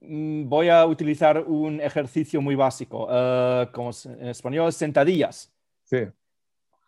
mm, 0.00 0.48
voy 0.48 0.68
a 0.68 0.84
utilizar 0.86 1.38
un 1.38 1.80
ejercicio 1.80 2.40
muy 2.40 2.54
básico, 2.54 3.08
eh, 3.10 3.68
como 3.72 3.90
en 4.04 4.28
español, 4.28 4.72
sentadillas. 4.72 5.52
Sí. 5.84 6.06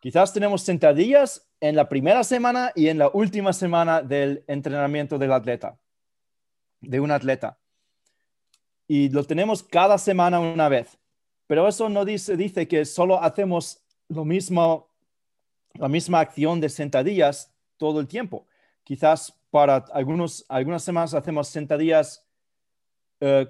Quizás 0.01 0.33
tenemos 0.33 0.63
sentadillas 0.63 1.49
en 1.61 1.77
la 1.77 1.89
primera 1.89 2.25
semana 2.25 2.73
y 2.75 2.89
en 2.89 2.99
la 2.99 3.09
última 3.13 3.53
semana 3.53 4.03
del 4.03 4.45
entrenamiento 4.47 5.19
del 5.19 5.33
atleta, 5.33 5.79
de 6.81 7.01
un 7.01 7.11
atleta 7.11 7.59
y 8.93 9.09
lo 9.09 9.25
tenemos 9.25 9.63
cada 9.63 9.97
semana 9.97 10.39
una 10.39 10.69
vez. 10.69 10.99
Pero 11.47 11.67
eso 11.67 11.89
no 11.89 12.05
dice, 12.05 12.37
dice 12.37 12.69
que 12.69 12.85
solo 12.85 13.23
hacemos 13.23 13.83
lo 14.09 14.25
mismo, 14.25 14.91
la 15.75 15.89
misma 15.89 16.21
acción 16.21 16.61
de 16.61 16.69
sentadillas 16.69 17.51
todo 17.77 18.01
el 18.01 18.07
tiempo. 18.07 18.47
Quizás 18.85 19.33
para 19.51 19.77
algunos, 19.93 20.45
algunas 20.49 20.83
semanas 20.83 21.15
hacemos 21.15 21.49
sentadillas 21.49 22.27
eh, 23.21 23.47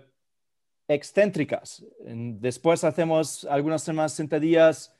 excéntricas. 0.88 1.84
Después 2.04 2.84
hacemos 2.84 3.44
algunas 3.44 3.82
semanas 3.82 4.12
sentadillas 4.12 4.94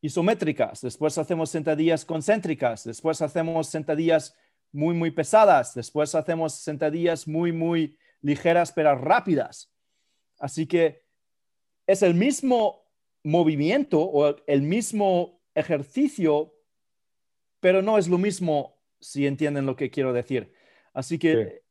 isométricas. 0.00 0.80
Después 0.80 1.18
hacemos 1.18 1.50
sentadillas 1.50 2.04
concéntricas. 2.04 2.84
Después 2.84 3.22
hacemos 3.22 3.68
sentadillas 3.68 4.34
muy, 4.72 4.94
muy 4.94 5.10
pesadas. 5.10 5.74
Después 5.74 6.14
hacemos 6.14 6.54
sentadillas 6.54 7.28
muy, 7.28 7.52
muy 7.52 7.96
ligeras 8.22 8.72
pero 8.72 8.94
rápidas. 8.96 9.70
Así 10.38 10.66
que 10.66 11.04
es 11.86 12.02
el 12.02 12.14
mismo 12.14 12.84
movimiento 13.22 14.00
o 14.00 14.36
el 14.46 14.62
mismo 14.62 15.40
ejercicio, 15.54 16.52
pero 17.66 17.82
no 17.82 17.98
es 17.98 18.06
lo 18.06 18.16
mismo 18.16 18.78
si 19.00 19.26
entienden 19.26 19.66
lo 19.66 19.74
que 19.74 19.90
quiero 19.90 20.12
decir. 20.12 20.52
Así 20.94 21.18
que 21.18 21.64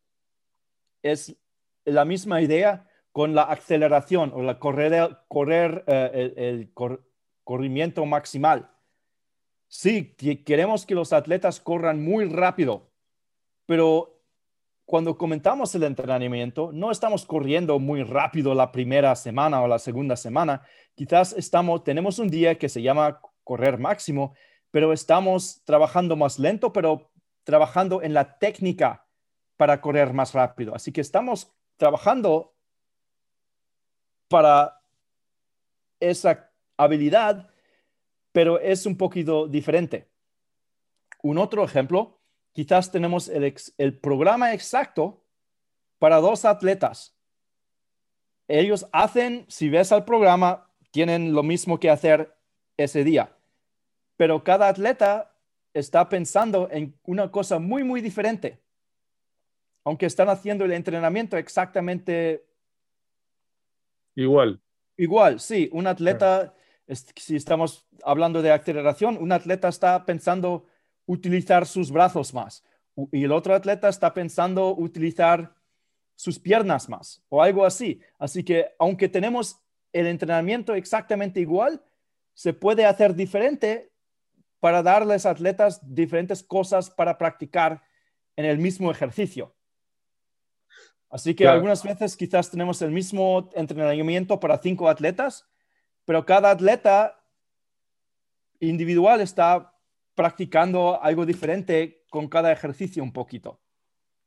es 1.02 1.38
la 1.86 2.04
misma 2.04 2.42
idea 2.42 2.90
con 3.14 3.34
la 3.34 3.44
aceleración 3.44 4.34
o 4.36 4.42
la 4.42 4.60
correr, 4.60 5.20
correr 5.30 5.86
eh, 5.88 6.34
el, 6.36 6.74
corrimiento 7.46 8.06
maximal. 8.06 8.70
Sí, 9.70 10.18
queremos 10.46 10.86
que 10.86 10.96
los 10.96 11.14
atletas 11.14 11.62
corran 11.62 12.04
muy 12.04 12.26
rápido, 12.26 12.92
pero 13.66 14.22
cuando 14.84 15.18
comentamos 15.18 15.74
el 15.76 15.84
entrenamiento, 15.84 16.74
no 16.74 16.92
estamos 16.92 17.26
corriendo 17.26 17.80
muy 17.80 18.04
rápido 18.04 18.54
la 18.54 18.74
primera 18.74 19.16
semana 19.16 19.62
o 19.62 19.68
la 19.70 19.80
segunda 19.80 20.18
semana. 20.18 20.62
Quizás 20.94 21.32
estamos, 21.32 21.86
tenemos 21.86 22.20
un 22.20 22.28
día 22.28 22.58
que 22.58 22.68
se 22.68 22.82
llama 22.82 23.22
correr 23.46 23.78
máximo, 23.78 24.34
pero 24.76 24.92
estamos 24.92 25.62
trabajando 25.64 26.18
más 26.18 26.38
lento, 26.38 26.74
pero 26.74 27.10
trabajando 27.46 28.02
en 28.02 28.14
la 28.14 28.38
técnica 28.38 29.08
para 29.56 29.80
correr 29.80 30.12
más 30.12 30.34
rápido. 30.34 30.76
Así 30.76 30.92
que 30.92 31.00
estamos 31.00 31.50
trabajando 31.78 32.54
para 34.28 34.82
esa 35.98 36.52
habilidad, 36.76 37.50
pero 38.34 38.60
es 38.60 38.86
un 38.86 38.98
poquito 38.98 39.48
diferente. 39.48 40.10
Un 41.24 41.38
otro 41.38 41.64
ejemplo, 41.64 42.20
quizás 42.52 42.92
tenemos 42.92 43.30
el, 43.30 43.98
programa 44.00 44.54
exacto 44.54 45.24
para 46.00 46.18
dos 46.18 46.44
atletas. 46.44 47.16
Ellos 48.50 48.86
hacen, 48.92 49.46
si 49.48 49.70
ves 49.70 49.94
al 49.94 50.04
programa, 50.04 50.70
tienen 50.92 51.32
lo 51.32 51.44
mismo 51.44 51.80
que 51.80 51.90
hacer 51.90 52.36
ese 52.76 53.06
día, 53.06 53.35
pero 54.18 54.44
cada 54.44 54.68
atleta 54.68 55.34
está 55.74 56.08
pensando 56.08 56.70
en 56.72 56.98
una 57.04 57.32
cosa 57.32 57.60
muy, 57.60 57.84
muy 57.84 58.02
diferente. 58.02 58.62
Aunque 59.84 60.06
están 60.06 60.30
haciendo 60.30 60.66
el 60.66 60.72
entrenamiento 60.72 61.38
exactamente 61.38 62.46
igual. 64.16 64.62
Igual, 64.98 65.40
sí. 65.40 65.70
Un 65.74 65.88
atleta, 65.88 66.54
si 67.16 67.36
estamos 67.36 67.86
hablando 68.04 68.42
de 68.42 68.52
aceleración, 68.52 69.18
un 69.18 69.32
atleta 69.32 69.68
está 69.68 70.06
pensando 70.06 70.66
utilizar 71.06 71.66
sus 71.66 71.92
brazos 71.92 72.34
más 72.34 72.64
y 73.12 73.26
el 73.26 73.32
otro 73.32 73.54
atleta 73.54 73.90
está 73.90 74.14
pensando 74.14 74.74
utilizar 74.76 75.54
sus 76.16 76.40
piernas 76.40 76.88
más 76.88 77.22
o 77.30 77.42
algo 77.42 77.66
así. 77.66 78.00
Así 78.18 78.44
que 78.44 78.74
aunque 78.80 79.10
tenemos 79.10 79.62
el 79.92 80.08
entrenamiento 80.08 80.74
exactamente 80.74 81.40
igual, 81.40 81.84
se 82.34 82.54
puede 82.54 82.86
hacer 82.86 83.16
diferente 83.16 83.92
para 84.66 84.82
darles 84.82 85.28
a 85.28 85.30
atletas 85.30 85.80
diferentes 85.94 86.42
cosas 86.42 86.90
para 86.90 87.20
practicar 87.20 87.84
en 88.36 88.46
el 88.46 88.58
mismo 88.58 88.90
ejercicio. 88.90 89.54
Así 91.08 91.36
que 91.36 91.48
algunas 91.48 91.84
veces 91.84 92.18
quizás 92.18 92.50
tenemos 92.50 92.82
el 92.82 92.90
mismo 92.90 93.52
entrenamiento 93.54 94.40
para 94.40 94.58
cinco 94.58 94.90
atletas, 94.90 95.48
pero 96.04 96.26
cada 96.26 96.50
atleta 96.50 97.24
individual 98.60 99.22
está 99.22 99.72
practicando 100.16 101.00
algo 101.00 101.28
diferente 101.28 102.04
con 102.10 102.28
cada 102.28 102.52
ejercicio 102.52 103.04
un 103.04 103.14
poquito. 103.14 103.62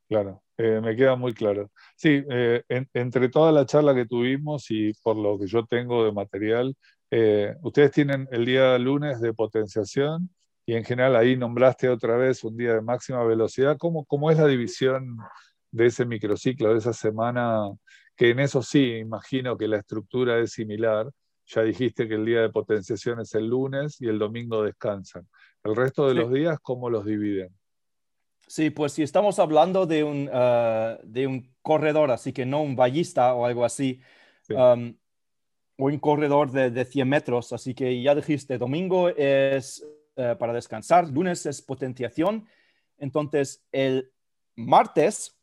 Claro, 0.08 0.44
eh, 0.56 0.80
me 0.80 0.94
queda 0.94 1.16
muy 1.16 1.34
claro. 1.34 1.68
Sí, 1.96 2.22
eh, 2.30 2.62
entre 2.94 3.28
toda 3.28 3.50
la 3.50 3.66
charla 3.66 3.92
que 3.92 4.06
tuvimos 4.06 4.70
y 4.70 4.92
por 5.02 5.16
lo 5.16 5.36
que 5.36 5.48
yo 5.48 5.66
tengo 5.66 6.04
de 6.04 6.12
material, 6.12 6.76
eh, 7.10 7.54
ustedes 7.62 7.92
tienen 7.92 8.28
el 8.30 8.44
día 8.44 8.78
lunes 8.78 9.20
de 9.20 9.32
potenciación 9.32 10.30
y 10.66 10.74
en 10.74 10.84
general 10.84 11.16
ahí 11.16 11.36
nombraste 11.36 11.88
otra 11.88 12.16
vez 12.16 12.44
un 12.44 12.56
día 12.56 12.74
de 12.74 12.82
máxima 12.82 13.24
velocidad. 13.24 13.78
¿Cómo, 13.78 14.04
cómo 14.04 14.30
es 14.30 14.36
la 14.36 14.46
división 14.46 15.16
de 15.70 15.86
ese 15.86 16.04
microciclo, 16.04 16.72
de 16.72 16.78
esa 16.78 16.92
semana? 16.92 17.70
Que 18.14 18.30
en 18.30 18.40
eso 18.40 18.62
sí, 18.62 18.96
imagino 18.96 19.56
que 19.56 19.68
la 19.68 19.78
estructura 19.78 20.38
es 20.38 20.52
similar. 20.52 21.10
Ya 21.46 21.62
dijiste 21.62 22.06
que 22.06 22.16
el 22.16 22.26
día 22.26 22.42
de 22.42 22.50
potenciación 22.50 23.20
es 23.20 23.34
el 23.34 23.46
lunes 23.46 23.98
y 24.00 24.08
el 24.08 24.18
domingo 24.18 24.62
descansan. 24.62 25.26
¿El 25.64 25.74
resto 25.74 26.06
de 26.06 26.14
los 26.14 26.30
días 26.30 26.58
cómo 26.60 26.90
los 26.90 27.06
dividen? 27.06 27.48
Sí, 28.46 28.70
pues 28.70 28.92
si 28.92 29.02
estamos 29.02 29.38
hablando 29.38 29.86
de 29.86 30.04
un, 30.04 30.28
ah, 30.32 30.98
de 31.02 31.26
un 31.26 31.54
corredor, 31.62 32.10
así 32.10 32.32
que 32.32 32.44
no 32.44 32.60
un 32.60 32.76
ballista 32.76 33.34
o 33.34 33.46
algo 33.46 33.64
así, 33.64 34.00
un 35.78 35.98
corredor 35.98 36.50
de, 36.50 36.70
de, 36.70 36.84
100 36.84 37.08
metros. 37.08 37.52
Así 37.52 37.72
que 37.74 38.02
ya 38.02 38.14
dijiste, 38.14 38.58
domingo 38.58 39.08
es 39.08 39.86
eh, 40.16 40.34
para 40.36 40.52
descansar, 40.52 41.08
lunes 41.08 41.46
es 41.46 41.62
potenciación. 41.62 42.46
Entonces, 42.98 43.62
el 43.70 44.10
martes 44.56 45.38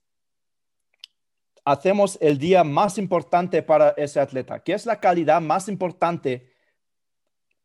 hacemos 1.63 2.17
el 2.19 2.37
día 2.37 2.65
más 2.65 2.97
importante 2.97 3.63
para 3.63 3.91
ese 3.91 4.19
atleta. 4.19 4.61
¿Qué 4.61 4.73
es 4.73 4.85
la 4.85 4.99
calidad 4.99 5.39
más 5.39 5.69
importante 5.69 6.51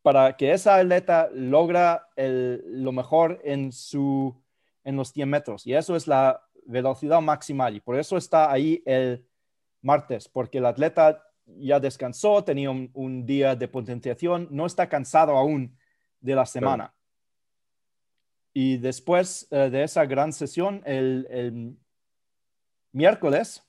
para 0.01 0.37
que 0.37 0.53
ese 0.53 0.69
atleta 0.69 1.29
logra 1.33 2.07
lo 2.15 2.93
mejor 2.93 3.41
en, 3.43 3.73
su, 3.73 4.41
en 4.85 4.95
los 4.95 5.11
100 5.11 5.29
metros? 5.29 5.67
Y 5.67 5.73
eso 5.73 5.97
es 5.97 6.07
la 6.07 6.41
velocidad 6.65 7.19
maximal. 7.19 7.75
Y 7.75 7.81
por 7.81 7.99
eso 7.99 8.15
está 8.15 8.49
ahí 8.49 8.81
el 8.85 9.27
martes, 9.81 10.29
porque 10.29 10.59
el 10.59 10.65
atleta 10.65 11.27
ya 11.57 11.79
descansó, 11.79 12.43
tenía 12.43 12.69
un, 12.69 13.25
día 13.25 13.55
de 13.55 13.67
potenciación, 13.67 14.47
no 14.51 14.65
está 14.65 14.87
cansado 14.89 15.37
aún 15.37 15.77
de 16.19 16.35
la 16.35 16.45
semana. 16.45 16.93
Y 18.53 18.77
después 18.77 19.47
eh, 19.51 19.69
de 19.69 19.83
esa 19.83 20.05
gran 20.05 20.33
sesión, 20.33 20.81
el, 20.85 21.77
miércoles, 22.91 23.63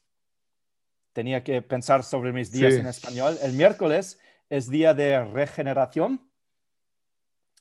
tenía 1.12 1.45
que 1.45 1.62
pensar 1.62 2.03
sobre 2.03 2.33
mis 2.33 2.51
días 2.51 2.74
en 2.74 2.87
español, 2.87 3.37
el 3.43 3.53
miércoles 3.53 4.18
es 4.49 4.68
día 4.68 4.95
de 4.95 5.24
regeneración. 5.24 6.28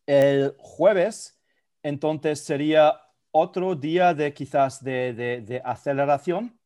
El 0.08 0.56
jueves, 0.58 1.40
entonces, 1.84 2.44
sería 2.44 3.00
otro 3.32 3.76
día 3.76 4.14
de 4.14 4.34
quizás 4.34 4.84
de 4.84 5.62
aceleración 5.64 6.61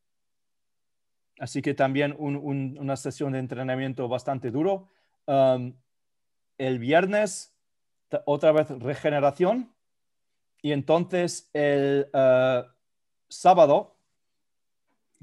Así 1.40 1.62
que 1.62 1.74
también 1.74 2.16
una 2.18 2.96
sesión 2.96 3.34
de 3.34 3.40
entrenamiento 3.40 4.08
bastante 4.08 4.52
duro. 4.52 4.90
Um, 5.26 5.74
el 6.58 6.80
viernes, 6.80 7.54
otra 8.26 8.52
vez 8.52 8.70
regeneración. 8.70 9.74
Y 10.62 10.72
entonces 10.72 11.50
el 11.54 12.08
uh, 12.14 12.66
sábado, 13.28 13.98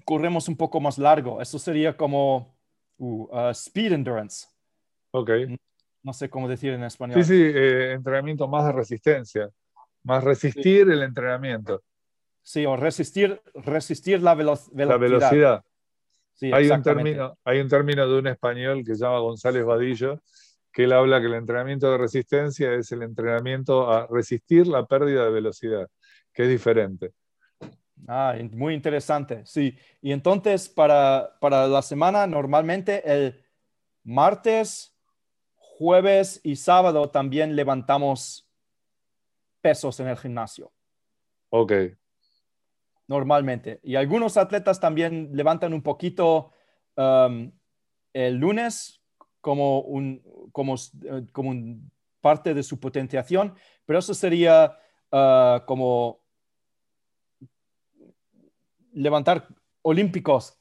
corremos 0.04 0.48
un 0.48 0.56
poco 0.56 0.80
más 0.80 0.98
largo. 0.98 1.40
Eso 1.40 1.58
sería 1.58 1.96
como 1.96 2.58
uh, 2.98 3.24
uh, 3.24 3.50
speed 3.50 3.92
endurance. 3.92 4.46
Ok. 5.12 5.30
No 6.02 6.12
sé 6.12 6.28
cómo 6.28 6.48
decir 6.48 6.72
en 6.72 6.84
español. 6.84 7.24
Sí, 7.24 7.36
sí, 7.36 7.42
eh, 7.42 7.92
entrenamiento 7.92 8.46
más 8.48 8.66
de 8.66 8.72
resistencia. 8.72 9.48
Más 10.02 10.22
resistir 10.22 10.90
el 10.90 11.02
entrenamiento. 11.02 11.82
Sí, 12.42 12.66
o 12.66 12.76
resistir, 12.76 13.40
resistir 13.54 14.20
la, 14.20 14.34
velocidad. 14.34 14.88
La 14.88 14.96
velocidad 14.96 15.64
hay, 16.40 16.70
un 16.70 16.82
término, 16.82 17.38
hay 17.44 17.60
un 17.60 17.68
término 17.68 18.08
de 18.08 18.18
un 18.18 18.26
español 18.26 18.82
que 18.84 18.94
se 18.94 19.04
llama 19.04 19.18
González 19.18 19.64
Vadillo, 19.64 20.20
que 20.72 20.84
él 20.84 20.92
habla 20.92 21.20
que 21.20 21.26
el 21.26 21.34
entrenamiento 21.34 21.90
de 21.90 21.98
resistencia 21.98 22.72
es 22.74 22.90
el 22.92 23.02
entrenamiento 23.02 23.90
a 23.90 24.06
resistir 24.06 24.66
la 24.66 24.86
pérdida 24.86 25.24
de 25.24 25.30
velocidad, 25.30 25.88
que 26.32 26.44
es 26.44 26.48
diferente. 26.48 27.12
Ah, 28.08 28.34
muy 28.52 28.74
interesante, 28.74 29.42
sí. 29.44 29.76
Y 30.00 30.12
entonces 30.12 30.68
para, 30.68 31.36
para 31.40 31.68
la 31.68 31.82
semana, 31.82 32.26
normalmente 32.26 33.02
el 33.04 33.44
martes, 34.02 34.96
jueves 35.54 36.40
y 36.42 36.56
sábado 36.56 37.10
también 37.10 37.54
levantamos 37.54 38.48
pesos 39.60 40.00
en 40.00 40.08
el 40.08 40.16
gimnasio. 40.16 40.72
Ok, 41.50 41.72
normalmente. 43.12 43.78
Y 43.82 43.96
algunos 43.96 44.38
atletas 44.38 44.80
también 44.80 45.28
levantan 45.34 45.74
un 45.74 45.82
poquito 45.82 46.52
um, 46.96 47.52
el 48.14 48.36
lunes 48.36 49.02
como 49.42 49.82
un, 49.82 50.22
como, 50.50 50.76
eh, 50.76 51.26
como 51.30 51.78
parte 52.22 52.54
de 52.54 52.62
su 52.62 52.80
potenciación, 52.80 53.54
pero 53.84 53.98
eso 53.98 54.14
sería 54.14 54.78
uh, 55.12 55.64
como 55.66 56.22
levantar 58.94 59.46
olímpicos, 59.82 60.58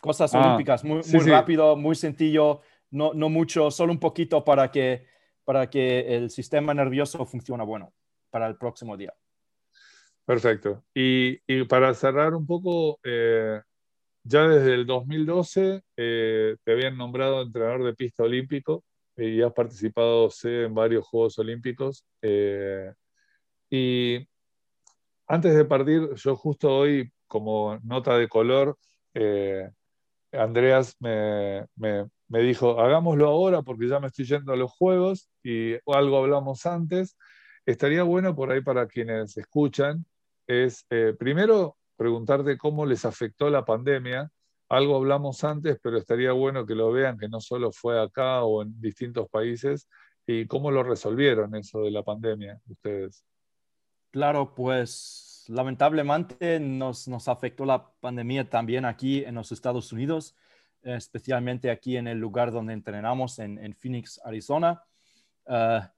cosas 0.00 0.34
ah, 0.34 0.40
olímpicas, 0.40 0.82
muy, 0.84 1.02
rápido, 1.26 1.76
muy 1.76 1.94
sencillo, 1.94 2.60
no, 2.90 3.14
no, 3.14 3.28
mucho, 3.28 3.70
solo 3.70 3.92
un 3.92 4.00
poquito 4.00 4.44
para 4.44 4.70
que, 4.70 5.06
para 5.44 5.68
que 5.70 6.16
el 6.16 6.30
sistema 6.30 6.74
nervioso 6.74 7.24
funcione 7.24 7.64
bueno 7.64 7.92
para 8.30 8.46
el 8.48 8.56
próximo 8.56 8.96
día. 8.96 9.14
Perfecto. 10.26 10.82
Y, 10.94 11.64
para 11.64 11.92
cerrar 11.94 12.34
un 12.34 12.46
poco, 12.46 12.98
eh, 13.04 13.60
ya 14.24 14.48
desde 14.48 14.74
el 14.74 14.86
2012 14.86 15.82
eh, 15.96 16.56
te 16.64 16.72
habían 16.72 16.96
nombrado 16.96 17.42
entrenador 17.42 17.84
de 17.84 17.94
pista 17.94 18.22
olímpico 18.24 18.84
y 19.16 19.42
has 19.42 19.52
participado 19.52 20.30
en 20.44 20.74
varios 20.74 21.06
Juegos 21.06 21.38
Olímpicos. 21.38 22.06
Eh, 22.22 22.92
y 23.70 24.26
antes 25.26 25.54
de 25.54 25.64
partir, 25.66 26.14
yo 26.14 26.36
justo 26.36 26.74
hoy, 26.74 27.12
como 27.26 27.78
nota 27.82 28.16
de 28.16 28.28
color, 28.28 28.78
Andreas 30.32 30.96
me, 31.00 31.66
me, 31.76 32.40
dijo, 32.40 32.80
hagámoslo 32.80 33.26
ahora 33.28 33.62
porque 33.62 33.88
ya 33.88 34.00
me 34.00 34.08
estoy 34.08 34.24
yendo 34.24 34.52
a 34.52 34.56
los 34.56 34.72
juegos 34.72 35.28
y 35.42 35.74
algo 35.86 36.18
hablamos 36.18 36.66
antes. 36.66 37.16
Estaría 37.66 38.02
bueno 38.02 38.34
por 38.34 38.50
ahí 38.50 38.60
para 38.60 38.86
quienes 38.86 39.36
escuchan, 39.36 40.04
es 40.46 40.86
eh, 40.90 41.14
primero 41.18 41.76
preguntarte 41.96 42.58
cómo 42.58 42.86
les 42.86 43.04
afectó 43.04 43.50
la 43.50 43.64
pandemia. 43.64 44.30
Algo 44.68 44.96
hablamos 44.96 45.44
antes, 45.44 45.78
pero 45.82 45.98
estaría 45.98 46.32
bueno 46.32 46.66
que 46.66 46.74
lo 46.74 46.90
vean, 46.90 47.18
que 47.18 47.28
no 47.28 47.40
solo 47.40 47.70
fue 47.70 48.00
acá 48.00 48.42
o 48.42 48.62
en 48.62 48.80
distintos 48.80 49.28
países, 49.28 49.88
y 50.26 50.46
cómo 50.46 50.70
lo 50.70 50.82
resolvieron 50.82 51.54
eso 51.54 51.82
de 51.82 51.90
la 51.90 52.02
pandemia 52.02 52.58
ustedes. 52.68 53.24
Claro, 54.10 54.54
pues 54.54 55.44
lamentablemente 55.48 56.60
nos, 56.60 57.08
nos 57.08 57.28
afectó 57.28 57.64
la 57.64 57.92
pandemia 58.00 58.48
también 58.48 58.84
aquí 58.84 59.24
en 59.24 59.34
los 59.34 59.52
Estados 59.52 59.92
Unidos, 59.92 60.34
especialmente 60.82 61.70
aquí 61.70 61.96
en 61.96 62.08
el 62.08 62.18
lugar 62.18 62.52
donde 62.52 62.72
entrenamos, 62.72 63.38
en, 63.38 63.74
Phoenix, 63.74 64.20
Arizona. 64.24 64.82
Ah, 65.46 65.92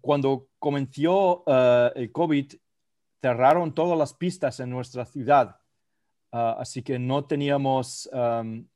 cuando 0.00 0.48
comenzó 0.58 1.44
ah, 1.46 1.92
el 1.94 2.10
COVID, 2.12 2.54
cerraron 3.20 3.74
todas 3.74 3.98
las 3.98 4.14
pistas 4.14 4.60
en 4.60 4.70
nuestra 4.70 5.04
ciudad, 5.04 5.60
ah, 6.32 6.56
así 6.58 6.82
que 6.82 6.98
no 6.98 7.24
teníamos, 7.24 8.08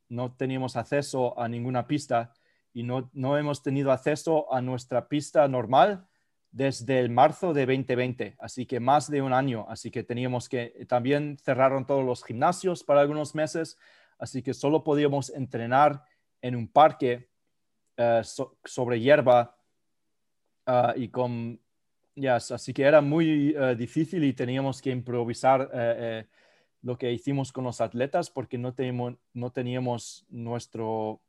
no 0.08 0.32
teníamos 0.34 0.76
acceso 0.76 1.38
a 1.38 1.48
ninguna 1.48 1.86
pista 1.86 2.32
y 2.72 2.82
no, 2.82 3.10
no 3.12 3.36
hemos 3.36 3.62
tenido 3.62 3.92
acceso 3.92 4.52
a 4.52 4.60
nuestra 4.60 5.08
pista 5.08 5.46
normal 5.48 6.06
desde 6.52 7.00
el 7.00 7.10
marzo 7.10 7.54
de 7.54 7.64
2020, 7.64 8.36
así 8.38 8.66
que 8.66 8.78
más 8.78 9.10
de 9.10 9.22
un 9.22 9.32
año, 9.32 9.64
así 9.68 9.90
que 9.90 10.04
teníamos 10.04 10.50
que, 10.50 10.86
también 10.86 11.38
cerraron 11.38 11.86
todos 11.86 12.04
los 12.04 12.22
gimnasios 12.22 12.84
para 12.84 13.00
algunos 13.00 13.34
meses, 13.34 13.78
así 14.18 14.42
que 14.42 14.52
solo 14.52 14.84
podíamos 14.84 15.30
entrenar 15.30 16.04
en 16.42 16.54
un 16.54 16.68
parque 16.68 17.30
eh, 17.96 18.20
sobre 18.64 19.00
hierba 19.00 19.56
ah, 20.66 20.92
y 20.94 21.08
con, 21.08 21.58
ya, 22.14 22.36
así 22.36 22.72
que 22.72 22.82
era 22.82 23.00
muy 23.00 23.54
eh, 23.56 23.74
difícil 23.76 24.24
y 24.24 24.32
teníamos 24.32 24.82
que 24.82 24.90
improvisar 24.90 25.70
eh, 25.72 26.26
lo 26.82 26.98
que 26.98 27.12
hicimos 27.12 27.52
con 27.52 27.64
los 27.64 27.80
atletas 27.80 28.30
porque 28.30 28.58
no 28.58 28.74
teníamos, 28.74 29.14
no 29.32 29.50
teníamos 29.50 30.26
nuestro 30.28 31.20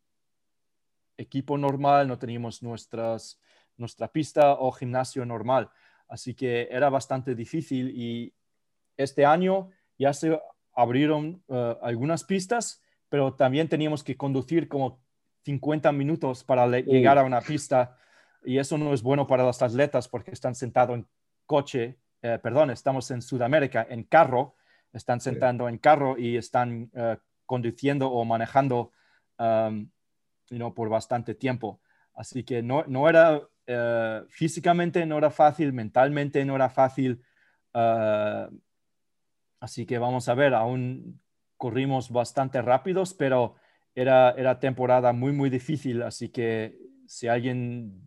equipo 1.18 1.58
normal, 1.58 2.08
no 2.08 2.18
teníamos 2.18 2.64
nuestras 2.64 3.40
nuestra 3.78 4.08
pista 4.08 4.54
o 4.54 4.72
gimnasio 4.72 5.26
normal. 5.26 5.70
Así 6.08 6.36
que 6.36 6.68
era 6.70 6.90
bastante 6.90 7.34
difícil 7.34 7.90
y 7.90 8.34
este 8.98 9.26
año 9.26 9.70
ya 9.98 10.14
se 10.14 10.40
abrieron 10.76 11.44
algunas 11.82 12.24
pistas, 12.24 12.84
pero 13.10 13.34
también 13.34 13.68
teníamos 13.68 14.04
que 14.04 14.16
conducir 14.16 14.68
como 14.68 15.02
50 15.44 15.92
minutos 15.92 16.44
para 16.44 16.68
llegar 16.68 17.18
a 17.18 17.24
una 17.24 17.42
pista 17.42 17.98
y 18.46 18.58
eso 18.58 18.78
no 18.78 18.94
es 18.94 19.02
bueno 19.02 19.28
para 19.28 19.44
los 19.44 19.62
atletas 19.62 20.08
porque 20.08 20.32
están 20.32 20.56
sentados 20.56 20.96
en 20.98 21.08
coche, 21.46 21.98
eh, 22.22 22.40
perdón, 22.42 22.72
estamos 22.72 23.10
en 23.12 23.22
Sudamérica, 23.22 23.86
en 23.90 24.04
carro, 24.04 24.56
están 24.92 25.20
sentando 25.20 25.68
en 25.68 25.78
carro 25.78 26.18
y 26.18 26.38
están 26.38 26.90
eh, 26.94 27.18
conduciendo 27.46 28.12
o 28.12 28.24
manejando 28.26 28.92
um, 29.40 29.90
por 30.74 30.90
bastante 30.90 31.36
tiempo. 31.36 31.82
Así 32.14 32.44
que 32.44 32.62
no, 32.62 32.84
no 32.88 33.10
era 33.10 33.42
eh, 33.66 34.24
físicamente 34.30 35.06
no 35.06 35.18
era 35.18 35.30
fácil, 35.30 35.74
mentalmente 35.74 36.44
no 36.46 36.56
era 36.56 36.70
fácil. 36.70 37.24
Eh, 37.74 38.50
así 39.60 39.86
que 39.86 39.98
vamos 39.98 40.28
a 40.30 40.34
ver, 40.34 40.54
aún 40.54 41.22
corrimos 41.58 42.12
bastante 42.12 42.62
rápidos, 42.62 43.14
pero 43.14 43.56
era, 43.96 44.32
era 44.32 44.60
temporada 44.60 45.14
muy, 45.14 45.32
muy 45.32 45.50
difícil. 45.50 46.04
Así 46.04 46.30
que 46.30 46.78
si 47.08 47.28
alguien 47.28 48.02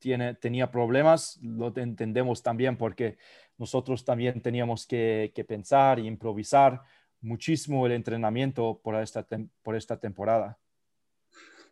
tiene, 0.00 0.34
tenía 0.34 0.70
problemas, 0.70 1.38
lo 1.42 1.72
entendemos 1.76 2.42
también 2.42 2.76
porque 2.76 3.18
nosotros 3.58 4.04
también 4.04 4.40
teníamos 4.40 4.86
que, 4.86 5.32
que 5.34 5.44
pensar 5.44 5.98
e 5.98 6.02
improvisar 6.02 6.82
muchísimo 7.20 7.86
el 7.86 7.92
entrenamiento 7.92 8.80
por 8.82 8.96
esta, 8.96 9.26
por 9.62 9.76
esta 9.76 10.00
temporada. 10.00 10.58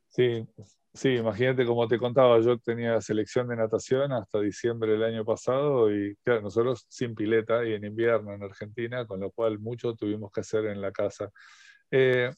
Sí, 0.06 0.46
Sí, 0.98 1.10
imagínate 1.10 1.64
como 1.64 1.86
te 1.86 1.96
contaba, 1.96 2.40
yo 2.40 2.58
tenía 2.58 3.00
selección 3.00 3.46
de 3.46 3.54
natación 3.54 4.10
hasta 4.10 4.40
diciembre 4.40 4.92
del 4.92 5.04
año 5.04 5.24
pasado 5.24 5.94
y 5.94 6.16
claro, 6.24 6.40
nosotros 6.42 6.86
sin 6.88 7.14
pileta 7.14 7.64
y 7.64 7.74
en 7.74 7.84
invierno 7.84 8.32
en 8.34 8.42
Argentina, 8.42 9.06
con 9.06 9.20
lo 9.20 9.30
cual 9.30 9.60
mucho 9.60 9.94
tuvimos 9.94 10.32
que 10.32 10.40
hacer 10.40 10.66
en 10.66 10.80
la 10.80 10.90
casa. 10.90 11.30
Eh, 11.92 12.32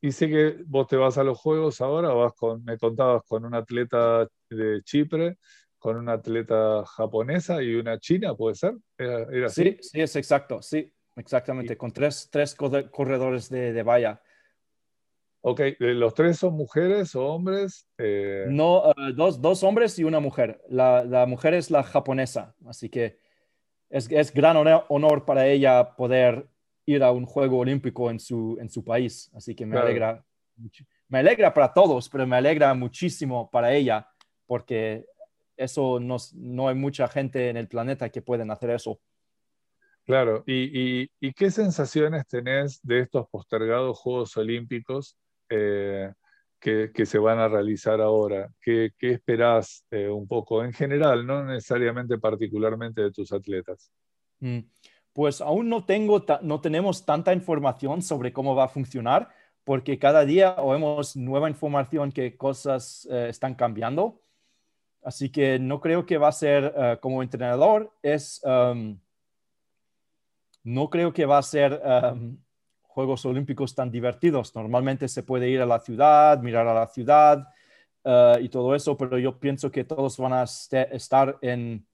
y 0.00 0.12
sé 0.12 0.28
que 0.28 0.56
vos 0.66 0.86
te 0.86 0.96
vas 0.96 1.18
a 1.18 1.24
los 1.24 1.38
juegos 1.38 1.80
ahora, 1.80 2.08
vas 2.10 2.32
con, 2.34 2.64
me 2.64 2.78
contabas 2.78 3.22
con 3.26 3.44
un 3.44 3.54
atleta 3.54 4.26
de 4.48 4.82
Chipre, 4.82 5.36
con 5.78 5.96
una 5.96 6.14
atleta 6.14 6.84
japonesa 6.84 7.62
y 7.62 7.74
una 7.74 7.98
china, 7.98 8.34
¿puede 8.34 8.54
ser? 8.54 8.74
¿Era, 8.96 9.48
Sí, 9.48 9.76
sí, 9.80 10.00
es 10.00 10.16
exacto, 10.16 10.62
sí, 10.62 10.92
exactamente, 11.16 11.76
con 11.76 11.92
tres, 11.92 12.28
tres 12.30 12.54
corredores 12.54 13.48
de, 13.48 13.72
de 13.72 13.82
valla. 13.82 14.22
Ok, 15.42 15.60
¿los 15.78 16.12
tres 16.12 16.38
son 16.38 16.54
mujeres 16.54 17.14
o 17.14 17.24
hombres? 17.26 17.88
Eh, 17.96 18.44
no, 18.48 18.90
eh, 18.90 19.12
dos, 19.14 19.40
dos, 19.40 19.62
hombres 19.62 19.98
y 19.98 20.04
una 20.04 20.20
mujer. 20.20 20.62
La, 20.68 21.02
la, 21.02 21.24
mujer 21.24 21.54
es 21.54 21.70
la 21.70 21.82
japonesa, 21.82 22.54
así 22.66 22.90
que 22.90 23.18
es, 23.88 24.10
es 24.10 24.34
gran 24.34 24.56
honor, 24.56 25.24
para 25.24 25.46
ella 25.46 25.96
poder 25.96 26.46
ir 26.86 27.02
a 27.02 27.12
un 27.12 27.26
juego 27.26 27.58
olímpico 27.58 28.10
en 28.10 28.18
su, 28.18 28.56
en 28.60 28.68
su 28.68 28.84
país. 28.84 29.30
Así 29.34 29.54
que 29.54 29.66
me 29.66 29.78
alegra, 29.78 30.24
me 31.08 31.18
alegra 31.18 31.52
para 31.52 31.72
todos, 31.72 32.08
pero 32.08 32.26
me 32.26 32.36
alegra 32.36 32.72
muchísimo 32.74 33.50
para 33.50 33.72
ella, 33.72 34.08
porque 34.46 35.06
eso 35.56 36.00
no, 36.00 36.16
no 36.34 36.68
hay 36.68 36.74
mucha 36.74 37.08
gente 37.08 37.48
en 37.48 37.56
el 37.56 37.68
planeta 37.68 38.08
que 38.08 38.22
pueden 38.22 38.50
hacer 38.50 38.70
eso. 38.70 39.00
Claro, 40.04 40.42
¿Y, 40.46 41.02
y, 41.02 41.10
y 41.20 41.32
qué 41.34 41.50
sensaciones 41.50 42.26
tenés 42.26 42.80
de 42.82 43.00
estos 43.00 43.28
postergados 43.28 43.98
Juegos 43.98 44.36
Olímpicos? 44.36 45.16
Eh, 45.48 46.10
que, 46.60 47.06
se 47.06 47.18
van 47.18 47.38
a 47.38 47.48
realizar 47.48 48.00
ahora? 48.00 48.50
¿Qué, 48.60 48.90
qué 48.98 49.12
esperás 49.12 49.84
eh, 49.90 50.08
un 50.08 50.28
poco 50.28 50.62
en 50.62 50.72
general, 50.72 51.26
no 51.26 51.44
necesariamente 51.44 52.18
particularmente 52.18 53.00
de 53.00 53.10
tus 53.10 53.32
atletas? 53.32 53.90
Mm, 54.40 54.60
pues 55.12 55.40
aún 55.40 55.68
no, 55.68 55.84
tengo 55.84 56.24
no 56.42 56.60
tenemos 56.60 57.04
tanta 57.04 57.32
información 57.32 58.02
sobre 58.02 58.32
cómo 58.32 58.54
va 58.54 58.64
a 58.64 58.68
funcionar, 58.68 59.28
porque 59.64 59.98
cada 59.98 60.24
día 60.24 60.56
oemos 60.58 61.16
nueva 61.16 61.48
información 61.48 62.12
que 62.12 62.36
cosas 62.36 63.06
eh, 63.10 63.28
están 63.28 63.54
cambiando. 63.54 64.20
Así 65.02 65.30
que 65.30 65.58
no 65.58 65.80
creo 65.80 66.04
que 66.04 66.18
va 66.18 66.28
a 66.28 66.32
ser 66.32 66.98
como 67.00 67.22
entrenador, 67.22 67.90
es, 68.02 68.42
um, 68.44 68.98
no 70.62 70.90
creo 70.90 71.10
que 71.14 71.24
va 71.24 71.38
a 71.38 71.42
ser 71.42 71.80
um, 72.12 72.36
Juegos 72.90 73.24
Olímpicos 73.24 73.74
tan 73.74 73.90
divertidos. 73.90 74.54
Normalmente 74.54 75.08
se 75.08 75.22
puede 75.22 75.48
ir 75.48 75.62
a 75.62 75.66
la 75.66 75.80
ciudad, 75.80 76.40
mirar 76.40 76.66
a 76.66 76.74
la 76.74 76.86
ciudad 76.88 77.48
eh, 78.04 78.38
y 78.42 78.48
todo 78.48 78.74
eso, 78.74 78.96
pero 78.96 79.18
yo 79.18 79.38
pienso 79.38 79.70
que 79.70 79.84
todos 79.84 80.18
van 80.18 80.32
a 80.32 80.42
estar 80.42 81.38
en, 81.40 81.86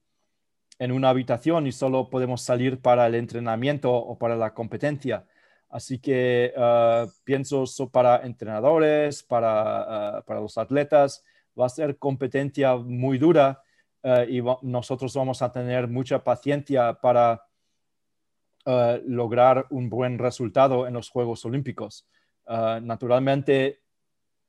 en 0.79 0.91
una 0.91 1.09
habitación 1.09 1.67
y 1.67 1.71
solo 1.71 2.09
podemos 2.09 2.41
salir 2.41 2.79
para 2.79 3.07
el 3.07 3.15
entrenamiento 3.15 3.93
o 3.93 4.17
para 4.17 4.35
la 4.35 4.53
competencia. 4.53 5.25
Así 5.69 5.99
que 5.99 6.53
uh, 6.55 7.09
pienso 7.23 7.65
para 7.91 8.25
entrenadores, 8.25 9.21
para, 9.23 10.19
eh, 10.19 10.21
para, 10.25 10.39
los 10.39 10.57
atletas, 10.57 11.23
va 11.59 11.65
a 11.65 11.69
ser 11.69 11.97
competencia 11.97 12.75
muy 12.75 13.17
dura 13.17 13.61
y 14.29 14.41
nosotros 14.61 15.13
vamos 15.15 15.41
a 15.41 15.51
tener 15.51 15.89
mucha 15.89 16.23
paciencia 16.23 16.93
para 16.93 17.43
lograr 19.05 19.65
un 19.69 19.89
buen 19.89 20.17
resultado 20.17 20.87
en 20.87 20.93
los 20.93 21.09
Juegos 21.09 21.43
Olímpicos. 21.43 22.07
Naturalmente, 22.45 23.81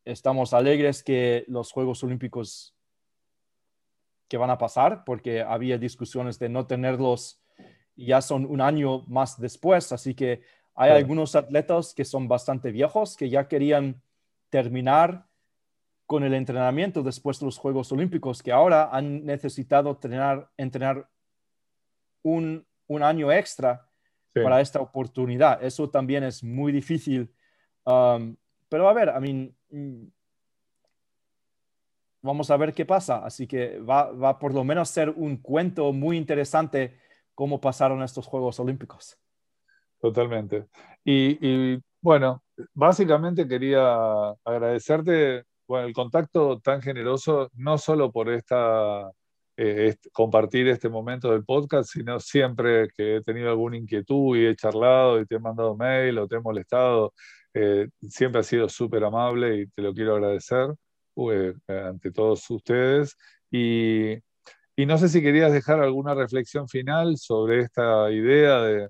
estamos 0.04 0.54
alegres 0.54 1.02
que 1.02 1.44
los 1.48 1.72
Juegos 1.72 2.04
Olímpicos 2.04 2.77
que 4.28 4.36
van 4.36 4.50
a 4.50 4.58
pasar, 4.58 5.04
porque 5.04 5.42
había 5.42 5.78
discusiones 5.78 6.38
de 6.38 6.48
no 6.48 6.66
tenerlos, 6.66 7.42
ya 7.96 8.20
son 8.20 8.46
un 8.46 8.60
año 8.60 9.04
más 9.06 9.40
después, 9.40 9.90
así 9.92 10.14
que 10.14 10.42
hay 10.74 10.92
algunos 10.92 11.34
atletas 11.34 11.92
que 11.92 12.04
son 12.04 12.28
bastante 12.28 12.70
viejos, 12.70 13.16
que 13.16 13.28
ya 13.28 13.48
querían 13.48 14.00
terminar 14.48 15.26
con 16.06 16.22
el 16.22 16.34
entrenamiento 16.34 17.02
después 17.02 17.40
de 17.40 17.46
los 17.46 17.58
Juegos 17.58 17.90
Olímpicos, 17.90 18.42
que 18.42 18.52
ahora 18.52 18.88
han 18.92 19.26
necesitado 19.26 19.90
entrenar, 19.90 20.48
entrenar 20.56 21.08
un, 22.22 22.64
un 22.86 23.02
año 23.02 23.32
extra 23.32 23.88
para 24.32 24.60
esta 24.60 24.80
oportunidad. 24.80 25.62
Eso 25.62 25.90
también 25.90 26.24
es 26.24 26.42
muy 26.42 26.72
difícil. 26.72 27.30
Um, 27.84 28.36
pero 28.68 28.88
a 28.88 28.92
ver, 28.92 29.12
I 29.16 29.20
mean, 29.20 30.12
vamos 32.22 32.50
a 32.50 32.56
ver 32.56 32.74
qué 32.74 32.84
pasa. 32.84 33.24
Así 33.24 33.46
que 33.46 33.78
va, 33.78 34.10
va 34.12 34.38
por 34.38 34.54
lo 34.54 34.64
menos 34.64 34.90
a 34.90 34.92
ser 34.92 35.10
un 35.10 35.36
cuento 35.36 35.92
muy 35.92 36.16
interesante 36.16 36.98
cómo 37.34 37.60
pasaron 37.60 38.02
estos 38.02 38.26
Juegos 38.26 38.58
Olímpicos. 38.58 39.16
Totalmente. 40.00 40.66
Y, 41.04 41.78
bueno, 42.00 42.42
básicamente 42.74 43.46
quería 43.46 44.30
agradecerte 44.44 45.44
bueno, 45.66 45.86
el 45.86 45.92
contacto 45.92 46.60
tan 46.60 46.80
generoso, 46.82 47.50
no 47.54 47.78
solo 47.78 48.10
por 48.10 48.30
esta, 48.30 49.10
eh, 49.56 49.96
compartir 50.12 50.68
este 50.68 50.88
momento 50.88 51.30
del 51.30 51.44
podcast, 51.44 51.90
sino 51.92 52.20
siempre 52.20 52.88
que 52.96 53.16
he 53.16 53.22
tenido 53.22 53.50
alguna 53.50 53.76
inquietud 53.76 54.36
y 54.36 54.46
he 54.46 54.56
charlado 54.56 55.20
y 55.20 55.26
te 55.26 55.36
he 55.36 55.40
mandado 55.40 55.76
mail 55.76 56.18
o 56.18 56.28
te 56.28 56.36
he 56.36 56.40
molestado, 56.40 57.12
eh, 57.54 57.88
siempre 58.00 58.40
has 58.40 58.46
sido 58.46 58.68
súper 58.68 59.04
amable 59.04 59.58
y 59.60 59.66
te 59.68 59.82
lo 59.82 59.92
quiero 59.94 60.14
agradecer 60.14 60.74
ante 61.66 62.10
todos 62.12 62.48
ustedes. 62.50 63.16
Y, 63.50 64.14
y, 64.76 64.86
no 64.86 64.98
sé 64.98 65.08
si 65.08 65.22
querías 65.22 65.52
dejar 65.52 65.80
alguna 65.80 66.14
reflexión 66.14 66.68
final 66.68 67.16
sobre 67.16 67.60
esta 67.60 68.10
idea 68.10 68.60
de, 68.62 68.88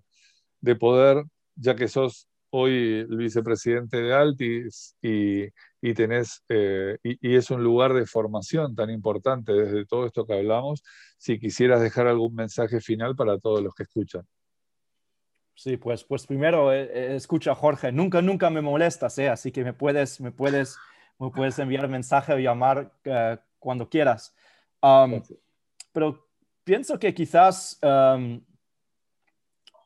de 0.61 0.77
poder, 0.77 1.25
ya 1.57 1.75
que 1.77 1.89
sos 1.89 2.29
hoy 2.51 3.07
el 3.09 3.17
vicepresidente 3.17 3.99
de 3.99 4.15
Altis 4.15 4.97
y, 5.03 5.45
y 5.81 5.95
tenés, 5.95 6.43
eh, 6.49 6.97
y, 7.03 7.37
es 7.37 7.51
un 7.51 7.63
lugar 7.63 7.93
de 7.93 8.07
formación 8.07 8.75
tan 8.75 8.91
importante 8.91 9.53
desde 9.53 9.85
todo 9.87 10.07
esto 10.07 10.27
que 10.27 10.35
hablamos, 10.35 10.83
si 11.19 11.39
quisieras 11.39 11.81
dejar 11.81 12.07
algún 12.07 12.35
mensaje 12.35 12.81
final 12.81 13.15
para 13.17 13.39
todos 13.39 13.63
los 13.63 13.75
que 13.75 13.85
escuchan. 13.85 14.23
Sí, 15.55 15.77
pues, 15.77 16.05
pues 16.05 16.27
primero, 16.27 16.73
eh, 16.73 16.89
eh, 16.93 17.17
escucha 17.17 17.55
Jorge, 17.55 17.91
nunca, 17.91 18.23
nunca 18.23 18.49
me 18.49 18.63
molestas, 18.63 19.19
¿eh? 19.19 19.29
así 19.29 19.51
que 19.51 19.65
me 19.65 19.73
puedes, 19.73 20.21
me 20.21 20.31
puedes, 20.31 20.79
me 21.19 21.31
puedes 21.31 21.59
enviar 21.59 21.89
mensaje 21.89 22.33
o 22.33 22.39
llamar 22.39 22.93
cuando 23.59 23.89
quieras. 23.89 24.35
Um, 24.81 25.21
pero 25.93 26.27
pienso 26.65 26.99
que 26.99 27.13
quizás 27.13 27.79
um, 27.83 28.41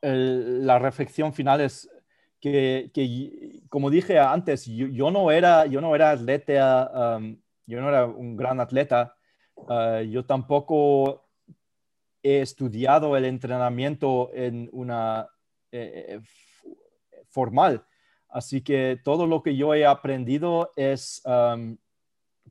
la 0.02 0.78
reflexión 0.78 1.32
final 1.32 1.60
es 1.60 1.88
que, 2.40 2.90
que 2.92 3.62
como 3.68 3.88
dije 3.88 4.18
antes, 4.18 4.66
yo, 4.66 5.10
no 5.10 5.30
era, 5.30 5.64
yo 5.66 5.80
no 5.80 5.94
era 5.94 6.10
atleta, 6.10 7.16
um, 7.16 7.40
yo 7.66 7.80
no 7.80 7.88
era 7.88 8.04
un 8.06 8.36
gran 8.36 8.60
atleta, 8.60 9.14
uh, 9.54 10.00
yo 10.00 10.24
tampoco 10.24 11.28
he 12.22 12.40
estudiado 12.40 13.16
el 13.16 13.24
entrenamiento 13.24 14.30
en 14.34 14.68
una 14.72 15.28
eh, 15.70 16.06
eh, 16.08 16.20
formal. 17.28 17.84
Así 18.32 18.62
que 18.62 18.98
todo 19.04 19.26
lo 19.26 19.42
que 19.42 19.54
yo 19.56 19.74
he 19.74 19.84
aprendido 19.84 20.72
es 20.74 21.22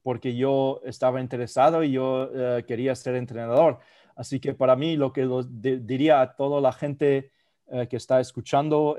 porque 0.04 0.36
yo 0.36 0.82
estaba 0.86 1.20
interesado 1.20 1.84
y 1.84 1.92
yo 1.92 2.30
uh, 2.32 2.66
quería 2.66 2.96
ser 2.96 3.16
entrenador. 3.16 3.80
Así 4.16 4.40
que 4.40 4.54
para 4.54 4.76
mí 4.76 4.96
lo 4.96 5.12
que 5.12 5.28
diría 5.52 6.22
a 6.22 6.36
toda 6.36 6.62
la 6.62 6.72
gente 6.72 7.32
eh, 7.68 7.88
que 7.88 7.98
está 7.98 8.20
escuchando, 8.20 8.98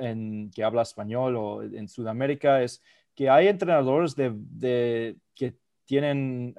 que 0.55 0.65
habla 0.65 0.83
español 0.83 1.37
o 1.37 1.63
en 1.63 1.89
Sudamérica, 1.89 2.63
es 2.63 2.83
que 3.15 3.31
hay 3.31 3.49
entrenadores 3.49 4.15
que 4.15 5.55
tienen 5.85 6.55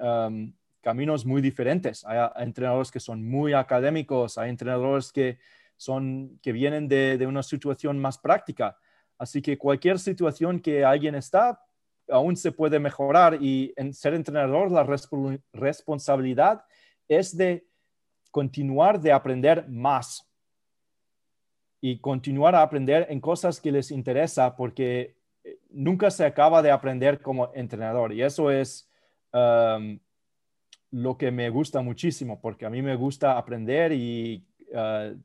caminos 0.80 1.26
muy 1.26 1.42
diferentes. 1.42 2.04
Hay, 2.06 2.30
entrenadores 2.36 2.90
que 2.90 3.00
son 3.00 3.28
muy 3.28 3.52
académicos, 3.52 4.38
hay 4.38 4.50
entrenadores 4.50 5.12
que, 5.12 5.38
son, 5.76 6.38
que 6.42 6.52
vienen 6.52 6.88
de 6.88 7.26
una 7.26 7.42
situación 7.42 7.98
más 7.98 8.18
práctica. 8.18 8.78
Así 9.18 9.40
que 9.40 9.58
cualquier 9.58 9.98
situación 9.98 10.60
que 10.60 10.84
alguien 10.84 11.14
está, 11.14 11.60
aún 12.08 12.36
se 12.36 12.52
puede 12.52 12.78
mejorar 12.78 13.38
y 13.40 13.72
en 13.76 13.94
ser 13.94 14.14
entrenador 14.14 14.70
la 14.70 14.86
responsabilidad 15.52 16.64
es 17.08 17.36
de 17.36 17.66
continuar 18.30 19.00
de 19.00 19.12
aprender 19.12 19.68
más 19.68 20.28
y 21.80 21.98
continuar 21.98 22.54
a 22.54 22.62
aprender 22.62 23.06
en 23.10 23.20
cosas 23.20 23.60
que 23.60 23.70
les 23.70 23.90
interesa 23.90 24.56
porque 24.56 25.16
eh, 25.44 25.58
nunca 25.70 26.10
se 26.10 26.24
acaba 26.24 26.62
de 26.62 26.70
aprender 26.70 27.20
como 27.20 27.52
entrenador 27.54 28.12
y 28.12 28.22
eso 28.22 28.50
es 28.50 28.90
lo 30.90 31.18
que 31.18 31.32
me 31.32 31.50
gusta 31.50 31.82
muchísimo 31.82 32.40
porque 32.40 32.66
a 32.66 32.70
mí 32.70 32.82
me 32.82 32.94
gusta 32.94 33.36
aprender 33.36 33.92
y 33.92 34.46
uh, 34.72 35.18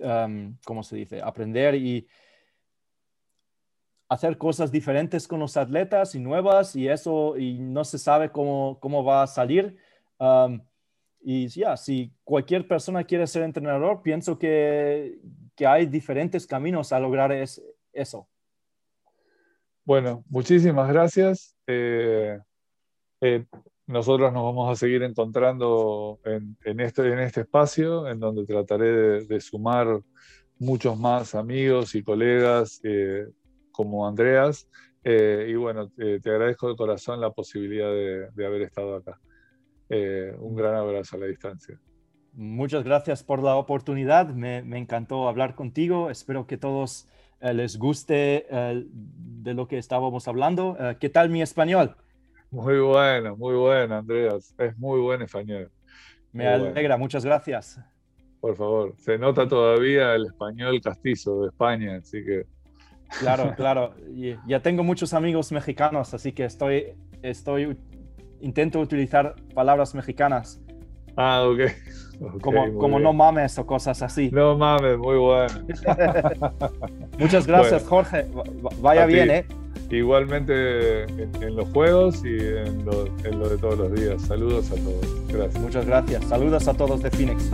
um, 0.00 0.56
¿cómo 0.64 0.82
se 0.82 0.96
dice? 0.96 1.20
Aprender 1.22 1.74
y 1.74 2.06
hacer 4.08 4.38
cosas 4.38 4.72
diferentes 4.72 5.28
con 5.28 5.40
los 5.40 5.56
atletas 5.56 6.14
y 6.14 6.20
nuevas 6.20 6.74
y 6.74 6.88
eso 6.88 7.36
y 7.36 7.58
no 7.58 7.84
se 7.84 7.98
sabe 7.98 8.30
cómo, 8.30 8.78
cómo 8.80 9.04
va 9.04 9.22
a 9.22 9.26
salir. 9.26 9.76
Um, 10.18 10.60
y 11.20 11.48
ya, 11.48 11.76
si 11.76 12.12
cualquier 12.24 12.66
persona 12.66 13.04
quiere 13.04 13.26
ser 13.26 13.42
entrenador, 13.42 14.02
pienso 14.02 14.38
que, 14.38 15.18
que 15.54 15.66
hay 15.66 15.86
diferentes 15.86 16.46
caminos 16.46 16.92
a 16.92 17.00
lograr 17.00 17.32
es, 17.32 17.62
eso. 17.92 18.28
Bueno, 19.84 20.24
muchísimas 20.28 20.88
gracias. 20.88 21.56
Eh, 21.66 22.38
eh, 23.20 23.46
nosotros 23.88 24.32
nos 24.32 24.44
vamos 24.44 24.70
a 24.70 24.76
seguir 24.76 25.02
encontrando 25.02 26.20
en, 26.24 26.56
en, 26.64 26.80
este, 26.80 27.12
en 27.12 27.18
este 27.18 27.40
espacio, 27.40 28.06
en 28.06 28.20
donde 28.20 28.46
trataré 28.46 29.24
de, 29.24 29.40
sumar 29.40 30.00
muchos 30.58 30.98
más 30.98 31.34
amigos 31.34 31.94
y 31.96 32.02
colegas 32.02 32.80
eh, 32.84 33.26
como 33.72 34.06
Andreas. 34.06 34.68
y 35.04 35.54
bueno, 35.54 35.90
te 35.90 36.30
agradezco 36.30 36.68
de 36.68 36.76
corazón 36.76 37.20
la 37.20 37.32
posibilidad 37.32 37.90
de, 37.90 38.28
de 38.32 38.46
haber 38.46 38.62
estado 38.62 38.96
acá. 38.96 39.18
Eh, 39.90 40.34
un 40.38 40.54
gran 40.54 40.74
abrazo 40.74 41.16
a 41.16 41.20
la 41.20 41.26
distancia. 41.26 41.78
Muchas 42.34 42.84
gracias 42.84 43.22
por 43.22 43.42
la 43.42 43.56
oportunidad. 43.56 44.28
Me, 44.28 44.58
encantó 44.78 45.28
hablar 45.28 45.54
contigo. 45.54 46.10
Espero 46.10 46.46
que 46.46 46.58
todos 46.58 47.08
eh, 47.40 47.54
les 47.54 47.78
guste 47.78 48.46
eh, 48.50 48.84
de 48.90 49.54
lo 49.54 49.66
que 49.66 49.78
estábamos 49.78 50.28
hablando. 50.28 50.76
¿Qué 51.00 51.08
tal 51.08 51.30
mi 51.30 51.42
español? 51.42 51.96
Muy 52.50 52.78
bueno, 52.78 53.36
muy 53.36 53.54
bueno, 53.56 53.96
Andreas. 53.96 54.54
Es 54.58 54.76
muy 54.78 55.00
buen 55.00 55.22
español. 55.22 55.70
Me 56.32 56.46
alegra, 56.46 56.96
muchas 56.96 57.24
gracias. 57.24 57.80
Por 58.40 58.56
favor, 58.56 58.94
se 58.98 59.18
nota 59.18 59.48
todavía 59.48 60.14
el 60.14 60.26
español 60.26 60.80
castizo 60.80 61.42
de 61.42 61.48
España, 61.48 61.96
así 61.96 62.24
que... 62.24 62.46
Claro, 63.20 63.54
claro. 63.56 63.94
Ya 64.46 64.60
tengo 64.60 64.82
muchos 64.82 65.12
amigos 65.12 65.50
mexicanos, 65.52 66.14
así 66.14 66.32
que 66.32 66.44
estoy, 66.44 66.94
estoy 67.22 67.76
intento 68.40 68.80
utilizar 68.80 69.34
palabras 69.54 69.94
mexicanas. 69.94 70.60
Ah, 71.16 71.42
ok. 71.42 72.40
como, 72.40 72.78
como 72.78 73.00
no 73.00 73.12
mames 73.12 73.58
o 73.58 73.66
cosas 73.66 74.00
así. 74.02 74.30
No 74.30 74.56
mames, 74.56 74.96
muy 74.96 75.16
bueno. 75.18 75.52
Muchas 77.18 77.44
gracias, 77.44 77.84
Jorge. 77.84 78.26
Vaya 78.80 79.04
bien, 79.04 79.30
¿eh? 79.30 79.46
Igualmente 79.90 81.04
en, 81.04 81.56
los 81.56 81.68
juegos 81.70 82.22
y 82.24 82.36
en 82.36 82.84
lo, 82.84 83.06
en 83.24 83.38
lo 83.38 83.48
de 83.48 83.56
todos 83.56 83.78
los 83.78 83.92
días. 83.94 84.20
Saludos 84.22 84.70
a 84.70 84.74
todos. 84.74 85.28
Gracias. 85.28 85.62
Muchas 85.62 85.86
gracias. 85.86 86.24
Saludos 86.24 86.68
a 86.68 86.74
todos 86.74 87.02
de 87.02 87.10
Phoenix. 87.10 87.50